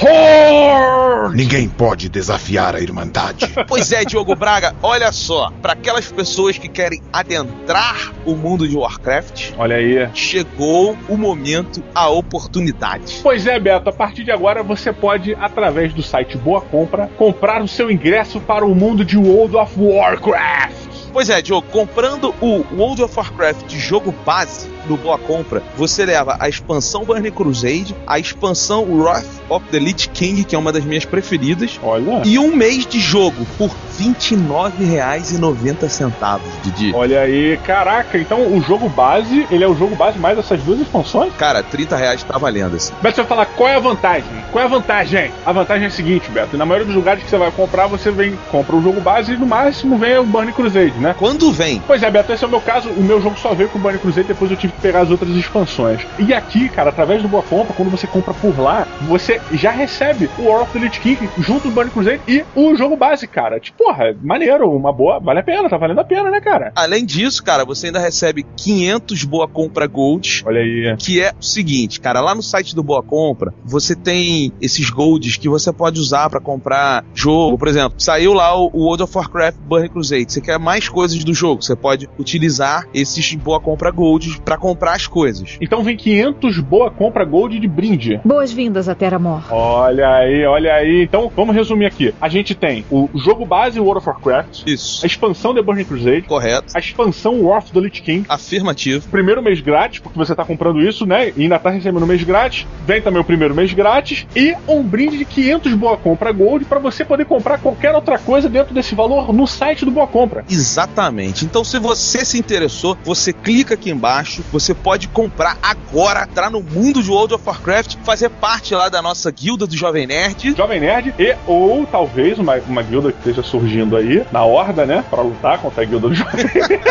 Ninguém 1.33 1.67
pode 1.67 2.07
desafiar 2.07 2.75
a 2.75 2.79
Irmandade. 2.79 3.51
Pois 3.67 3.91
é, 3.91 4.05
Diogo 4.05 4.35
Braga, 4.35 4.75
olha 4.83 5.11
só, 5.11 5.51
para 5.59 5.73
aquelas 5.73 6.11
pessoas 6.11 6.57
que 6.59 6.67
querem 6.67 7.01
adentrar 7.11 8.11
o 8.25 8.35
mundo 8.35 8.67
de 8.67 8.75
Warcraft, 8.75 9.53
Olha 9.57 9.75
aí. 9.75 10.07
chegou 10.13 10.95
o 11.07 11.17
momento, 11.17 11.83
a 11.93 12.07
oportunidade. 12.09 13.19
Pois 13.23 13.47
é, 13.47 13.59
Beto, 13.59 13.89
a 13.89 13.93
partir 13.93 14.23
de 14.23 14.31
agora 14.31 14.61
você 14.61 14.93
pode, 14.93 15.33
através 15.35 15.93
do 15.93 16.03
site 16.03 16.37
Boa 16.37 16.61
Compra, 16.61 17.09
comprar 17.17 17.61
o 17.63 17.67
seu 17.67 17.89
ingresso 17.89 18.39
para 18.39 18.65
o 18.65 18.75
mundo 18.75 19.03
de 19.03 19.17
World 19.17 19.55
of 19.55 19.73
Warcraft. 19.79 20.78
Pois 21.11 21.29
é, 21.29 21.41
Diogo, 21.41 21.67
comprando 21.71 22.33
o 22.39 22.63
World 22.75 23.03
of 23.03 23.17
Warcraft 23.17 23.75
jogo 23.75 24.11
base, 24.25 24.69
no 24.87 24.97
Boa 24.97 25.17
Compra, 25.17 25.61
você 25.77 26.05
leva 26.05 26.35
a 26.39 26.49
expansão 26.49 27.03
Burning 27.03 27.31
Crusade, 27.31 27.95
a 28.05 28.19
expansão 28.19 28.83
Wrath 28.83 29.25
of 29.49 29.65
the 29.71 29.79
Lich 29.79 30.09
King, 30.09 30.43
que 30.43 30.55
é 30.55 30.59
uma 30.59 30.71
das 30.71 30.83
minhas 30.83 31.05
preferidas, 31.05 31.79
Olha. 31.81 32.21
e 32.25 32.37
um 32.39 32.55
mês 32.55 32.85
de 32.85 32.99
jogo 32.99 33.45
por 33.57 33.69
R$ 33.69 33.75
29,90, 33.99 36.39
Didi. 36.63 36.91
Olha 36.93 37.21
aí, 37.21 37.57
caraca, 37.65 38.17
então 38.17 38.55
o 38.55 38.61
jogo 38.61 38.89
base, 38.89 39.45
ele 39.51 39.63
é 39.63 39.67
o 39.67 39.75
jogo 39.75 39.95
base 39.95 40.17
mais 40.19 40.37
essas 40.37 40.61
duas 40.61 40.79
expansões? 40.79 41.31
Cara, 41.37 41.63
30 41.63 41.95
reais 41.95 42.23
tá 42.23 42.37
valendo 42.37 42.75
assim. 42.75 42.93
Beto, 43.01 43.15
você 43.15 43.21
vai 43.21 43.29
falar 43.29 43.45
qual 43.45 43.69
é 43.69 43.75
a 43.75 43.79
vantagem? 43.79 44.29
Qual 44.51 44.63
é 44.63 44.65
a 44.65 44.69
vantagem? 44.69 45.31
A 45.45 45.51
vantagem 45.51 45.85
é 45.85 45.87
a 45.87 45.91
seguinte, 45.91 46.29
Beto. 46.29 46.57
Na 46.57 46.65
maioria 46.65 46.87
dos 46.87 46.95
lugares 46.95 47.23
que 47.23 47.29
você 47.29 47.37
vai 47.37 47.51
comprar, 47.51 47.87
você 47.87 48.11
vem, 48.11 48.37
compra 48.51 48.75
o 48.75 48.81
jogo 48.81 49.01
base 49.01 49.33
e 49.33 49.37
no 49.37 49.45
máximo 49.45 49.97
vem 49.97 50.17
o 50.17 50.23
Burning 50.23 50.51
Crusade, 50.51 50.97
né? 50.99 51.15
Quando 51.17 51.51
vem? 51.51 51.81
Pois 51.85 52.01
é, 52.03 52.09
Beto, 52.09 52.31
esse 52.31 52.43
é 52.43 52.47
o 52.47 52.49
meu 52.49 52.61
caso. 52.61 52.89
O 52.89 53.03
meu 53.03 53.21
jogo 53.21 53.37
só 53.37 53.53
veio 53.53 53.69
com 53.69 53.79
o 53.79 53.81
Burning 53.81 53.99
Crusade, 53.99 54.27
depois 54.27 54.51
eu 54.51 54.57
tive 54.57 54.68
que 54.71 54.81
pegar 54.81 55.01
as 55.01 55.11
outras 55.11 55.29
expansões. 55.35 56.01
E 56.17 56.33
aqui, 56.33 56.69
cara, 56.69 56.89
através 56.89 57.21
do 57.21 57.27
Boa 57.27 57.43
Compra, 57.43 57.73
quando 57.73 57.89
você 57.89 58.07
compra 58.07 58.33
por 58.33 58.59
lá, 58.59 58.87
você 59.01 59.39
já 59.53 59.71
recebe 59.71 60.29
o 60.37 60.43
War 60.43 60.63
of 60.63 60.73
the 60.73 60.79
Lich 60.79 60.99
King 60.99 61.29
junto 61.39 61.69
do 61.69 61.73
Burning 61.73 61.91
Crusade 61.91 62.21
e 62.27 62.43
o 62.55 62.75
jogo 62.75 62.95
base, 62.95 63.27
cara. 63.27 63.59
Tipo, 63.59 63.85
porra, 63.85 64.15
maneiro, 64.21 64.69
uma 64.69 64.91
boa, 64.91 65.19
vale 65.19 65.39
a 65.39 65.43
pena, 65.43 65.69
tá 65.69 65.77
valendo 65.77 65.99
a 65.99 66.03
pena, 66.03 66.29
né, 66.29 66.39
cara? 66.41 66.71
Além 66.75 67.05
disso, 67.05 67.43
cara, 67.43 67.65
você 67.65 67.87
ainda 67.87 67.99
recebe 67.99 68.45
500 68.55 69.23
Boa 69.23 69.47
Compra 69.47 69.87
Gold. 69.87 70.43
Olha 70.45 70.61
aí. 70.61 70.95
Que 70.97 71.21
é 71.21 71.31
o 71.39 71.43
seguinte, 71.43 71.99
cara, 71.99 72.21
lá 72.21 72.35
no 72.35 72.43
site 72.43 72.75
do 72.75 72.83
Boa 72.83 73.01
Compra, 73.01 73.53
você 73.63 73.95
tem 73.95 74.51
esses 74.61 74.89
golds 74.89 75.37
que 75.37 75.49
você 75.49 75.71
pode 75.71 75.99
usar 75.99 76.29
pra 76.29 76.39
comprar 76.39 77.03
jogo. 77.13 77.57
Por 77.57 77.67
exemplo, 77.67 77.99
saiu 77.99 78.33
lá 78.33 78.55
o 78.55 78.69
World 78.73 79.03
of 79.03 79.17
Warcraft 79.17 79.57
Burning 79.59 79.89
Crusade. 79.89 80.31
Você 80.31 80.41
quer 80.41 80.59
mais 80.59 80.87
coisas 80.89 81.23
do 81.23 81.33
jogo, 81.33 81.63
você 81.63 81.75
pode 81.75 82.09
utilizar 82.17 82.85
esses 82.93 83.33
Boa 83.35 83.59
Compra 83.59 83.91
Gold 83.91 84.41
pra 84.41 84.57
comprar 84.59 84.93
as 84.93 85.07
coisas. 85.07 85.57
Então 85.61 85.83
vem 85.83 85.97
500 85.97 86.59
Boa 86.59 86.91
Compra 86.91 87.25
Gold 87.25 87.59
de 87.59 87.67
brinde. 87.67 88.19
Boas-vindas 88.23 88.87
a 88.87 88.95
Terra 88.95 89.17
Mor. 89.17 89.51
Olha 89.51 90.09
aí, 90.09 90.45
olha 90.45 90.73
aí. 90.73 91.03
Então, 91.03 91.31
vamos 91.35 91.55
resumir 91.55 91.85
aqui. 91.85 92.13
A 92.21 92.29
gente 92.29 92.53
tem 92.53 92.85
o 92.91 93.09
jogo 93.15 93.45
base 93.45 93.79
World 93.79 93.99
of 93.99 94.09
Warcraft. 94.09 94.63
Isso. 94.67 95.03
A 95.03 95.07
expansão 95.07 95.53
The 95.53 95.61
Burning 95.61 95.85
Crusade. 95.85 96.23
Correto. 96.23 96.73
A 96.75 96.79
expansão 96.79 97.41
War 97.41 97.59
of 97.59 97.71
the 97.71 97.79
Lich 97.79 98.01
King. 98.01 98.25
Afirmativo. 98.27 99.07
Primeiro 99.09 99.41
mês 99.41 99.61
grátis, 99.61 99.99
porque 99.99 100.17
você 100.17 100.35
tá 100.35 100.43
comprando 100.43 100.81
isso, 100.81 101.05
né? 101.05 101.31
E 101.35 101.43
ainda 101.43 101.57
tá 101.57 101.69
recebendo 101.69 102.03
o 102.03 102.07
mês 102.07 102.23
grátis. 102.23 102.67
Vem 102.85 103.01
também 103.01 103.21
o 103.21 103.25
primeiro 103.25 103.55
mês 103.55 103.73
grátis. 103.73 104.27
E 104.35 104.55
um 104.67 104.83
brinde 104.83 105.17
de 105.17 105.25
500 105.25 105.73
Boa 105.73 105.97
Compra 105.97 106.31
Gold 106.31 106.65
para 106.65 106.79
você 106.79 107.05
poder 107.05 107.25
comprar 107.25 107.59
qualquer 107.59 107.95
outra 107.95 108.19
coisa 108.19 108.49
dentro 108.49 108.73
desse 108.73 108.95
valor 108.95 109.33
no 109.33 109.47
site 109.47 109.85
do 109.85 109.91
Boa 109.91 110.07
Compra. 110.07 110.43
Exatamente. 110.49 111.45
Então, 111.45 111.63
se 111.63 111.79
você 111.79 112.25
se 112.25 112.37
interessou, 112.37 112.97
você 113.03 113.31
clica 113.31 113.73
aqui 113.75 113.89
embaixo. 113.89 114.43
Você 114.51 114.73
pode 114.73 115.07
comprar 115.07 115.57
agora, 115.61 116.23
entrar 116.23 116.49
no 116.49 116.61
mundo 116.61 117.03
de 117.03 117.09
World 117.09 117.35
of 117.35 117.43
Warcraft, 117.45 117.97
fazer 118.03 118.29
parte 118.29 118.73
lá 118.73 118.89
da 118.89 119.01
nossa 119.01 119.29
guilda 119.31 119.67
do 119.67 119.77
Jovem 119.77 120.07
Nerd. 120.07 120.55
Jovem 120.55 120.79
Nerd 120.79 121.13
e 121.19 121.35
ou 121.45 121.85
talvez 121.85 122.39
uma, 122.39 122.55
uma 122.67 122.81
guilda 122.81 123.11
que 123.11 123.19
esteja 123.19 123.43
surgindo 123.43 123.95
aí 123.95 124.25
na 124.31 124.43
horda, 124.43 124.85
né? 124.85 125.03
Pra 125.09 125.21
lutar 125.21 125.59
contra 125.59 125.83
a 125.83 125.85
guilda 125.85 126.09
do 126.09 126.15
Jovem 126.15 126.45
Nerd. 126.55 126.81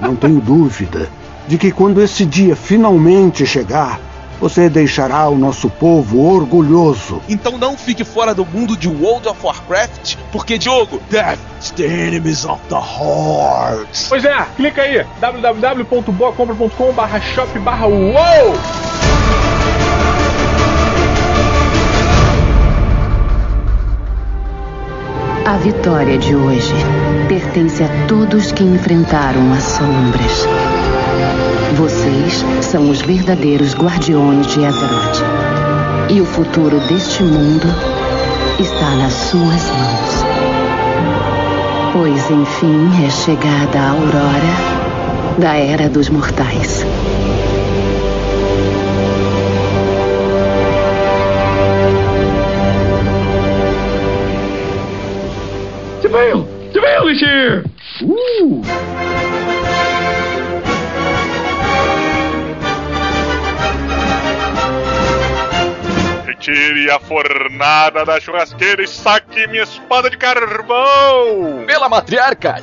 Não 0.00 0.14
tenho 0.14 0.40
dúvida 0.40 1.08
de 1.46 1.56
que 1.56 1.72
quando 1.72 2.02
esse 2.02 2.26
dia 2.26 2.54
finalmente 2.54 3.46
chegar, 3.46 3.98
você 4.40 4.68
deixará 4.68 5.28
o 5.28 5.36
nosso 5.36 5.68
povo 5.68 6.20
orgulhoso. 6.24 7.20
Então 7.28 7.58
não 7.58 7.76
fique 7.76 8.04
fora 8.04 8.34
do 8.34 8.44
mundo 8.44 8.76
de 8.76 8.88
World 8.88 9.28
of 9.28 9.44
Warcraft, 9.44 10.16
porque 10.32 10.58
Diogo, 10.58 11.00
Death 11.10 11.38
is 11.60 11.70
the 11.72 11.84
enemies 11.84 12.44
of 12.44 12.60
the 12.68 12.76
heart. 12.76 14.06
Pois 14.08 14.24
é, 14.24 14.46
clica 14.56 14.82
aí 14.82 15.04
www.boacompra.com 15.20 16.92
barra 16.92 17.20
shop 17.20 17.58
barra 17.58 17.86
wow. 17.86 18.54
A 25.48 25.56
vitória 25.56 26.18
de 26.18 26.36
hoje 26.36 26.74
pertence 27.26 27.82
a 27.82 27.88
todos 28.06 28.52
que 28.52 28.62
enfrentaram 28.62 29.50
as 29.54 29.62
sombras. 29.62 30.46
Vocês 31.74 32.44
são 32.60 32.90
os 32.90 33.00
verdadeiros 33.00 33.74
guardiões 33.74 34.46
de 34.46 34.64
Azeroth. 34.64 35.22
E 36.10 36.20
o 36.20 36.26
futuro 36.26 36.80
deste 36.88 37.22
mundo 37.22 37.66
está 38.58 38.90
nas 38.96 39.12
suas 39.12 39.70
mãos. 39.70 40.24
Pois 41.92 42.30
enfim 42.30 43.06
é 43.06 43.10
chegada 43.10 43.78
a 43.78 43.90
aurora 43.90 45.38
da 45.38 45.54
Era 45.54 45.88
dos 45.88 46.08
Mortais. 46.08 46.84
Da 68.08 68.18
churrasqueira 68.18 68.82
e 68.82 68.88
saque 68.88 69.46
minha 69.48 69.64
espada 69.64 70.08
de 70.08 70.16
carvão! 70.16 71.66
Pela 71.66 71.90
matriarca! 71.90 72.56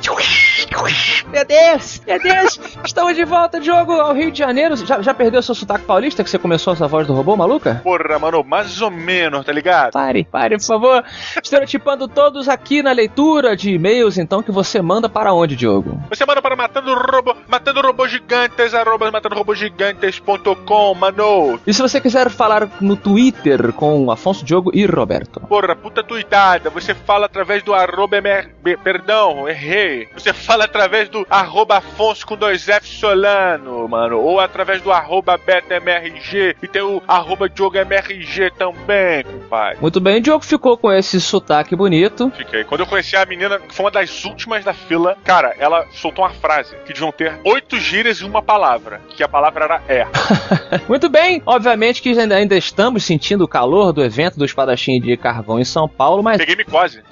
Meu 1.30 1.44
Deus, 1.44 2.02
meu 2.04 2.20
Deus! 2.20 2.60
Estamos 2.84 3.14
de 3.14 3.24
volta, 3.24 3.60
Diogo, 3.60 3.92
ao 3.92 4.12
Rio 4.12 4.32
de 4.32 4.38
Janeiro. 4.40 4.74
Já, 4.76 5.00
já 5.00 5.14
perdeu 5.14 5.40
seu 5.40 5.54
sotaque 5.54 5.84
paulista 5.84 6.24
que 6.24 6.30
você 6.30 6.38
começou 6.38 6.72
essa 6.72 6.88
voz 6.88 7.06
do 7.06 7.14
robô, 7.14 7.36
maluca? 7.36 7.80
Porra, 7.84 8.18
mano, 8.18 8.42
mais 8.42 8.82
ou 8.82 8.90
menos, 8.90 9.44
tá 9.44 9.52
ligado? 9.52 9.92
Pare, 9.92 10.24
pare, 10.24 10.56
por 10.56 10.64
favor. 10.64 11.04
Estereotipando 11.40 12.08
todos 12.08 12.48
aqui 12.48 12.82
na 12.82 12.90
leitura 12.90 13.56
de 13.56 13.70
e-mails, 13.70 14.18
então, 14.18 14.42
que 14.42 14.50
você 14.50 14.82
manda 14.82 15.08
para 15.08 15.32
onde, 15.32 15.54
Diogo? 15.54 16.00
Você 16.10 16.26
manda 16.26 16.42
para 16.42 16.56
matando 16.56 16.92
robô, 16.92 17.36
matando 17.46 17.80
robô 17.80 18.08
gigantes, 18.08 18.74
arroba 18.74 19.12
matandorobogigantes.com, 19.12 20.94
mano. 20.94 21.60
E 21.64 21.72
se 21.72 21.80
você 21.80 22.00
quiser 22.00 22.30
falar 22.30 22.68
no 22.80 22.96
Twitter 22.96 23.72
com 23.72 24.10
Afonso 24.10 24.44
Diogo 24.44 24.72
e 24.74 24.84
Roberto? 24.86 25.35
Porra, 25.40 25.76
puta 25.76 26.02
tuitada, 26.02 26.70
você 26.70 26.94
fala 26.94 27.26
através 27.26 27.62
do 27.62 27.74
arroba 27.74 28.16
MR... 28.16 28.48
Perdão, 28.82 29.48
errei. 29.48 30.08
Você 30.14 30.32
fala 30.34 30.64
através 30.64 31.08
do 31.08 31.26
arroba 31.30 31.78
Afonso 31.78 32.26
com 32.26 32.36
dois 32.36 32.68
F 32.68 32.88
Solano, 32.88 33.88
mano. 33.88 34.18
Ou 34.18 34.40
através 34.40 34.82
do 34.82 34.90
arroba 34.90 35.36
BetaMRG. 35.36 36.56
E 36.62 36.68
tem 36.68 36.82
o 36.82 37.02
arroba 37.06 37.48
Diogo 37.48 37.76
MRG 37.76 38.50
também, 38.58 39.24
compadre. 39.24 39.78
Muito 39.80 40.00
bem, 40.00 40.18
o 40.18 40.20
Diogo 40.20 40.44
ficou 40.44 40.76
com 40.76 40.92
esse 40.92 41.20
sotaque 41.20 41.76
bonito. 41.76 42.30
Fiquei. 42.36 42.64
Quando 42.64 42.80
eu 42.80 42.86
conheci 42.86 43.16
a 43.16 43.24
menina, 43.26 43.58
que 43.58 43.74
foi 43.74 43.84
uma 43.84 43.90
das 43.90 44.24
últimas 44.24 44.64
da 44.64 44.72
fila, 44.72 45.16
cara, 45.24 45.54
ela 45.58 45.86
soltou 45.92 46.24
uma 46.24 46.30
frase 46.32 46.74
que 46.84 46.92
deviam 46.92 47.12
ter 47.12 47.38
oito 47.44 47.78
gírias 47.78 48.18
e 48.18 48.24
uma 48.24 48.42
palavra. 48.42 49.00
Que 49.08 49.22
a 49.22 49.28
palavra 49.28 49.64
era 49.64 49.82
é. 49.88 50.06
Muito 50.88 51.08
bem, 51.08 51.42
obviamente 51.44 52.02
que 52.02 52.08
ainda, 52.18 52.36
ainda 52.36 52.56
estamos 52.56 53.04
sentindo 53.04 53.44
o 53.44 53.48
calor 53.48 53.92
do 53.92 54.02
evento 54.02 54.38
do 54.38 54.44
espadachim 54.44 55.00
de 55.00 55.16
carvão 55.26 55.58
em 55.58 55.64
São 55.64 55.88
Paulo, 55.88 56.22
mas. 56.22 56.38
Peguei 56.38 56.54
micose. 56.54 57.02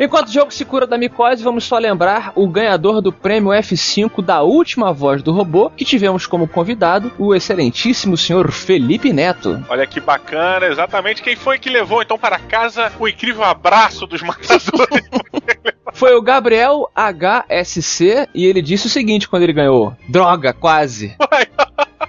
Enquanto 0.00 0.28
o 0.28 0.32
jogo 0.32 0.50
se 0.50 0.64
cura 0.64 0.86
da 0.86 0.96
micose, 0.96 1.44
vamos 1.44 1.64
só 1.64 1.78
lembrar 1.78 2.32
o 2.34 2.48
ganhador 2.48 3.02
do 3.02 3.12
prêmio 3.12 3.52
F5 3.52 4.22
da 4.24 4.42
última 4.42 4.90
voz 4.92 5.22
do 5.22 5.30
robô, 5.30 5.70
que 5.70 5.84
tivemos 5.84 6.26
como 6.26 6.48
convidado 6.48 7.12
o 7.18 7.34
excelentíssimo 7.34 8.16
senhor 8.16 8.50
Felipe 8.50 9.12
Neto. 9.12 9.62
Olha 9.68 9.86
que 9.86 10.00
bacana, 10.00 10.66
exatamente 10.66 11.22
quem 11.22 11.36
foi 11.36 11.58
que 11.58 11.68
levou 11.68 12.02
então 12.02 12.18
para 12.18 12.38
casa 12.38 12.90
o 12.98 13.06
incrível 13.06 13.44
abraço 13.44 14.06
dos 14.06 14.22
matadores. 14.22 14.66
Foi 15.94 16.14
o 16.14 16.22
Gabriel 16.22 16.90
HSC 16.96 18.28
e 18.34 18.46
ele 18.46 18.62
disse 18.62 18.86
o 18.86 18.90
seguinte 18.90 19.28
quando 19.28 19.42
ele 19.42 19.52
ganhou: 19.52 19.94
Droga, 20.08 20.52
quase. 20.52 21.14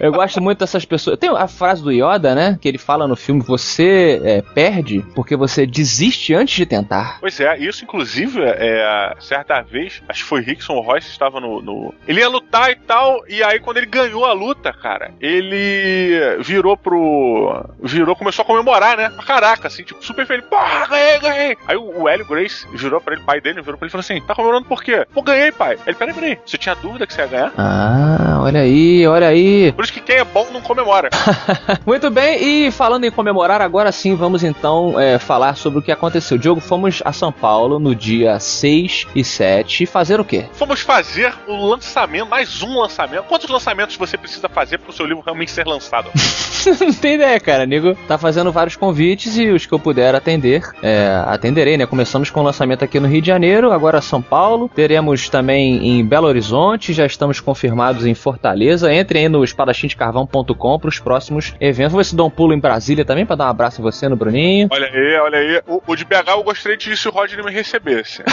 Eu 0.03 0.11
gosto 0.11 0.41
muito 0.41 0.59
dessas 0.59 0.83
pessoas. 0.83 1.17
Tem 1.17 1.29
a 1.29 1.47
frase 1.47 1.81
do 1.81 1.89
Yoda, 1.89 2.35
né? 2.35 2.57
Que 2.59 2.67
ele 2.67 2.77
fala 2.77 3.07
no 3.07 3.15
filme: 3.15 3.41
Você 3.41 4.21
é, 4.21 4.41
perde 4.41 5.01
porque 5.15 5.33
você 5.33 5.65
desiste 5.65 6.33
antes 6.33 6.53
de 6.55 6.65
tentar. 6.65 7.19
Pois 7.21 7.39
é, 7.39 7.57
isso 7.57 7.85
inclusive, 7.85 8.41
é, 8.43 9.15
certa 9.21 9.61
vez, 9.61 10.03
acho 10.09 10.23
que 10.23 10.29
foi 10.29 10.41
Rickson 10.41 10.77
Royce 10.81 11.07
estava 11.07 11.39
no, 11.39 11.61
no, 11.61 11.95
Ele 12.05 12.19
ia 12.19 12.27
lutar 12.27 12.69
e 12.69 12.75
tal, 12.75 13.23
e 13.29 13.41
aí 13.41 13.61
quando 13.61 13.77
ele 13.77 13.85
ganhou 13.85 14.25
a 14.25 14.33
luta, 14.33 14.73
cara, 14.73 15.11
ele 15.21 16.19
virou 16.41 16.75
pro. 16.75 17.65
Virou, 17.81 18.13
começou 18.13 18.43
a 18.43 18.45
comemorar, 18.45 18.97
né? 18.97 19.09
Caraca, 19.25 19.69
assim, 19.69 19.83
tipo, 19.83 20.03
super 20.03 20.27
feliz. 20.27 20.43
Porra, 20.47 20.85
ganhei, 20.85 21.19
ganhei. 21.19 21.57
Aí 21.65 21.77
o, 21.77 22.01
o 22.01 22.09
Hélio 22.09 22.25
Grace 22.25 22.67
virou 22.73 22.99
pra 22.99 23.13
ele, 23.13 23.23
pai 23.23 23.39
dele, 23.39 23.61
virou 23.61 23.77
pra 23.77 23.85
ele 23.85 23.89
e 23.89 23.91
falou 23.91 24.01
assim: 24.01 24.19
Tá 24.27 24.35
comemorando 24.35 24.67
por 24.67 24.83
quê? 24.83 25.07
Pô, 25.13 25.21
ganhei, 25.21 25.53
pai. 25.53 25.79
Ele, 25.87 25.95
peraí, 25.95 26.13
peraí, 26.13 26.37
você 26.45 26.57
tinha 26.57 26.75
dúvida 26.75 27.07
que 27.07 27.13
você 27.13 27.21
ia 27.21 27.27
ganhar? 27.27 27.53
Ah, 27.57 28.41
olha 28.41 28.59
aí, 28.59 29.07
olha 29.07 29.27
aí. 29.27 29.71
Por 29.71 29.85
isso 29.85 29.92
que 29.93 30.01
quem 30.01 30.17
é 30.17 30.23
bom 30.23 30.47
não 30.51 30.61
comemora. 30.61 31.09
Muito 31.85 32.09
bem, 32.09 32.67
e 32.67 32.71
falando 32.71 33.05
em 33.05 33.11
comemorar, 33.11 33.61
agora 33.61 33.91
sim 33.91 34.15
vamos 34.15 34.43
então 34.43 34.99
é, 34.99 35.19
falar 35.19 35.55
sobre 35.55 35.79
o 35.79 35.81
que 35.81 35.91
aconteceu. 35.91 36.37
Diogo, 36.37 36.59
fomos 36.59 37.01
a 37.05 37.13
São 37.13 37.31
Paulo 37.31 37.79
no 37.79 37.95
dia 37.95 38.39
6 38.39 39.07
e 39.15 39.23
7 39.23 39.85
fazer 39.85 40.19
o 40.19 40.25
quê? 40.25 40.45
Fomos 40.53 40.81
fazer 40.81 41.33
o 41.47 41.67
lançamento, 41.67 42.27
mais 42.27 42.61
um 42.61 42.79
lançamento. 42.79 43.23
Quantos 43.23 43.49
lançamentos 43.49 43.95
você 43.95 44.17
precisa 44.17 44.49
fazer 44.49 44.77
para 44.79 44.89
o 44.89 44.93
seu 44.93 45.05
livro 45.05 45.23
realmente 45.23 45.51
ser 45.51 45.65
lançado? 45.65 46.09
não 46.79 46.93
tem 46.93 47.15
ideia, 47.15 47.39
cara. 47.39 47.65
Nego 47.65 47.95
tá 48.07 48.17
fazendo 48.17 48.51
vários 48.51 48.75
convites 48.75 49.37
e 49.37 49.49
os 49.49 49.65
que 49.65 49.73
eu 49.73 49.79
puder 49.79 50.15
atender, 50.15 50.63
é, 50.81 51.23
atenderei, 51.27 51.77
né? 51.77 51.85
Começamos 51.85 52.29
com 52.29 52.39
o 52.39 52.43
lançamento 52.43 52.83
aqui 52.83 52.99
no 52.99 53.07
Rio 53.07 53.21
de 53.21 53.27
Janeiro, 53.27 53.71
agora 53.71 54.01
São 54.01 54.21
Paulo. 54.21 54.69
Teremos 54.73 55.29
também 55.29 55.87
em 55.87 56.05
Belo 56.05 56.27
Horizonte, 56.27 56.93
já 56.93 57.05
estamos 57.05 57.39
confirmados 57.39 58.05
em 58.05 58.13
Fortaleza. 58.13 58.93
Entrem 58.93 59.23
aí 59.23 59.29
no 59.29 59.43
espadachimdecarvão.com 59.73 60.79
para 60.79 60.89
os 60.89 60.99
próximos 60.99 61.53
eventos. 61.59 61.91
Vou 61.91 61.99
ver 61.99 62.05
se 62.05 62.15
dou 62.15 62.27
um 62.27 62.29
pulo 62.29 62.53
em 62.53 62.59
Brasília 62.59 63.03
também 63.03 63.25
para 63.25 63.35
dar 63.35 63.45
um 63.45 63.49
abraço 63.49 63.81
em 63.81 63.83
você 63.83 64.07
no 64.07 64.15
Bruninho. 64.15 64.69
Olha 64.71 64.87
aí, 64.87 65.19
olha 65.19 65.39
aí. 65.39 65.61
O, 65.67 65.81
o 65.85 65.95
de 65.95 66.05
BH 66.05 66.29
eu 66.29 66.43
gostaria 66.43 66.77
de 66.77 66.95
se 66.95 67.07
o 67.07 67.11
Roger 67.11 67.43
me 67.43 67.51
recebesse. 67.51 68.23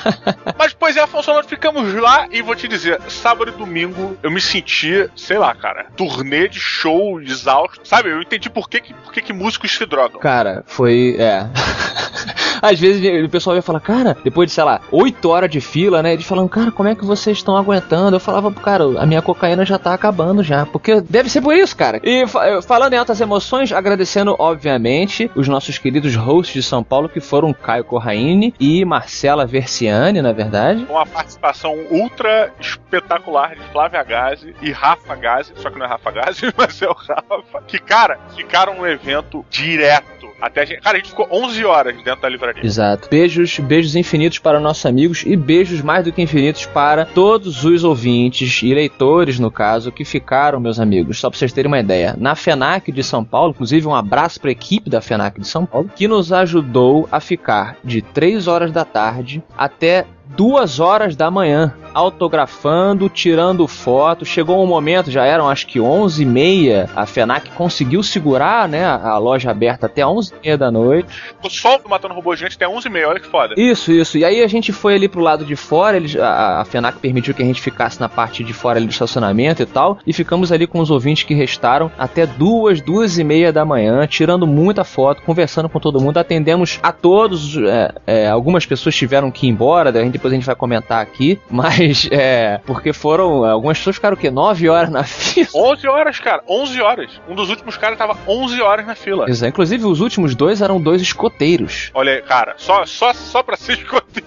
Mas, 0.58 0.72
pois 0.72 0.96
é, 0.96 1.00
Afonso, 1.00 1.32
nós 1.32 1.46
ficamos 1.46 1.92
lá 1.94 2.26
e 2.30 2.42
vou 2.42 2.56
te 2.56 2.66
dizer, 2.66 3.00
sábado 3.08 3.52
e 3.54 3.58
domingo 3.58 4.16
eu 4.22 4.30
me 4.30 4.40
senti, 4.40 5.08
sei 5.14 5.38
lá, 5.38 5.54
cara, 5.54 5.86
turnê 5.96 6.48
de 6.48 6.58
show 6.58 7.20
exausto. 7.20 7.86
Sabe, 7.86 8.10
eu 8.10 8.20
entendi 8.20 8.48
por 8.48 8.68
que, 8.68 8.80
que, 8.80 8.94
por 8.94 9.12
que, 9.12 9.20
que 9.20 9.32
músicos 9.32 9.76
se 9.76 9.84
drogam. 9.86 10.20
Cara, 10.20 10.64
foi. 10.66 11.16
É. 11.18 11.46
Às 12.62 12.80
vezes 12.80 13.24
o 13.24 13.28
pessoal 13.28 13.56
ia 13.56 13.62
falar, 13.62 13.80
cara, 13.80 14.16
depois 14.24 14.48
de, 14.48 14.54
sei 14.54 14.64
lá, 14.64 14.80
8 14.90 15.28
horas 15.28 15.50
de 15.50 15.60
fila, 15.60 16.02
né? 16.02 16.12
Eles 16.12 16.24
falando, 16.24 16.48
cara, 16.48 16.70
como 16.70 16.88
é 16.88 16.94
que 16.94 17.04
vocês 17.04 17.36
estão 17.36 17.56
aguentando? 17.56 18.16
Eu 18.16 18.20
falava, 18.20 18.50
cara, 18.52 18.84
a 18.98 19.06
minha 19.06 19.22
cocaína 19.22 19.64
já 19.64 19.78
tá 19.78 19.92
acabando 19.92 20.42
já. 20.42 20.64
Porque 20.66 20.85
deve 20.94 21.28
ser 21.28 21.40
por 21.40 21.54
isso, 21.54 21.76
cara. 21.76 22.00
E 22.02 22.24
falando 22.62 22.92
em 22.92 22.96
altas 22.96 23.20
emoções, 23.20 23.72
agradecendo, 23.72 24.36
obviamente, 24.38 25.30
os 25.34 25.48
nossos 25.48 25.78
queridos 25.78 26.14
hosts 26.14 26.54
de 26.54 26.62
São 26.62 26.82
Paulo, 26.82 27.08
que 27.08 27.20
foram 27.20 27.52
Caio 27.52 27.84
Corraine 27.84 28.54
e 28.58 28.84
Marcela 28.84 29.46
Versiani, 29.46 30.22
na 30.22 30.32
verdade. 30.32 30.86
Uma 30.88 31.06
participação 31.06 31.74
ultra 31.90 32.52
espetacular 32.60 33.54
de 33.54 33.62
Flávia 33.72 34.02
Gazi 34.02 34.54
e 34.62 34.70
Rafa 34.70 35.14
Gazi, 35.14 35.52
só 35.56 35.70
que 35.70 35.78
não 35.78 35.86
é 35.86 35.88
Rafa 35.88 36.10
Gazi, 36.10 36.52
mas 36.56 36.80
é 36.80 36.88
o 36.88 36.92
Rafa, 36.94 37.62
que, 37.66 37.78
cara, 37.78 38.18
ficaram 38.34 38.76
no 38.76 38.86
evento 38.86 39.44
direto. 39.50 40.26
Até 40.40 40.62
a 40.62 40.64
gente, 40.66 40.82
cara, 40.82 40.96
a 40.96 41.00
gente 41.00 41.10
ficou 41.10 41.26
11 41.30 41.64
horas 41.64 41.96
dentro 42.02 42.20
da 42.20 42.28
livraria. 42.28 42.64
Exato. 42.64 43.08
Beijos, 43.08 43.58
beijos 43.58 43.96
infinitos 43.96 44.38
para 44.38 44.60
nossos 44.60 44.84
amigos 44.84 45.22
e 45.24 45.34
beijos 45.34 45.80
mais 45.80 46.04
do 46.04 46.12
que 46.12 46.20
infinitos 46.20 46.66
para 46.66 47.06
todos 47.06 47.64
os 47.64 47.84
ouvintes 47.84 48.62
e 48.62 48.74
leitores, 48.74 49.38
no 49.38 49.50
caso, 49.50 49.90
que 49.90 50.04
ficaram, 50.04 50.60
meus 50.60 50.75
amigos. 50.78 51.18
Só 51.18 51.30
para 51.30 51.38
vocês 51.38 51.52
terem 51.52 51.70
uma 51.70 51.80
ideia. 51.80 52.14
Na 52.18 52.34
FENAC 52.34 52.90
de 52.92 53.02
São 53.02 53.24
Paulo, 53.24 53.50
inclusive 53.50 53.86
um 53.86 53.94
abraço 53.94 54.40
para 54.40 54.50
a 54.50 54.52
equipe 54.52 54.90
da 54.90 55.00
FENAC 55.00 55.40
de 55.40 55.46
São 55.46 55.66
Paulo, 55.66 55.90
que 55.94 56.08
nos 56.08 56.32
ajudou 56.32 57.08
a 57.10 57.20
ficar 57.20 57.76
de 57.84 58.02
3 58.02 58.46
horas 58.46 58.72
da 58.72 58.84
tarde 58.84 59.42
até 59.56 60.06
duas 60.28 60.80
horas 60.80 61.14
da 61.14 61.30
manhã, 61.30 61.74
autografando, 61.94 63.08
tirando 63.08 63.66
foto. 63.66 64.24
Chegou 64.24 64.62
um 64.62 64.66
momento, 64.66 65.10
já 65.10 65.24
eram 65.24 65.48
acho 65.48 65.66
que 65.66 65.80
11 65.80 66.22
e 66.22 66.26
meia, 66.26 66.90
a 66.94 67.06
FENAC 67.06 67.50
conseguiu 67.50 68.02
segurar 68.02 68.68
né, 68.68 68.84
a 68.84 69.16
loja 69.18 69.50
aberta 69.50 69.86
até 69.86 70.06
11 70.06 70.32
e 70.34 70.46
meia 70.46 70.58
da 70.58 70.70
noite. 70.70 71.08
O 71.42 71.48
sol 71.48 71.80
matando 71.88 72.14
robô 72.14 72.34
gigante 72.34 72.56
até 72.56 72.68
11 72.68 72.86
e 72.86 72.90
meia, 72.90 73.08
olha 73.08 73.20
que 73.20 73.26
foda. 73.26 73.54
Isso, 73.56 73.92
isso. 73.92 74.18
E 74.18 74.24
aí 74.24 74.42
a 74.42 74.46
gente 74.46 74.72
foi 74.72 74.94
ali 74.94 75.08
pro 75.08 75.20
lado 75.20 75.44
de 75.44 75.56
fora, 75.56 75.96
eles, 75.96 76.16
a, 76.16 76.60
a 76.60 76.64
FENAC 76.64 76.98
permitiu 76.98 77.32
que 77.32 77.42
a 77.42 77.46
gente 77.46 77.60
ficasse 77.60 78.00
na 78.00 78.08
parte 78.08 78.44
de 78.44 78.52
fora 78.52 78.78
ali 78.78 78.86
do 78.86 78.92
estacionamento 78.92 79.62
e 79.62 79.66
tal, 79.66 79.98
e 80.06 80.12
ficamos 80.12 80.52
ali 80.52 80.66
com 80.66 80.80
os 80.80 80.90
ouvintes 80.90 81.24
que 81.24 81.34
restaram 81.34 81.90
até 81.98 82.26
duas, 82.26 82.80
duas 82.80 83.18
e 83.18 83.24
meia 83.24 83.52
da 83.52 83.64
manhã, 83.64 84.06
tirando 84.06 84.46
muita 84.46 84.84
foto, 84.84 85.22
conversando 85.22 85.68
com 85.68 85.80
todo 85.80 86.00
mundo, 86.00 86.18
atendemos 86.18 86.78
a 86.82 86.92
todos, 86.92 87.56
é, 87.56 87.94
é, 88.06 88.28
algumas 88.28 88.66
pessoas 88.66 88.94
tiveram 88.94 89.30
que 89.30 89.46
ir 89.46 89.50
embora, 89.50 89.90
a 89.90 90.04
gente 90.04 90.15
depois 90.16 90.32
a 90.32 90.36
gente 90.36 90.46
vai 90.46 90.54
comentar 90.54 91.00
aqui, 91.02 91.40
mas 91.50 92.08
é. 92.10 92.60
Porque 92.64 92.92
foram. 92.92 93.44
Algumas 93.44 93.78
pessoas 93.78 93.96
ficaram 93.96 94.16
o 94.16 94.18
quê? 94.18 94.30
9 94.30 94.68
horas 94.68 94.90
na 94.90 95.02
fila? 95.04 95.48
11 95.54 95.88
horas, 95.88 96.18
cara. 96.20 96.42
11 96.48 96.80
horas. 96.80 97.20
Um 97.28 97.34
dos 97.34 97.50
últimos 97.50 97.76
caras 97.76 97.98
tava 97.98 98.16
11 98.26 98.60
horas 98.62 98.86
na 98.86 98.94
fila. 98.94 99.28
Exato. 99.28 99.48
Inclusive, 99.50 99.84
os 99.84 100.00
últimos 100.00 100.34
dois 100.34 100.60
eram 100.60 100.80
dois 100.80 101.00
escoteiros. 101.02 101.90
Olha 101.94 102.14
aí, 102.14 102.22
cara, 102.22 102.54
só, 102.56 102.84
só, 102.86 103.12
só 103.12 103.42
pra 103.42 103.56
ser 103.56 103.74
escoteiro. 103.78 104.26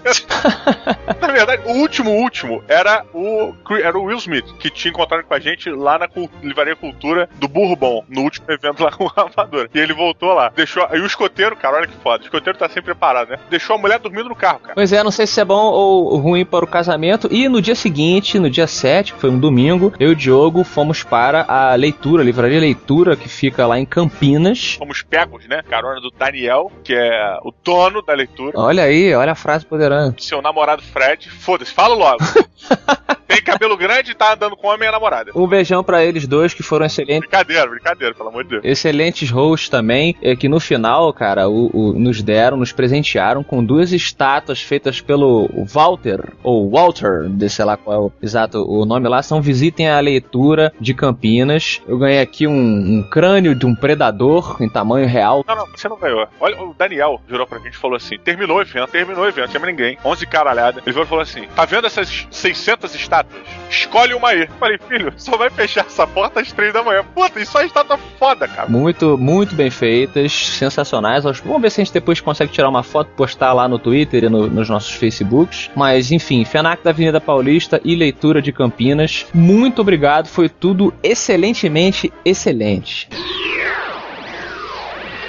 na 1.20 1.28
verdade, 1.28 1.62
o 1.66 1.72
último, 1.72 2.10
último 2.10 2.62
era 2.68 3.04
o, 3.12 3.54
era 3.82 3.98
o 3.98 4.04
Will 4.04 4.18
Smith, 4.18 4.46
que 4.58 4.70
tinha 4.70 4.90
encontrado 4.90 5.24
com 5.24 5.34
a 5.34 5.40
gente 5.40 5.70
lá 5.70 5.98
na 5.98 6.08
Livraria 6.42 6.76
Cultura 6.76 7.28
do 7.36 7.48
Burro 7.48 7.76
Bom, 7.76 8.04
no 8.08 8.22
último 8.22 8.46
evento 8.50 8.82
lá 8.82 8.90
com 8.90 9.04
o 9.04 9.08
Ramador. 9.08 9.68
E 9.74 9.78
ele 9.78 9.92
voltou 9.92 10.32
lá. 10.32 10.50
Deixou. 10.54 10.86
E 10.92 11.00
o 11.00 11.06
escoteiro, 11.06 11.56
cara, 11.56 11.76
olha 11.78 11.86
que 11.86 11.96
foda. 12.02 12.22
O 12.22 12.26
escoteiro 12.26 12.58
tá 12.58 12.68
sempre 12.68 12.90
preparado, 12.90 13.30
né? 13.30 13.38
Deixou 13.48 13.76
a 13.76 13.78
mulher 13.78 13.98
dormindo 13.98 14.28
no 14.28 14.36
carro, 14.36 14.60
cara. 14.60 14.74
Pois 14.74 14.92
é, 14.92 15.02
não 15.02 15.10
sei 15.10 15.26
se 15.26 15.40
é 15.40 15.44
bom 15.44 15.70
ou 15.80 16.16
ruim 16.16 16.44
para 16.44 16.64
o 16.64 16.68
casamento. 16.68 17.28
E 17.30 17.48
no 17.48 17.60
dia 17.60 17.74
seguinte, 17.74 18.38
no 18.38 18.50
dia 18.50 18.66
7, 18.66 19.14
que 19.14 19.20
foi 19.20 19.30
um 19.30 19.38
domingo, 19.38 19.92
eu 19.98 20.10
e 20.10 20.12
o 20.12 20.16
Diogo 20.16 20.64
fomos 20.64 21.02
para 21.02 21.44
a 21.48 21.74
leitura, 21.74 22.22
a 22.22 22.24
livraria 22.24 22.60
leitura, 22.60 23.16
que 23.16 23.28
fica 23.28 23.66
lá 23.66 23.78
em 23.78 23.86
Campinas. 23.86 24.76
Fomos 24.78 25.02
pegos, 25.02 25.46
né? 25.46 25.62
Carona 25.68 26.00
do 26.00 26.10
Daniel, 26.10 26.70
que 26.84 26.94
é 26.94 27.38
o 27.42 27.52
dono 27.64 28.02
da 28.02 28.14
leitura. 28.14 28.52
Olha 28.58 28.84
aí, 28.84 29.14
olha 29.14 29.32
a 29.32 29.36
frase 29.36 29.64
poderosa. 29.66 30.14
Seu 30.18 30.42
namorado 30.42 30.82
Fred, 30.82 31.28
foda-se, 31.30 31.72
fala 31.72 31.94
logo. 31.94 32.18
Tem 33.30 33.40
cabelo 33.40 33.76
grande 33.76 34.10
e 34.10 34.14
tá 34.14 34.32
andando 34.32 34.56
com 34.56 34.66
homem 34.66 34.86
e 34.86 34.88
a 34.88 34.92
namorada. 34.92 35.30
Um 35.36 35.46
beijão 35.46 35.84
para 35.84 36.04
eles 36.04 36.26
dois 36.26 36.52
que 36.52 36.64
foram 36.64 36.84
excelentes. 36.84 37.20
Brincadeira, 37.20 37.70
brincadeira, 37.70 38.12
pelo 38.12 38.28
amor 38.28 38.42
de 38.42 38.50
Deus. 38.50 38.64
Excelentes 38.64 39.30
hosts 39.30 39.68
também, 39.68 40.16
é 40.20 40.34
que 40.34 40.48
no 40.48 40.58
final, 40.58 41.12
cara, 41.12 41.48
o, 41.48 41.70
o, 41.72 41.92
nos 41.92 42.22
deram, 42.22 42.56
nos 42.56 42.72
presentearam 42.72 43.44
com 43.44 43.64
duas 43.64 43.92
estátuas 43.92 44.60
feitas 44.60 45.00
pelo 45.00 45.48
Walter, 45.64 46.32
ou 46.42 46.68
Walter, 46.68 47.28
de 47.28 47.48
sei 47.48 47.64
lá 47.64 47.76
qual 47.76 47.96
é 47.96 48.00
o 48.00 48.12
exato 48.20 48.64
o 48.68 48.84
nome 48.84 49.08
lá, 49.08 49.22
são 49.22 49.40
Visitem 49.40 49.88
a 49.88 50.00
Leitura 50.00 50.72
de 50.80 50.92
Campinas. 50.92 51.80
Eu 51.86 51.98
ganhei 51.98 52.20
aqui 52.20 52.48
um, 52.48 52.98
um 52.98 53.02
crânio 53.08 53.54
de 53.54 53.64
um 53.64 53.76
predador 53.76 54.56
em 54.60 54.68
tamanho 54.68 55.06
real. 55.06 55.44
Não, 55.46 55.54
não, 55.54 55.66
você 55.66 55.88
não 55.88 55.96
ganhou. 55.96 56.26
Olha, 56.40 56.60
o 56.60 56.74
Daniel 56.74 57.20
jurou 57.28 57.46
pra 57.46 57.60
gente 57.60 57.74
e 57.74 57.78
falou 57.78 57.96
assim: 57.96 58.18
terminou 58.18 58.56
o 58.56 58.60
evento, 58.60 58.90
terminou 58.90 59.22
o 59.22 59.28
evento, 59.28 59.46
não 59.46 59.52
chama 59.52 59.66
ninguém. 59.66 59.96
11 60.04 60.26
caralhada. 60.26 60.82
Ele 60.84 61.04
falou 61.04 61.22
assim: 61.22 61.46
tá 61.54 61.64
vendo 61.64 61.86
essas 61.86 62.26
600 62.28 62.92
estátuas? 62.96 63.19
Escolhe 63.68 64.14
uma 64.14 64.28
aí. 64.28 64.48
Falei, 64.58 64.78
filho, 64.88 65.12
só 65.16 65.36
vai 65.36 65.50
fechar 65.50 65.86
essa 65.86 66.06
porta 66.06 66.40
às 66.40 66.52
3 66.52 66.72
da 66.72 66.82
manhã. 66.82 67.04
Puta, 67.14 67.40
isso 67.40 67.56
é 67.58 67.66
estátua 67.66 67.98
foda, 68.18 68.48
cara. 68.48 68.68
Muito, 68.68 69.16
muito 69.16 69.54
bem 69.54 69.70
feitas, 69.70 70.32
sensacionais. 70.32 71.24
Vamos 71.24 71.62
ver 71.62 71.70
se 71.70 71.80
a 71.80 71.84
gente 71.84 71.94
depois 71.94 72.20
consegue 72.20 72.52
tirar 72.52 72.68
uma 72.68 72.82
foto, 72.82 73.10
postar 73.16 73.52
lá 73.52 73.68
no 73.68 73.78
Twitter 73.78 74.24
e 74.24 74.28
no, 74.28 74.48
nos 74.48 74.68
nossos 74.68 74.92
Facebooks. 74.92 75.70
Mas, 75.74 76.10
enfim, 76.10 76.44
FENAC 76.44 76.82
da 76.82 76.90
Avenida 76.90 77.20
Paulista 77.20 77.80
e 77.84 77.94
Leitura 77.94 78.42
de 78.42 78.52
Campinas. 78.52 79.26
Muito 79.32 79.80
obrigado, 79.80 80.26
foi 80.26 80.48
tudo 80.48 80.92
excelentemente 81.02 82.12
excelente. 82.24 83.08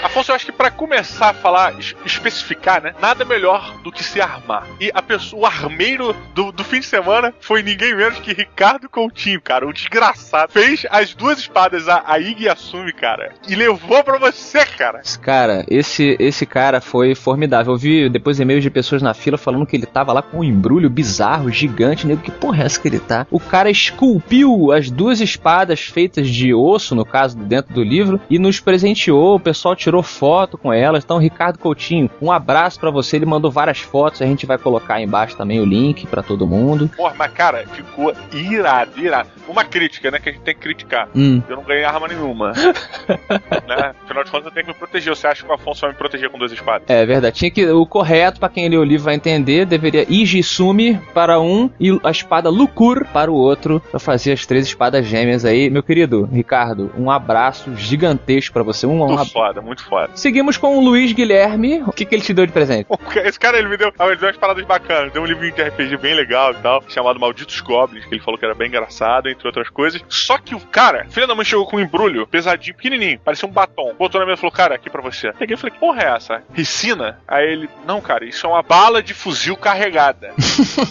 Afonso, 0.04 0.32
eu 0.32 0.36
acho 0.36 0.46
que 0.46 0.52
para 0.52 0.72
começar 0.72 1.30
a 1.30 1.34
falar, 1.34 1.76
especificar, 2.06 2.82
né? 2.82 2.94
Nada 3.00 3.24
melhor 3.24 3.78
do 3.84 3.92
que 3.92 4.04
se 4.04 4.20
armar. 4.20 4.68
E 4.80 4.92
a 4.94 5.02
pessoa, 5.02 5.42
o 5.42 5.46
armeiro 5.46 6.16
do, 6.34 6.52
do 6.52 6.64
fim 6.64 6.80
de 6.80 6.86
semana 6.86 7.34
foi 7.40 7.62
ninguém 7.62 7.96
menos 7.96 8.20
que 8.20 8.34
Ricardo 8.34 8.90
Coutinho, 8.90 9.40
cara. 9.40 9.68
Um 9.68 9.72
desgraçado. 9.72 10.52
Fez 10.52 10.86
as 10.90 11.14
duas 11.14 11.40
espadas, 11.40 11.88
a, 11.88 12.04
a 12.06 12.20
Ig 12.20 12.44
e 12.44 12.50
a 12.50 12.56
Sumi, 12.56 12.92
cara. 12.94 13.34
E 13.48 13.56
levou 13.56 14.04
pra 14.04 14.18
você, 14.18 14.66
cara. 14.66 15.02
Cara, 15.22 15.66
esse, 15.70 16.16
esse 16.20 16.46
cara 16.46 16.82
foi 16.82 17.14
formidável. 17.14 17.74
Eu 17.74 17.78
vi 17.78 18.10
depois 18.10 18.40
e-mails 18.40 18.64
de 18.64 18.70
pessoas 18.70 19.02
na 19.02 19.14
fila 19.14 19.38
falando 19.38 19.66
que 19.66 19.76
ele 19.76 19.86
tava 19.86 20.14
lá 20.14 20.22
com 20.22 20.40
um 20.40 20.44
embrulho 20.44 20.90
bizarro, 20.90 21.52
gigante. 21.52 22.08
Nego, 22.08 22.22
que 22.22 22.32
porra 22.32 22.64
é 22.64 22.66
essa 22.66 22.82
que 22.82 22.88
ele 22.88 23.00
tá? 23.00 23.28
O 23.30 23.40
cara 23.40 23.70
esculpiu 23.70 24.72
as 24.72 24.90
duas 24.90 25.22
espadas 25.22 25.82
feitas 25.82 26.28
de 26.28 26.54
osso, 26.54 26.96
no 26.96 27.06
caso, 27.06 27.38
dentro 27.38 27.74
do 27.74 27.84
livro, 27.84 28.20
e 28.30 28.40
nos 28.40 28.60
presenteou. 28.60 29.36
O 29.36 29.40
pessoal 29.40 29.76
tirou 29.76 29.91
tirou 29.92 30.02
foto 30.02 30.58
com 30.58 30.72
elas. 30.72 31.04
Então, 31.04 31.18
Ricardo 31.18 31.60
Coutinho, 31.60 32.10
um 32.22 32.32
abraço 32.32 32.80
para 32.80 32.90
você. 32.90 33.18
Ele 33.18 33.26
mandou 33.26 33.52
várias 33.52 33.80
fotos. 33.80 34.22
A 34.22 34.26
gente 34.26 34.46
vai 34.46 34.58
colocar 34.58 34.96
aí 34.96 35.04
embaixo 35.04 35.36
também 35.36 35.60
o 35.60 35.66
link 35.66 36.08
para 36.08 36.24
todo 36.24 36.48
mundo. 36.48 36.90
Porra, 36.96 37.14
mas 37.18 37.32
cara, 37.34 37.68
ficou 37.68 38.14
irado, 38.34 39.00
irado. 39.00 39.30
Uma 39.48 39.66
crítica, 39.66 40.10
né? 40.10 40.18
Que 40.18 40.30
a 40.30 40.32
gente 40.32 40.44
tem 40.44 40.56
que 40.56 40.62
criticar. 40.62 41.10
Hum. 41.14 41.42
Eu 41.50 41.58
não 41.58 41.64
ganhei 41.64 41.84
arma 41.84 42.08
nenhuma. 42.08 42.54
né? 43.68 43.94
Afinal 44.06 44.24
de 44.24 44.32
contas, 44.32 44.46
eu 44.46 44.52
tenho 44.52 44.66
que 44.66 44.72
me 44.72 44.78
proteger. 44.78 45.14
Você 45.14 45.28
acha 45.28 45.44
que 45.44 45.52
o 45.52 45.54
Afonso 45.54 45.82
vai 45.82 45.90
me 45.92 45.98
proteger 45.98 46.30
com 46.30 46.38
duas 46.38 46.54
espadas? 46.54 46.90
É 46.90 47.06
verdade. 47.06 47.36
Tinha 47.36 47.52
que. 47.52 47.68
O 47.68 47.86
correto, 47.86 48.40
para 48.40 48.48
quem 48.48 48.70
lê 48.70 48.78
o 48.78 48.84
livro 48.84 49.04
vai 49.04 49.16
entender, 49.16 49.66
deveria 49.66 50.06
Ijisumi 50.10 50.98
para 51.14 51.42
um 51.42 51.70
e 51.80 52.00
a 52.02 52.12
espada 52.12 52.50
Lukur 52.50 53.06
para 53.12 53.30
o 53.30 53.36
outro. 53.36 53.82
para 53.92 54.00
fazer 54.00 54.32
as 54.32 54.46
três 54.46 54.66
espadas 54.66 55.06
gêmeas 55.06 55.44
aí. 55.44 55.70
Meu 55.70 55.84
querido 55.84 56.30
Ricardo, 56.32 56.92
um 56.98 57.12
abraço 57.12 57.76
gigantesco 57.76 58.54
para 58.54 58.64
você. 58.64 58.88
Um, 58.88 58.96
muito 58.96 59.22
um 59.22 59.26
foda, 59.26 59.62
muito 59.62 59.81
foda. 59.84 60.12
Seguimos 60.16 60.58
com 60.58 60.78
o 60.78 60.84
Luiz 60.84 61.12
Guilherme. 61.12 61.84
O 61.86 61.92
que, 61.92 62.06
que 62.06 62.16
ele 62.16 62.22
te 62.22 62.34
deu 62.34 62.46
de 62.46 62.52
presente? 62.52 62.88
Esse 63.24 63.40
cara, 63.40 63.58
ele 63.58 63.68
me 63.68 63.78
deu, 63.78 63.94
ele 64.00 64.16
deu 64.16 64.28
umas 64.28 64.38
paradas 64.38 64.66
bacanas. 64.66 65.12
Deu 65.12 65.22
um 65.22 65.26
livrinho 65.26 65.54
de 65.54 65.62
RPG 65.62 65.98
bem 65.98 66.14
legal 66.14 66.52
e 66.52 66.56
tal, 66.56 66.84
chamado 66.88 67.20
Malditos 67.20 67.60
Goblins, 67.62 68.06
que 68.06 68.16
ele 68.16 68.22
falou 68.22 68.38
que 68.38 68.46
era 68.46 68.56
bem 68.56 68.68
engraçado, 68.68 69.30
entre 69.30 69.48
outras 69.48 69.70
coisas. 69.70 70.02
Só 70.10 70.38
que 70.38 70.56
o 70.56 70.60
cara, 70.60 71.06
filha 71.10 71.28
da 71.28 71.36
mãe 71.36 71.46
chegou 71.46 71.66
com 71.66 71.78
um 71.78 71.80
embrulho 71.80 72.28
pesadinho, 72.28 72.76
pequenininho, 72.76 73.20
parecia 73.20 73.48
um 73.48 73.52
batom. 73.52 73.94
Botou 73.98 74.20
na 74.20 74.26
mesa 74.26 74.38
e 74.38 74.42
falou, 74.42 74.52
cara, 74.52 74.76
aqui 74.76 74.90
pra 74.90 75.02
você. 75.02 75.32
Peguei 75.34 75.56
e 75.56 75.58
falei, 75.58 75.74
que 75.74 75.80
porra 75.80 76.04
é 76.04 76.16
essa? 76.16 76.44
Ricina? 76.54 77.20
Aí 77.28 77.48
ele, 77.48 77.70
não, 77.86 78.02
cara, 78.02 78.26
isso 78.26 78.46
é 78.46 78.50
uma 78.50 78.62
bala 78.62 79.02
de 79.02 79.14
fuzil 79.14 79.56
carregada. 79.56 80.34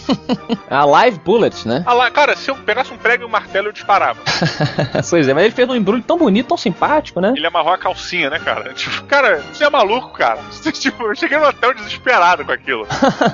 A 0.69 0.85
Live 0.85 1.19
Bullet, 1.19 1.67
né? 1.67 1.83
Ah 1.87 1.95
lá, 1.95 2.11
cara, 2.11 2.37
se 2.37 2.51
eu 2.51 2.57
pegasse 2.57 2.93
um 2.93 2.97
prego 2.97 3.25
e 3.25 3.27
um 3.27 3.31
martelo, 3.31 3.69
eu 3.69 3.73
disparava. 3.73 4.21
pois 5.09 5.29
é, 5.29 5.35
mas 5.35 5.45
ele 5.45 5.55
fez 5.55 5.69
um 5.69 5.75
embrulho 5.75 6.03
tão 6.03 6.19
bonito, 6.19 6.49
tão 6.49 6.57
simpático, 6.57 7.21
né? 7.21 7.33
Ele 7.37 7.47
amarrou 7.47 7.73
a 7.73 7.79
calcinha, 7.79 8.31
né, 8.31 8.39
cara? 8.39 8.73
Tipo, 8.81 9.05
cara, 9.05 9.43
você 9.53 9.65
é 9.65 9.69
maluco, 9.69 10.11
cara. 10.13 10.41
Tipo, 10.73 11.05
eu 11.05 11.15
cheguei 11.15 11.37
no 11.37 11.47
hotel 11.47 11.75
desesperado 11.75 12.45
com 12.45 12.53
aquilo. 12.53 12.87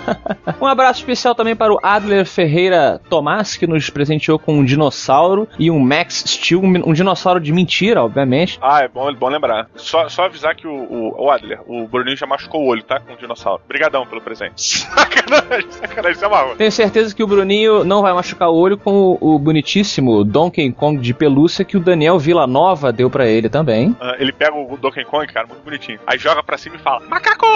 um 0.60 0.66
abraço 0.66 1.00
especial 1.00 1.34
também 1.34 1.54
para 1.54 1.72
o 1.72 1.78
Adler 1.80 2.26
Ferreira 2.26 3.00
Tomás, 3.08 3.56
que 3.56 3.66
nos 3.66 3.88
presenteou 3.88 4.40
com 4.40 4.54
um 4.54 4.64
dinossauro 4.64 5.48
e 5.56 5.70
um 5.70 5.78
Max 5.78 6.24
Steel, 6.26 6.60
um 6.62 6.92
dinossauro 6.92 7.38
de 7.38 7.52
mentira, 7.52 8.02
obviamente. 8.02 8.58
Ah, 8.60 8.82
é 8.82 8.88
bom, 8.88 9.12
bom 9.14 9.28
lembrar. 9.28 9.68
Só, 9.76 10.08
só 10.08 10.24
avisar 10.24 10.56
que 10.56 10.66
o, 10.66 10.72
o, 10.72 11.26
o 11.26 11.30
Adler, 11.30 11.60
o 11.66 11.86
Bruninho 11.86 12.16
já 12.16 12.26
machucou 12.26 12.62
o 12.62 12.66
olho, 12.66 12.82
tá? 12.82 12.98
Com 12.98 13.12
o 13.12 13.16
dinossauro. 13.16 13.62
Obrigadão 13.64 14.04
pelo 14.04 14.20
presente. 14.20 14.80
Sacanagem, 14.96 15.70
sacanagem, 15.70 16.12
isso 16.12 16.24
é 16.24 16.28
maluco. 16.28 16.56
Tenho 16.56 16.72
certeza 16.72 17.14
que 17.14 17.22
o 17.22 17.26
Bruninho 17.26 17.84
não 17.84 18.02
vai 18.02 18.12
machucar 18.12 18.48
o 18.48 18.56
olho 18.56 18.76
com 18.76 19.16
o, 19.20 19.34
o 19.34 19.38
bonitíssimo 19.38 20.24
Donkey 20.24 20.72
Kong 20.72 21.00
de 21.00 21.14
pelúcia 21.14 21.64
que 21.64 21.76
o 21.76 21.80
Daniel 21.80 22.18
Villanova 22.18 22.92
deu 22.92 23.08
para 23.08 23.28
ele 23.28 23.48
também. 23.48 23.90
Uh, 23.90 24.16
ele 24.18 24.32
pega 24.32 24.56
o 24.56 24.76
Donkey 24.76 25.04
Kong, 25.04 25.26
cara, 25.36 25.46
muito 25.46 25.62
bonitinho. 25.62 26.00
Aí 26.06 26.18
joga 26.18 26.42
pra 26.42 26.56
cima 26.56 26.76
e 26.76 26.78
fala: 26.78 27.06
Macaco! 27.06 27.46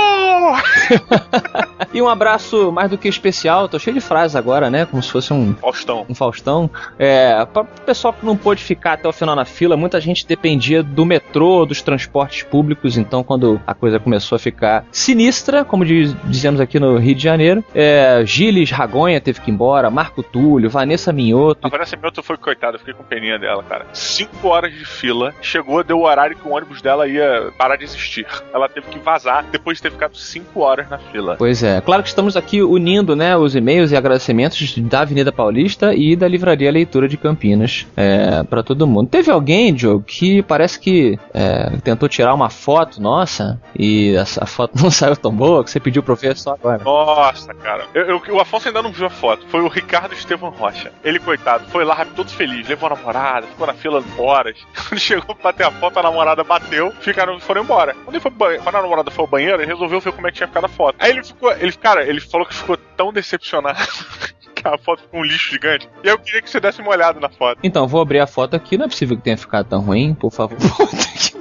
e 1.95 2.03
um 2.03 2.09
abraço 2.09 2.71
mais 2.71 2.91
do 2.91 2.99
que 2.99 3.09
especial, 3.09 3.69
tô 3.69 3.79
cheio 3.79 3.95
de 3.95 4.03
frases 4.03 4.37
agora, 4.37 4.69
né? 4.69 4.85
Como 4.85 5.03
se 5.03 5.11
fosse 5.11 5.33
um. 5.33 5.55
Faustão. 5.55 6.05
Um 6.09 6.15
Faustão. 6.15 6.71
É, 6.99 7.47
para 7.47 7.63
o 7.63 7.67
pessoal 7.87 8.13
que 8.13 8.27
não 8.27 8.37
pôde 8.37 8.63
ficar 8.63 8.95
até 8.95 9.09
o 9.09 9.13
final 9.13 9.35
na 9.35 9.47
fila, 9.47 9.79
muita 9.79 9.99
gente 9.99 10.27
dependia 10.27 10.83
do 10.83 11.07
metrô, 11.07 11.65
dos 11.65 11.81
transportes 11.81 12.43
públicos, 12.43 12.99
então 12.99 13.25
quando 13.25 13.59
a 13.67 13.73
coisa 13.73 13.99
começou 13.99 14.37
a 14.37 14.39
ficar 14.39 14.85
sinistra, 14.93 15.65
como 15.65 15.85
diz, 15.85 16.15
dizemos 16.25 16.61
aqui 16.61 16.79
no 16.79 16.99
Rio 16.99 17.15
de 17.15 17.23
Janeiro, 17.23 17.65
é, 17.75 18.23
Gilles 18.27 18.71
Ragonha 18.71 19.21
teve 19.21 19.41
que 19.41 19.51
ir 19.51 19.55
embora, 19.55 19.91
Marco 19.91 20.23
Túlio, 20.23 20.69
Vanessa 20.69 21.13
Minhoto. 21.13 21.67
A 21.67 21.71
Vanessa 21.71 21.97
Minhoto 21.97 22.23
foi 22.23 22.37
coitada, 22.37 22.75
eu 22.75 22.79
fiquei 22.79 22.95
com 22.95 23.05
peninha 23.05 23.39
dela, 23.39 23.63
cara. 23.63 23.87
Cinco 23.95 24.49
horas 24.49 24.73
de 24.73 24.85
fila, 24.85 25.35
chegou, 25.41 25.83
deu 25.83 25.99
o 25.99 26.05
horário 26.05 26.37
que 26.37 26.47
o 26.47 26.53
ônibus 26.53 26.83
dela 26.83 27.09
ia 27.09 27.53
parar 27.61 27.77
de 27.77 27.85
existir. 27.85 28.27
Ela 28.55 28.71
teve 28.71 28.87
que 28.87 28.99
vazar 28.99 29.45
depois 29.53 29.77
de 29.77 29.83
ter 29.83 29.93
ficado 29.93 30.17
cinco 30.17 30.61
horas 30.61 30.89
na 30.89 30.97
fila. 30.97 31.37
Pois 31.37 31.63
é, 31.63 31.79
claro 31.83 32.03
que 32.03 32.09
estamos 32.09 32.35
aqui 32.35 32.63
unindo 32.63 33.15
né, 33.15 33.37
os 33.37 33.55
e-mails 33.55 33.93
e 33.93 33.97
agradecimentos 33.97 34.79
da 34.79 35.03
Avenida 35.03 35.31
Paulista 35.31 35.93
e 35.95 36.17
da 36.17 36.27
Livraria 36.27 36.73
Leitura 36.73 37.07
de 37.07 37.19
Campinas 37.19 37.87
é, 37.95 38.43
para 38.45 38.63
todo 38.63 38.87
mundo. 38.87 39.11
Teve 39.11 39.31
alguém, 39.31 39.77
Joe, 39.77 40.01
que 40.03 40.43
parece 40.45 40.81
que 40.81 41.19
é, 41.35 41.77
tentou 41.85 42.09
tirar 42.09 42.33
uma 42.33 42.49
foto 42.49 42.99
nossa 42.99 43.61
e 43.79 44.17
a, 44.17 44.23
a, 44.23 44.47
foto 44.47 44.73
não 44.83 44.91
saiu 44.91 45.15
tão 45.15 45.31
boa 45.31 45.63
que 45.63 45.71
você 45.71 45.79
pediu 45.79 46.03
pro 46.03 46.17
ver 46.17 46.39
só 46.39 46.55
agora. 46.55 46.83
Nossa, 46.83 47.53
cara. 47.53 47.85
Eu, 47.93 48.05
eu, 48.05 48.23
o 48.31 48.41
Afonso 48.41 48.69
ainda 48.69 48.81
não 48.81 48.91
viu 48.91 49.05
a 49.05 49.11
foto. 49.11 49.45
Foi 49.49 49.61
o 49.61 49.69
Ricardo 49.69 50.15
Estevão 50.15 50.49
Rocha. 50.49 50.93
Ele, 51.05 51.19
coitado, 51.19 51.67
foi 51.69 51.85
lá 51.85 52.07
todo 52.17 52.31
feliz, 52.31 52.67
levou 52.67 52.87
a 52.87 52.97
namorada, 52.97 53.47
ficou 53.47 53.67
na 53.67 53.75
fila 53.75 54.03
horas. 54.17 54.57
Quando 54.89 54.99
chegou 54.99 55.35
pra 55.35 55.53
bater 55.53 55.67
a 55.67 55.71
foto, 55.71 55.99
a 55.99 56.03
namorada 56.03 56.43
bateu, 56.43 56.91
ficaram, 57.01 57.39
foram 57.51 57.65
embora. 57.65 57.97
Quando, 58.05 58.15
ele 58.15 58.21
foi, 58.21 58.59
quando 58.59 58.77
a 58.77 58.83
namorada 58.83 59.11
foi 59.11 59.25
ao 59.25 59.29
banheiro, 59.29 59.61
ele 59.61 59.67
resolveu 59.67 60.01
ver 60.01 60.13
como 60.13 60.29
é 60.29 60.31
que 60.31 60.37
tinha 60.37 60.47
ficado 60.47 60.67
a 60.67 60.69
foto. 60.69 60.95
Aí 61.01 61.11
ele 61.11 61.25
ficou, 61.25 61.53
ele, 61.53 61.73
cara, 61.73 62.07
ele 62.07 62.21
falou 62.21 62.47
que 62.47 62.55
ficou 62.55 62.77
tão 62.97 63.13
decepcionado 63.13 63.77
que 64.55 64.69
a 64.69 64.79
foto 64.79 65.03
ficou 65.03 65.19
um 65.19 65.25
lixo 65.25 65.51
gigante. 65.51 65.89
E 66.05 66.09
eu 66.09 66.17
queria 66.17 66.43
que 66.43 66.49
você 66.49 66.61
desse 66.61 66.81
uma 66.81 66.93
olhada 66.93 67.19
na 67.19 67.29
foto. 67.29 67.59
Então, 67.65 67.89
vou 67.89 68.01
abrir 68.01 68.21
a 68.21 68.27
foto 68.27 68.55
aqui, 68.55 68.79
não 68.79 68.85
é 68.85 68.89
possível 68.89 69.17
que 69.17 69.25
tenha 69.25 69.37
ficado 69.37 69.69
tão 69.69 69.81
ruim, 69.81 70.15
por 70.15 70.31
favor. 70.31 70.57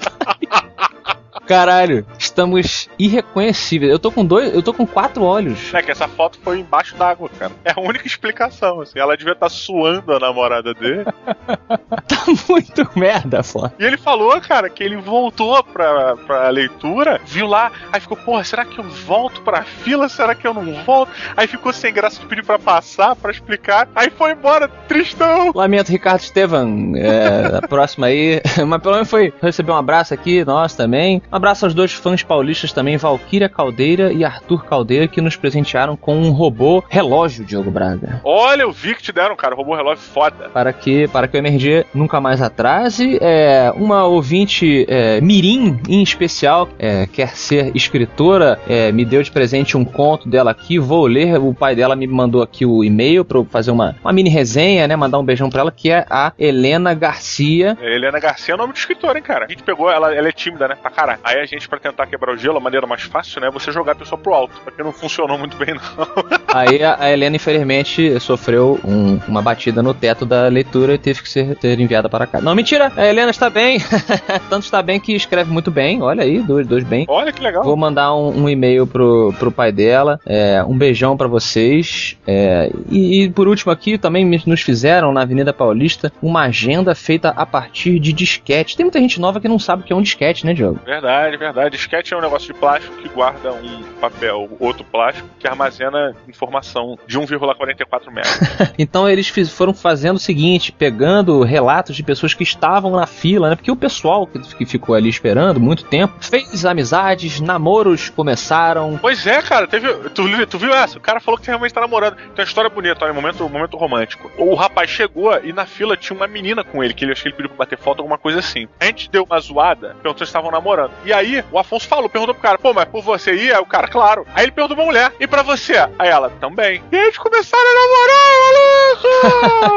Caralho, 1.50 2.06
estamos 2.20 2.88
irreconhecíveis. 3.00 3.92
Eu 3.92 3.98
tô 3.98 4.12
com 4.12 4.24
dois, 4.24 4.54
eu 4.54 4.62
tô 4.62 4.72
com 4.72 4.86
quatro 4.86 5.24
olhos. 5.24 5.74
É 5.74 5.82
que 5.82 5.90
essa 5.90 6.08
foto 6.08 6.38
foi 6.44 6.60
embaixo 6.60 6.96
d'água, 6.96 7.28
cara. 7.40 7.52
É 7.66 7.72
a 7.76 7.80
única 7.80 8.06
explicação, 8.06 8.82
assim. 8.82 9.00
Ela 9.00 9.18
devia 9.18 9.34
estar 9.34 9.48
tá 9.48 9.50
suando 9.50 10.14
a 10.14 10.20
namorada 10.20 10.76
dele. 10.76 11.06
tá 12.08 12.24
muito 12.48 12.88
merda 12.96 13.40
a 13.40 13.44
foto. 13.44 13.74
E 13.80 13.84
ele 13.84 13.98
falou, 13.98 14.40
cara, 14.40 14.70
que 14.70 14.84
ele 14.84 14.98
voltou 14.98 15.64
pra, 15.64 16.16
pra 16.18 16.50
leitura, 16.50 17.20
viu 17.26 17.48
lá, 17.48 17.72
aí 17.92 18.00
ficou, 18.00 18.16
porra, 18.18 18.44
será 18.44 18.64
que 18.64 18.78
eu 18.78 18.84
volto 18.84 19.42
pra 19.42 19.64
fila? 19.64 20.08
Será 20.08 20.36
que 20.36 20.46
eu 20.46 20.54
não 20.54 20.84
volto? 20.84 21.12
Aí 21.36 21.48
ficou 21.48 21.74
sem 21.74 21.92
graça 21.92 22.20
de 22.20 22.28
pedir 22.28 22.46
pra 22.46 22.60
passar, 22.60 23.16
pra 23.16 23.32
explicar. 23.32 23.90
Aí 23.96 24.12
foi 24.12 24.34
embora, 24.34 24.68
tristão. 24.68 25.52
Lamento, 25.56 25.92
Ricardo 25.92 26.20
Estevan. 26.20 26.96
É, 26.96 27.58
a 27.58 27.68
próxima 27.68 28.06
aí. 28.06 28.40
Mas 28.68 28.82
pelo 28.84 28.94
menos 28.94 29.10
foi 29.10 29.34
receber 29.42 29.72
um 29.72 29.78
abraço 29.78 30.14
aqui, 30.14 30.46
nós 30.46 30.76
também. 30.76 31.24
Um 31.34 31.39
abraço 31.40 31.66
aos 31.66 31.74
dois 31.74 31.94
fãs 31.94 32.22
paulistas 32.22 32.72
também, 32.72 32.98
Valquíria 32.98 33.50
Caldeira 33.50 34.12
e 34.12 34.24
Arthur 34.24 34.66
Caldeira, 34.66 35.08
que 35.08 35.22
nos 35.22 35.36
presentearam 35.36 35.96
com 35.96 36.18
um 36.18 36.32
robô 36.32 36.84
relógio, 36.88 37.46
Diogo 37.46 37.72
Braga. 37.72 38.22
Olha, 38.24 38.64
eu 38.64 38.72
vi 38.72 38.94
que 38.94 39.02
te 39.02 39.12
deram, 39.12 39.36
cara, 39.36 39.56
um 39.56 39.58
robô 39.58 39.76
relógio 39.76 40.04
foda. 40.04 40.50
Para 40.50 40.72
que, 40.74 41.08
para 41.08 41.28
que 41.28 41.38
o 41.38 41.40
MRG 41.40 41.86
nunca 41.94 42.20
mais 42.20 42.42
atrase. 42.42 43.18
É, 43.22 43.72
uma 43.76 44.06
ouvinte 44.06 44.86
é, 44.88 45.22
Mirim, 45.22 45.80
em 45.88 46.04
especial, 46.04 46.70
é, 46.78 47.08
quer 47.08 47.30
ser 47.30 47.72
escritora, 47.76 48.60
é, 48.68 48.92
me 48.92 49.06
deu 49.06 49.24
de 49.24 49.32
presente 49.32 49.78
um 49.78 49.86
conto 49.86 50.28
dela 50.28 50.52
aqui, 50.52 50.78
vou 50.78 51.08
ler. 51.08 51.40
O 51.40 51.54
pai 51.54 51.76
dela 51.76 51.96
me 51.96 52.06
mandou 52.06 52.42
aqui 52.42 52.66
o 52.66 52.84
e-mail 52.84 53.24
para 53.24 53.44
fazer 53.46 53.72
uma, 53.72 53.96
uma 54.04 54.12
mini 54.12 54.30
resenha, 54.30 54.88
né? 54.88 54.96
Mandar 54.96 55.20
um 55.20 55.24
beijão 55.24 55.50
para 55.50 55.62
ela, 55.62 55.72
que 55.72 55.90
é 55.90 56.06
a 56.10 56.34
Helena 56.38 56.94
Garcia. 56.94 57.78
Helena 57.82 58.20
Garcia 58.20 58.54
é 58.54 58.56
o 58.56 58.58
nome 58.58 58.74
de 58.74 58.80
escritora, 58.80 59.18
hein, 59.18 59.24
cara? 59.24 59.46
A 59.46 59.48
gente 59.48 59.64
pegou, 59.64 59.90
ela, 59.90 60.14
ela 60.14 60.28
é 60.28 60.32
tímida, 60.32 60.68
né? 60.68 60.76
Pra 60.76 60.92
caralho. 60.92 61.20
Aí 61.30 61.40
a 61.40 61.46
gente, 61.46 61.70
para 61.70 61.78
tentar 61.78 62.08
quebrar 62.08 62.34
o 62.34 62.38
gelo, 62.38 62.58
a 62.58 62.60
maneira 62.60 62.88
mais 62.88 63.04
fácil, 63.04 63.40
né, 63.40 63.48
é 63.48 63.52
você 63.52 63.72
jogar 63.72 63.92
a 63.92 63.96
pessoa 63.96 64.20
pro 64.20 64.34
alto. 64.34 64.60
Porque 64.64 64.82
não 64.82 64.92
funcionou 64.92 65.38
muito 65.38 65.56
bem, 65.58 65.76
não. 65.76 66.08
Aí 66.52 66.84
a, 66.84 67.12
Helena, 67.12 67.36
infelizmente, 67.36 68.20
sofreu 68.20 68.80
um, 68.84 69.20
uma 69.28 69.40
batida 69.40 69.84
no 69.84 69.94
teto 69.94 70.26
da 70.26 70.48
leitura 70.48 70.96
e 70.96 70.98
teve 70.98 71.22
que 71.22 71.30
ser 71.30 71.56
ter 71.56 71.80
enviada 71.80 72.10
para 72.10 72.26
cá. 72.26 72.42
Não, 72.42 72.56
mentira! 72.56 72.92
A 72.96 73.06
Helena 73.06 73.30
está 73.30 73.48
bem. 73.48 73.78
Tanto 74.50 74.64
está 74.64 74.82
bem 74.82 75.00
que 75.00 75.14
escreve 75.14 75.52
muito 75.52 75.70
bem. 75.70 76.02
Olha 76.02 76.24
aí, 76.24 76.42
dois, 76.42 76.66
dois 76.66 76.84
bem. 76.84 77.06
Olha 77.08 77.32
que 77.32 77.44
legal. 77.44 77.64
Vou 77.64 77.78
mandar 77.78 78.16
um, 78.16 78.46
um 78.46 78.50
e-mail 78.50 78.88
pro, 78.88 79.32
pro 79.38 79.52
pai 79.52 79.72
dela. 79.72 80.20
É, 80.26 80.64
um 80.64 80.76
beijão 80.76 81.16
para 81.16 81.28
vocês. 81.28 82.18
É, 82.26 82.72
e, 82.90 83.26
e, 83.26 83.30
por 83.30 83.48
último 83.48 83.72
aqui, 83.72 84.00
também 84.00 84.26
nos 84.48 84.62
fizeram 84.62 85.14
na 85.14 85.22
Avenida 85.22 85.54
Paulista 85.54 86.12
uma 86.24 86.46
agenda 86.46 86.96
feita 86.96 87.30
a 87.30 87.46
partir 87.46 88.00
de 88.00 88.12
disquete. 88.12 88.76
Tem 88.76 88.84
muita 88.84 89.00
gente 89.00 89.22
nova 89.22 89.40
que 89.40 89.48
não 89.48 89.60
sabe 89.60 89.84
o 89.84 89.86
que 89.86 89.94
é 89.94 89.96
um 89.96 90.02
disquete, 90.02 90.44
né, 90.44 90.56
Diogo? 90.56 90.80
Verdade, 90.84 91.19
verdade. 91.38 91.76
Disquete 91.76 92.14
é 92.14 92.18
um 92.18 92.22
negócio 92.22 92.54
de 92.54 92.60
plástico 92.60 92.96
que 92.98 93.10
guarda 93.10 93.54
um 93.54 93.84
papel, 94.00 94.50
outro 94.60 94.84
plástico, 94.84 95.28
que 95.40 95.48
armazena 95.48 96.16
informação 96.28 96.98
de 97.08 97.20
1,44 97.20 98.12
metros. 98.12 98.40
então 98.78 99.10
eles 99.10 99.28
fiz, 99.28 99.52
foram 99.52 99.74
fazendo 99.74 100.18
o 100.18 100.20
seguinte, 100.20 100.72
pegando 100.72 101.44
relatos 101.44 101.96
de 101.96 102.04
pessoas 102.04 102.34
que 102.34 102.44
estavam 102.44 102.92
na 102.92 103.06
fila, 103.06 103.50
né? 103.50 103.56
Porque 103.56 103.72
o 103.72 103.76
pessoal 103.76 104.28
que, 104.28 104.40
que 104.56 104.66
ficou 104.66 104.96
ali 104.96 105.10
esperando 105.10 105.60
muito 105.60 105.84
tempo 105.86 106.14
fez 106.20 106.66
amizades, 106.66 107.40
namoros 107.40 108.10
começaram. 108.10 108.98
Pois 109.02 109.26
é, 109.26 109.42
cara, 109.42 109.68
teve. 109.68 109.92
Tu, 110.10 110.48
tu 110.48 110.58
viu 110.58 110.74
essa? 110.74 110.98
O 110.98 111.02
cara 111.02 111.20
falou 111.20 111.40
que 111.40 111.48
realmente 111.48 111.74
tá 111.74 111.82
namorando. 111.82 112.16
Tem 112.16 112.44
uma 112.44 112.44
história 112.44 112.70
bonita, 112.70 113.06
olha, 113.06 113.14
momento, 113.14 113.48
momento 113.50 113.78
romântico. 113.78 114.32
O 114.38 114.56
rapaz 114.56 114.90
chegou 114.90 115.38
e 115.44 115.54
na 115.54 115.66
fila 115.66 115.98
tinha 115.98 116.16
uma 116.16 116.28
menina 116.28 116.64
com 116.64 116.84
ele, 116.84 116.94
que 116.94 117.06
ele 117.06 117.12
acho 117.12 117.22
que 117.22 117.30
ele 117.30 117.36
pediu 117.36 117.50
pra 117.50 117.58
bater 117.58 117.78
foto, 117.78 118.00
alguma 118.00 118.18
coisa 118.18 118.40
assim. 118.40 118.68
A 118.80 118.86
gente 118.86 119.10
deu 119.10 119.24
uma 119.24 119.40
zoada, 119.40 119.96
perguntou 120.02 120.26
se 120.26 120.30
estavam 120.30 120.52
namorando. 120.52 120.92
E 121.06 121.14
aí, 121.14 121.44
o 121.52 121.60
Afonso 121.60 121.88
falou, 121.88 122.10
perguntou 122.10 122.34
pro 122.34 122.44
cara, 122.44 122.58
pô, 122.58 122.74
mas 122.74 122.86
por 122.86 123.02
você 123.02 123.32
aí? 123.32 123.52
Aí 123.52 123.60
o 123.60 123.66
cara, 123.66 123.88
claro. 123.88 124.26
Aí 124.34 124.46
ele 124.46 124.52
perguntou 124.52 124.76
pra 124.76 124.86
mulher, 124.86 125.14
e 125.20 125.28
pra 125.28 125.44
você? 125.44 125.74
Aí 125.98 126.10
ela, 126.10 126.30
também. 126.40 126.82
E 126.92 126.96
aí 126.96 127.04
eles 127.04 127.18
começaram 127.18 127.64
a 127.64 127.74
namorar, 127.74 128.30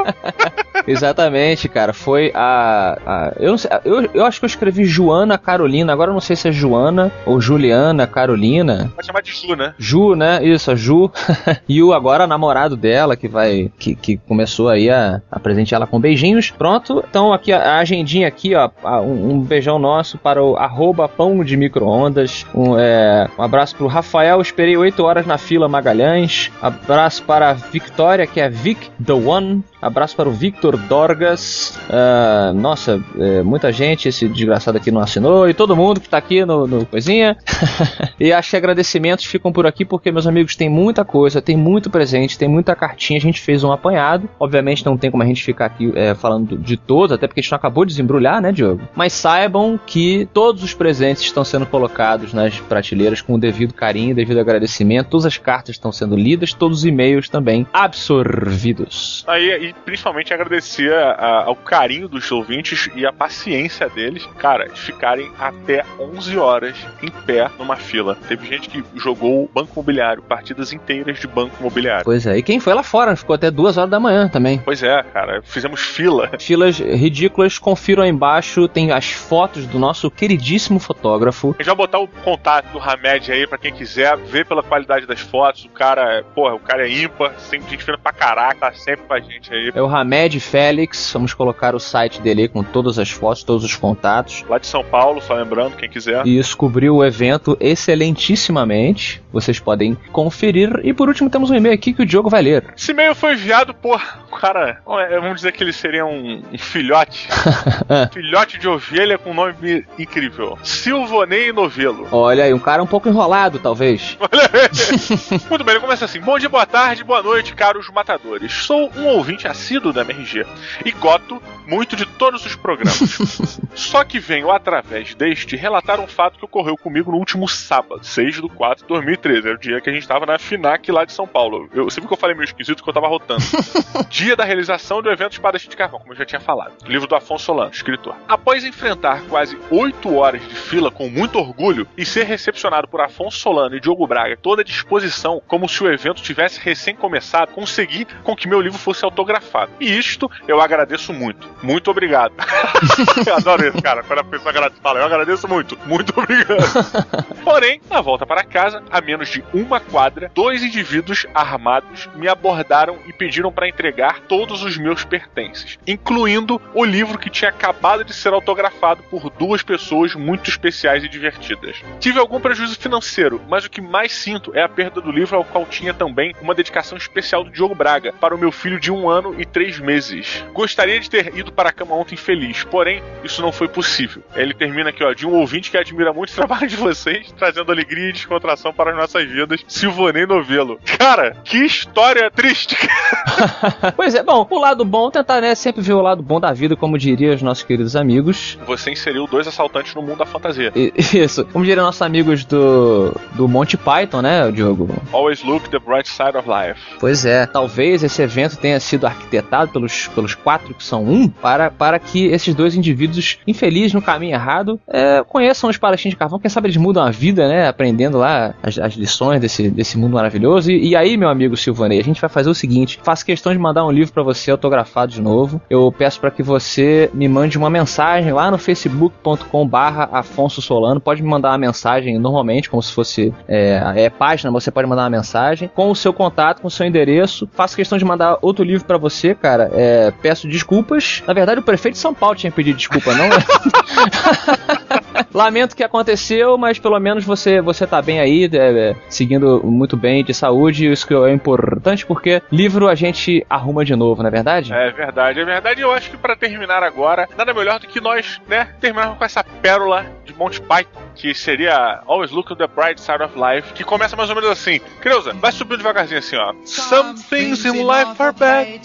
maluco! 0.05 0.63
Exatamente, 0.87 1.69
cara. 1.69 1.93
Foi 1.93 2.33
a. 2.35 2.99
a 3.05 3.33
eu, 3.39 3.57
sei, 3.57 3.71
eu, 3.85 4.09
eu 4.15 4.25
acho 4.25 4.41
que 4.41 4.45
eu 4.45 4.49
escrevi 4.49 4.85
Joana 4.85 5.39
Carolina. 5.39 5.93
Agora 5.93 6.11
eu 6.11 6.15
não 6.15 6.21
sei 6.21 6.37
se 6.37 6.49
é 6.49 6.53
Joana 6.53 7.13
ou 7.25 7.41
Juliana 7.41 8.07
Carolina. 8.07 8.91
Pode 8.95 9.07
chamar 9.07 9.23
de 9.23 9.33
Ju, 9.33 9.57
né? 9.57 9.75
Ju, 9.79 10.15
né? 10.15 10.45
Isso, 10.45 10.71
a 10.71 10.75
Ju. 10.75 11.11
e 11.69 11.83
o 11.83 11.93
agora 11.93 12.27
namorado 12.27 12.77
dela, 12.77 13.17
que 13.17 13.29
vai. 13.29 13.71
Que, 13.79 13.95
que 13.95 14.17
começou 14.17 14.69
aí 14.69 14.91
a, 14.91 15.21
a 15.31 15.39
presentear 15.39 15.81
ela 15.81 15.87
com 15.87 16.01
beijinhos. 16.01 16.51
Pronto. 16.51 17.05
Então 17.09 17.33
aqui 17.33 17.53
a, 17.53 17.77
a 17.77 17.79
agendinha 17.79 18.29
aqui, 18.29 18.55
ó. 18.55 18.71
Um, 19.03 19.33
um, 19.33 19.41
beijão 19.41 19.79
nosso 19.79 20.19
para 20.19 20.43
o 20.43 20.57
arroba 20.57 21.09
pão 21.17 21.45
de 21.45 21.57
micro-ondas. 21.57 22.47
Um, 22.55 22.79
é, 22.79 23.29
um 23.39 23.43
abraço 23.43 23.77
pro 23.77 23.87
Rafael. 23.87 24.41
Esperei 24.41 24.77
8 24.77 25.03
horas 25.03 25.27
na 25.27 25.39
fila 25.39 25.69
Magalhães. 25.69 26.51
Abraço 26.61 27.23
para 27.25 27.51
a 27.51 27.53
Victoria, 27.53 28.27
que 28.27 28.41
é 28.41 28.49
Vic 28.49 28.91
The 29.05 29.13
One 29.13 29.65
Abraço 29.83 30.15
para 30.15 30.29
o 30.29 30.33
Victor 30.33 30.77
Dorgas. 30.77 31.77
Ah, 31.91 32.53
nossa, 32.55 33.03
é, 33.19 33.43
muita 33.43 33.73
gente, 33.73 34.09
esse 34.09 34.29
desgraçado 34.29 34.79
aqui 34.79 34.93
não 34.93 35.01
assinou. 35.01 35.49
E 35.49 35.53
todo 35.53 35.75
mundo 35.75 36.01
que 36.01 36.09
tá 36.09 36.19
aqui 36.19 36.45
no, 36.45 36.69
no 36.69 36.87
coisinha. 36.87 37.37
e 38.21 38.33
acho 38.33 38.51
que 38.51 38.57
agradecimentos 38.57 39.25
ficam 39.25 39.53
por 39.53 39.67
aqui 39.67 39.85
porque, 39.85 40.13
meus 40.13 40.27
amigos, 40.27 40.55
tem 40.55 40.69
muita 40.69 41.05
coisa, 41.05 41.43
tem 41.43 41.57
muito 41.57 41.91
presente, 41.91 42.39
tem 42.39 42.49
muita 42.49 42.77
cartinha. 42.77 43.19
A 43.19 43.21
gente 43.21 43.41
fez 43.41 43.65
um 43.65 43.73
apanhado. 43.73 44.29
Obviamente 44.39 44.87
não 44.87 44.97
tem 44.97 45.11
como 45.11 45.25
a 45.25 45.27
gente 45.27 45.43
ficar 45.43 45.67
aqui 45.67 45.93
é, 45.97 46.15
falando 46.15 46.57
de 46.57 46.77
todos, 46.77 47.13
até 47.13 47.27
porque 47.27 47.41
a 47.41 47.43
gente 47.43 47.51
não 47.51 47.57
acabou 47.57 47.85
de 47.85 47.91
desembrulhar, 47.91 48.41
né, 48.41 48.53
Diogo? 48.53 48.83
Mas 48.95 49.13
saibam 49.13 49.81
que 49.85 50.29
todos 50.33 50.63
os 50.63 50.75
presentes 50.75 51.25
estão 51.25 51.45
sendo 51.45 51.67
colocados 51.67 52.33
nas 52.33 52.61
prateleiras 52.61 53.21
com 53.21 53.35
o 53.35 53.39
devido 53.39 53.75
carinho, 53.75 54.15
devido 54.15 54.39
agradecimento. 54.39 55.09
Todas 55.09 55.27
as 55.27 55.39
cartas 55.39 55.75
estão 55.75 55.91
sendo 55.91 56.15
lidas, 56.15 56.53
todos 56.53 56.79
os 56.79 56.85
e-mails 56.85 57.29
também 57.29 57.67
absorvidos. 57.73 59.25
Aí, 59.27 59.72
e 59.73 59.81
principalmente 59.85 60.33
agradecer 60.33 60.93
a- 60.95 61.45
ao 61.47 61.57
carinho 61.57 62.09
dos 62.09 62.31
ouvintes 62.31 62.89
e 62.95 63.07
a 63.07 63.13
paciência 63.13 63.89
deles, 63.89 64.27
cara, 64.39 64.69
de 64.69 64.81
ficarem 64.81 65.31
até 65.39 65.85
11 65.99 66.37
horas 66.39 66.77
em 67.03 67.09
pé 67.09 67.51
numa 67.59 67.77
fila. 67.77 68.17
Teve 68.29 68.47
gente 68.47 68.69
que 68.69 68.85
jogou 68.97 69.51
banco 69.53 69.73
imobiliário, 69.75 70.23
partidas 70.23 70.73
inteiras 70.73 71.19
de 71.19 71.27
banco 71.27 71.57
imobiliário. 71.61 72.05
Pois 72.05 72.27
é, 72.27 72.37
e 72.37 72.43
quem 72.43 72.61
foi 72.61 72.75
lá 72.75 72.83
fora 72.83 73.17
ficou 73.17 73.35
até 73.35 73.51
duas 73.51 73.77
horas 73.77 73.91
da 73.91 73.99
manhã 74.01 74.29
também. 74.29 74.59
Pois 74.59 74.83
é, 74.83 75.03
cara, 75.03 75.43
fizemos 75.43 75.81
fila. 75.81 76.31
Filas 76.39 76.79
ridículas, 76.79 77.59
confiram 77.59 78.03
aí 78.03 78.11
embaixo, 78.11 78.69
tem 78.69 78.93
as 78.93 79.11
fotos 79.11 79.67
do 79.67 79.79
nosso 79.79 80.11
queridíssimo 80.11 80.79
fotógrafo. 80.79 81.49
A 81.59 81.63
gente 81.63 81.67
vai 81.67 81.75
botar 81.77 81.99
o 81.99 82.09
contato 82.09 82.67
do 82.73 82.79
Hamed 82.79 83.31
aí 83.33 83.47
pra 83.47 83.59
quem 83.59 83.73
quiser 83.73 84.17
ver 84.17 84.47
pela 84.47 84.63
qualidade 84.63 85.07
das 85.07 85.21
fotos. 85.21 85.65
O 85.65 85.69
cara, 85.71 86.19
é- 86.19 86.23
porra, 86.23 86.55
o 86.55 86.61
cara 86.61 86.87
é 86.87 86.91
ímpar, 86.91 87.33
sempre 87.39 87.71
gente 87.71 87.85
fina 87.85 87.99
pra 87.99 88.13
caraca, 88.13 88.61
tá 88.61 88.73
sempre 88.73 89.07
com 89.07 89.15
a 89.15 89.21
gente 89.21 89.53
aí. 89.53 89.62
É 89.75 89.83
o 89.83 89.87
Hamed 89.87 90.41
Félix, 90.41 91.11
vamos 91.13 91.35
colocar 91.35 91.75
o 91.75 91.81
site 91.81 92.21
dele 92.21 92.43
aí 92.43 92.49
com 92.49 92.63
todas 92.63 92.99
as 92.99 93.11
fotos, 93.11 93.45
todos 93.45 93.65
os 93.65 93.77
contatos. 93.77 94.45
Lá 94.49 94.59
de 94.59 94.67
São 94.67 94.85
Paulo, 94.85 95.21
só 95.21 95.35
lembrando, 95.35 95.77
quem 95.77 95.89
quiser. 95.89 96.27
E 96.27 96.39
isso 96.39 96.57
cobriu 96.57 96.97
o 96.97 97.05
evento 97.05 97.57
excelentissimamente. 97.61 99.23
Vocês 99.33 99.59
podem 99.59 99.97
conferir. 100.13 100.81
E 100.83 100.93
por 100.93 101.09
último, 101.09 101.31
temos 101.31 101.51
um 101.51 101.55
e-mail 101.55 101.75
aqui 101.75 101.93
que 101.93 102.03
o 102.03 102.07
Diogo 102.07 102.29
vai 102.29 102.43
ler. 102.43 102.73
Esse 102.77 102.93
e-mail 102.93 103.15
foi 103.15 103.33
enviado 103.33 103.75
por. 103.75 104.01
Cara, 104.39 104.81
vamos 104.85 105.37
dizer 105.37 105.53
que 105.53 105.63
ele 105.63 105.73
seria 105.73 106.05
um, 106.05 106.43
um 106.53 106.59
filhote. 106.59 107.29
filhote 108.13 108.59
de 108.59 108.69
ovelha 108.69 109.17
com 109.19 109.33
nome 109.33 109.85
incrível. 109.99 110.59
Silvonei 110.63 111.53
Novelo. 111.53 112.09
Olha 112.11 112.45
aí, 112.45 112.53
um 112.53 112.59
cara 112.59 112.83
um 112.83 112.87
pouco 112.87 113.09
enrolado, 113.09 113.59
talvez. 113.59 114.19
Muito 115.49 115.65
bem, 115.65 115.75
ele 115.75 115.81
começa 115.81 116.05
assim: 116.05 116.21
Bom 116.21 116.39
dia, 116.39 116.49
boa 116.49 116.67
tarde, 116.67 117.05
boa 117.05 117.23
noite, 117.23 117.55
caros 117.55 117.89
matadores. 117.91 118.53
Sou 118.53 118.91
um 118.97 119.07
ouvinte 119.07 119.49
assíduo 119.53 119.93
da 119.93 120.03
MRG 120.03 120.45
e 120.85 120.91
gosto 120.93 121.41
muito 121.67 121.95
de 121.95 122.05
todos 122.05 122.45
os 122.45 122.57
programas. 122.57 123.61
Só 123.75 124.05
que 124.05 124.19
venho 124.19 124.51
através 124.51 125.15
deste 125.15 125.57
relatar 125.57 126.01
um 126.01 126.07
fato 126.07 126.39
que 126.39 126.45
ocorreu 126.45 126.77
comigo 126.77 127.13
no 127.13 127.19
último 127.19 127.49
sábado, 127.49 128.05
6 128.05 128.43
de 128.43 128.49
4 128.49 128.85
de 128.85 128.89
2013. 128.89 129.47
Era 129.47 129.57
o 129.57 129.61
dia 129.61 129.81
que 129.81 129.89
a 129.89 129.93
gente 129.93 130.07
tava 130.07 130.27
na 130.27 130.39
FINAC 130.39 130.91
lá 130.91 131.05
de 131.05 131.13
São 131.13 131.27
Paulo. 131.27 131.69
Eu, 131.73 131.87
viu 131.89 132.07
que 132.07 132.13
eu 132.13 132.19
falei 132.19 132.35
meio 132.35 132.45
esquisito 132.45 132.83
que 132.83 132.89
eu 132.89 132.95
tava 132.95 133.09
rotando. 133.09 133.43
dia 134.11 134.35
da 134.35 134.45
realização 134.45 135.01
do 135.01 135.11
evento 135.11 135.33
Espadachim 135.33 135.69
de 135.69 135.77
Carvão, 135.77 136.01
como 136.01 136.13
eu 136.13 136.19
já 136.19 136.25
tinha 136.25 136.41
falado. 136.41 136.73
Livro 136.87 137.07
do 137.07 137.15
Afonso 137.15 137.45
Solano, 137.45 137.71
escritor. 137.71 138.15
Após 138.29 138.65
enfrentar 138.65 139.23
quase 139.29 139.57
8 139.71 140.15
horas 140.15 140.43
de 140.43 140.55
fila 140.55 140.91
com 140.91 141.09
muito 141.09 141.39
orgulho 141.39 141.87
e 141.97 142.05
ser 142.05 142.25
recepcionado 142.25 142.89
por 142.89 143.01
Afonso 143.01 143.39
Solano 143.39 143.77
e 143.77 143.81
Diogo 143.81 144.07
Braga, 144.07 144.37
toda 144.37 144.63
a 144.63 144.65
disposição, 144.65 145.43
como 145.47 145.69
se 145.69 145.83
o 145.83 145.93
evento 145.93 146.23
tivesse 146.23 146.61
recém 146.61 146.95
começado, 146.95 147.53
consegui 147.53 148.07
com 148.23 148.35
que 148.35 148.49
meu 148.49 148.61
livro 148.61 148.79
fosse 148.79 149.05
autografado. 149.05 149.42
E 149.81 149.99
isto 149.99 150.31
eu 150.47 150.61
agradeço 150.61 151.13
muito. 151.13 151.49
Muito 151.63 151.91
obrigado. 151.91 152.35
eu 153.27 153.37
adoro 153.37 153.67
isso, 153.67 153.83
cara. 153.83 154.03
Quando 154.03 154.21
a 154.21 154.25
pessoa 154.25 154.71
fala, 154.83 155.01
eu 155.01 155.07
agradeço 155.07 155.49
muito. 155.49 155.79
Muito 155.87 156.13
obrigado. 156.19 156.63
Porém, 157.45 157.81
na 157.91 158.01
volta 158.01 158.27
para 158.27 158.45
casa, 158.45 158.83
a 158.91 159.01
menos 159.01 159.29
de 159.29 159.45
uma 159.53 159.81
quadra, 159.81 160.31
dois 160.35 160.63
indivíduos 160.63 161.27
armados 161.35 162.09
me 162.15 162.29
abordaram 162.29 162.99
e 163.07 163.13
pediram 163.13 163.53
para 163.53 163.69
entregar 163.69 164.21
todos 164.21 164.63
os 164.63 164.77
meus 164.77 165.05
pertences, 165.05 165.79
incluindo 165.87 166.61
o 166.75 166.85
livro 166.85 167.19
que 167.19 167.31
tinha 167.31 167.51
acabado 167.51 168.05
de 168.05 168.15
ser 168.15 168.33
autografado 168.33 169.03
por 169.05 169.31
duas 169.31 169.63
pessoas 169.63 170.15
muito 170.15 170.49
especiais 170.49 171.05
e 171.05 171.09
divertidas. 171.09 171.83
Tive 172.01 172.19
algum 172.19 172.41
prejuízo 172.41 172.79
financeiro, 172.79 173.41
mas 173.49 173.65
o 173.65 173.71
que 173.71 173.81
mais 173.81 174.13
sinto 174.13 174.53
é 174.55 174.63
a 174.63 174.69
perda 174.69 175.01
do 175.01 175.13
livro 175.13 175.37
ao 175.37 175.45
qual 175.45 175.67
tinha 175.67 175.95
também 175.95 176.35
uma 176.41 176.55
dedicação 176.55 176.97
especial 176.97 177.45
do 177.45 177.51
Diogo 177.51 177.75
Braga 177.75 178.13
para 178.13 178.35
o 178.35 178.39
meu 178.39 178.53
filho 178.53 178.81
de 178.81 178.91
um 178.91 179.09
ano 179.09 179.22
e 179.39 179.45
três 179.45 179.79
meses. 179.79 180.45
Gostaria 180.53 180.99
de 181.01 181.09
ter 181.09 181.37
ido 181.37 181.53
para 181.53 181.69
a 181.69 181.73
cama 181.73 181.95
ontem 181.95 182.17
feliz, 182.17 182.65
porém 182.65 183.03
isso 183.23 183.41
não 183.43 183.53
foi 183.53 183.69
possível. 183.69 184.23
Ele 184.35 184.55
termina 184.55 184.91
aqui, 184.91 185.03
ó, 185.05 185.13
de 185.13 185.27
um 185.27 185.35
ouvinte 185.35 185.71
que 185.71 185.77
admira 185.77 186.13
muito 186.13 186.31
o 186.31 186.35
trabalho 186.37 186.67
de 186.67 186.77
vocês, 186.77 187.33
trazendo 187.39 187.71
alegria 187.73 188.09
e 188.09 188.13
descontração 188.13 188.73
para 188.73 188.91
as 188.91 188.97
nossas 188.97 189.25
vidas, 189.31 189.61
Silvanei 189.69 190.27
Novelo. 190.27 190.79
Cara, 190.99 191.37
que 191.45 191.59
história 191.65 192.31
triste. 192.31 192.77
pois 193.97 194.15
é, 194.15 194.23
bom, 194.23 194.47
o 194.51 194.59
lado 194.59 194.85
bom, 194.85 195.11
tentar, 195.11 195.41
né, 195.41 195.55
sempre 195.55 195.83
ver 195.83 195.93
o 195.95 196.01
lado 196.03 196.23
bom 196.23 196.41
da 196.41 196.53
vida, 196.53 196.77
como 196.77 196.99
diriam 196.99 197.35
os 197.35 197.43
nossos 197.43 197.65
queridos 197.65 197.97
amigos. 197.97 198.59
Você 198.67 198.91
inseriu 198.91 199.27
dois 199.27 199.47
assaltantes 199.47 199.95
no 199.95 200.03
mundo 200.03 200.19
da 200.19 200.27
fantasia. 200.27 200.73
I- 200.75 200.93
Isso, 201.23 201.45
como 201.47 201.65
diriam 201.65 201.85
nossos 201.85 202.03
amigos 202.03 202.45
do, 202.45 203.15
do 203.33 203.47
Monty 203.49 203.77
Python, 203.77 204.23
né, 204.23 204.51
Diogo? 204.51 204.89
Always 205.13 205.43
look 205.43 205.69
the 205.69 205.79
bright 205.79 206.09
side 206.09 206.37
of 206.37 206.49
life. 206.49 206.81
Pois 206.99 207.25
é, 207.25 207.47
talvez 207.47 208.03
esse 208.03 208.23
evento 208.23 208.57
tenha 208.57 208.79
sido 208.81 209.07
arquitetado 209.13 209.73
pelos, 209.73 210.09
pelos 210.09 210.35
quatro 210.35 210.75
que 210.75 210.85
são 210.85 211.05
um, 211.05 211.29
para, 211.29 211.71
para 211.71 211.99
que 211.99 212.27
esses 212.27 212.55
dois 212.55 212.75
indivíduos 212.75 213.39
infelizes 213.47 213.93
no 213.93 214.03
caminho 214.03 214.35
errado 214.35 214.81
é, 214.89 215.23
conheçam 215.27 215.71
os 215.71 215.79
palatins 215.79 216.11
de 216.11 216.17
carvão. 216.17 216.39
Quem 216.39 216.51
sabe 216.51 216.67
eles 216.67 216.77
mudam 216.77 217.03
a 217.03 217.11
vida, 217.11 217.49
né? 217.49 217.69
Aprendendo 217.69 218.19
lá 218.19 218.55
as, 218.63 218.79
as 218.79 218.95
lições 218.95 219.41
desse, 219.41 219.71
desse 219.71 219.99
mundo 219.99 220.15
maravilhoso. 220.15 220.71
E, 220.71 220.91
e 220.91 220.97
aí, 220.97 221.17
meu 221.17 221.29
amigo 221.29 221.57
Silvanei, 221.57 222.01
a 222.01 222.05
gente 222.05 222.21
vai 222.21 222.31
fazer 222.31 222.51
o 222.51 222.55
seguinte: 222.55 222.99
faço 223.03 223.25
questão 223.25 223.53
de 223.53 223.59
mandar 223.59 223.85
um 223.85 223.91
livro 223.91 224.13
para 224.13 224.23
você 224.23 224.51
autografado 224.51 225.13
de 225.13 225.21
novo. 225.21 225.61
Eu 225.69 225.93
peço 225.97 226.21
para 226.21 226.31
que 226.31 226.43
você 226.43 227.11
me 227.13 227.29
mande 227.29 227.59
uma 227.59 227.71
mensagem 227.71 228.33
lá 228.33 228.51
no 228.51 228.59
facebook.com/barra 228.59 230.09
Afonso 230.13 230.61
Solano. 230.61 231.01
Pode 231.01 231.23
me 231.23 231.29
mandar 231.29 231.51
uma 231.51 231.59
mensagem 231.59 232.19
normalmente, 232.19 232.69
como 232.69 232.83
se 232.83 232.93
fosse 232.93 233.33
é, 233.49 233.81
é 233.97 234.11
página, 234.11 234.51
você 234.51 234.71
pode 234.71 234.89
mandar 234.89 235.03
uma 235.03 235.11
mensagem 235.11 235.71
com 235.75 235.91
o 235.91 235.97
seu 235.97 236.13
contato, 236.13 236.61
com 236.61 236.69
o 236.69 236.71
seu 236.71 236.87
endereço. 236.87 237.49
Faço 237.53 237.77
questão 237.77 237.99
de 237.99 238.05
mandar 238.05 238.39
outro 238.43 238.65
livro 238.65 238.87
para 238.87 238.99
você, 239.03 239.35
cara. 239.35 239.71
É, 239.73 240.13
peço 240.23 240.49
desculpas. 240.49 241.23
Na 241.27 241.35
verdade, 241.35 241.61
o 241.61 241.63
prefeito 241.63 241.95
de 241.95 242.01
São 242.01 242.15
Paulo 242.15 242.37
tinha 242.37 242.51
pedido 242.51 242.77
desculpa, 242.77 243.13
não? 243.15 243.29
Lamento 245.35 245.73
o 245.73 245.77
que 245.77 245.85
aconteceu, 245.85 246.57
mas 246.57 246.79
pelo 246.79 246.99
menos 246.99 247.25
você 247.25 247.61
você 247.61 247.87
tá 247.87 248.01
bem 248.01 248.21
aí, 248.21 248.49
é, 248.53 248.91
é, 248.91 248.97
seguindo 249.09 249.61
muito 249.65 249.97
bem 249.97 250.25
de 250.25 250.35
saúde, 250.35 250.91
isso 250.91 251.07
que 251.07 251.15
é 251.15 251.33
importante 251.33 252.07
porque 252.07 252.43
livro 252.51 252.89
a 252.89 252.95
gente 252.95 253.45
arruma 253.49 253.85
de 253.85 253.97
novo, 253.97 254.23
não 254.23 254.29
é 254.29 254.31
verdade? 254.31 254.73
É 254.73 254.91
verdade, 254.91 255.41
é 255.41 255.45
verdade. 255.45 255.81
Eu 255.81 255.93
acho 255.93 256.11
que 256.11 256.17
para 256.17 256.37
terminar 256.37 256.83
agora, 256.83 257.29
nada 257.37 257.53
melhor 257.53 257.81
do 257.81 257.87
que 257.87 258.01
nós, 258.01 258.41
né, 258.49 258.69
terminarmos 258.81 259.19
com 259.19 259.25
essa 259.25 259.43
pérola 259.43 260.07
de 260.25 260.35
Monty 260.35 260.61
Python, 260.61 261.01
que 261.15 261.35
seria 261.35 262.03
Always 262.07 262.31
Look 262.31 262.53
on 262.53 262.57
the 262.57 262.67
Bright 262.67 263.01
Side 263.01 263.23
of 263.23 263.35
Life, 263.39 263.73
que 263.73 263.85
começa 263.85 264.17
mais 264.17 264.29
ou 264.29 264.37
menos 264.37 264.51
assim. 264.51 264.81
Creuza, 265.01 265.33
vai 265.35 265.53
subindo 265.53 265.79
devagarzinho 265.79 266.19
assim, 266.19 266.37
ó. 266.37 266.53
Some 266.65 267.15
things 267.15 267.65
in 267.65 267.83
life 267.83 268.21
are 268.21 268.33
bad, 268.33 268.81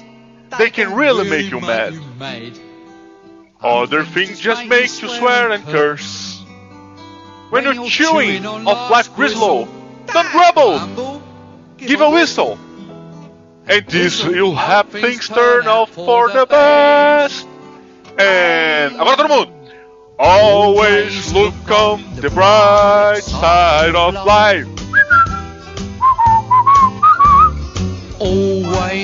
they 0.58 0.70
can 0.70 0.94
really 0.94 1.30
make 1.30 1.52
you 1.52 1.60
mad. 1.60 1.94
Other 3.62 4.06
things 4.06 4.40
just 4.40 4.66
make 4.66 5.02
you 5.02 5.10
swear 5.10 5.52
and 5.52 5.64
curse. 5.66 6.44
When 7.50 7.64
you're 7.64 7.88
chewing 7.88 8.46
of 8.46 8.92
life 8.92 9.12
grislow, 9.14 9.68
don't 10.08 10.32
grumble, 10.32 11.22
give 11.78 12.02
a 12.02 12.10
whistle. 12.10 12.60
And 13.68 13.86
this 13.88 14.24
you'll 14.24 14.56
have 14.56 14.90
things 14.90 15.28
turn 15.28 15.68
out 15.68 15.90
for 15.90 16.30
the 16.32 16.46
best. 16.46 17.48
And 18.18 18.96
agora 18.96 19.18
todo 19.18 19.28
mundo. 19.28 19.54
Always 20.20 21.32
look 21.32 21.70
on 21.70 22.02
the 22.16 22.30
bright 22.32 23.22
side 23.22 23.96
of 23.96 24.14
life. 24.26 24.68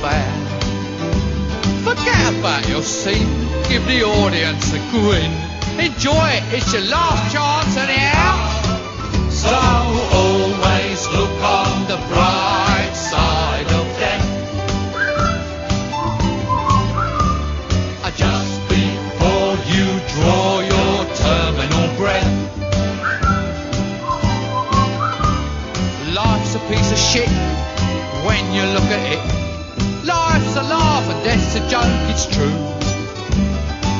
about. 0.00 0.50
Forget 1.84 2.38
about 2.38 2.66
your 2.68 2.82
seat. 2.82 3.26
Give 3.68 3.84
the 3.86 4.02
audience 4.02 4.72
a 4.72 4.80
grin. 4.90 5.32
Enjoy 5.78 6.26
it. 6.36 6.44
It's 6.56 6.72
your 6.72 6.82
last 6.82 7.32
chance 7.32 7.76
anyhow. 7.76 8.34
So 9.28 9.52
always 10.22 11.06
look 11.08 11.36
on 11.42 11.86
the 11.86 11.98
bright 12.08 12.92
side 12.94 13.68
of 13.80 13.86
death. 14.00 14.26
Uh, 18.02 18.10
just 18.16 18.56
before 18.68 19.52
you 19.72 19.86
draw 20.14 20.60
your 20.74 20.96
terminal 21.24 21.86
breath. 22.00 22.32
Life's 26.14 26.54
a 26.54 26.60
piece 26.70 26.90
of 26.90 26.98
shit 26.98 27.28
when 28.24 28.42
you 28.54 28.62
look 28.72 28.88
at 28.96 29.12
it 29.12 29.39
life's 30.54 30.68
a 30.68 30.74
laugh 30.74 31.08
and 31.08 31.24
death's 31.24 31.54
a 31.54 31.68
joke, 31.68 32.10
it's 32.10 32.26
true. 32.26 32.50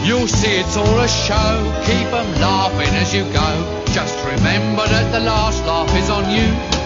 You'll 0.05 0.27
see 0.27 0.57
it's 0.59 0.77
all 0.77 0.99
a 0.99 1.09
show, 1.09 1.83
keep 1.85 2.13
'em 2.13 2.41
laughing 2.41 2.95
as 2.97 3.15
you 3.15 3.25
go. 3.33 3.85
Just 3.93 4.17
remember 4.25 4.87
that 4.87 5.13
the 5.13 5.21
last 5.21 5.65
laugh 5.65 5.95
is 5.97 6.11
on 6.11 6.29
you. 6.31 6.80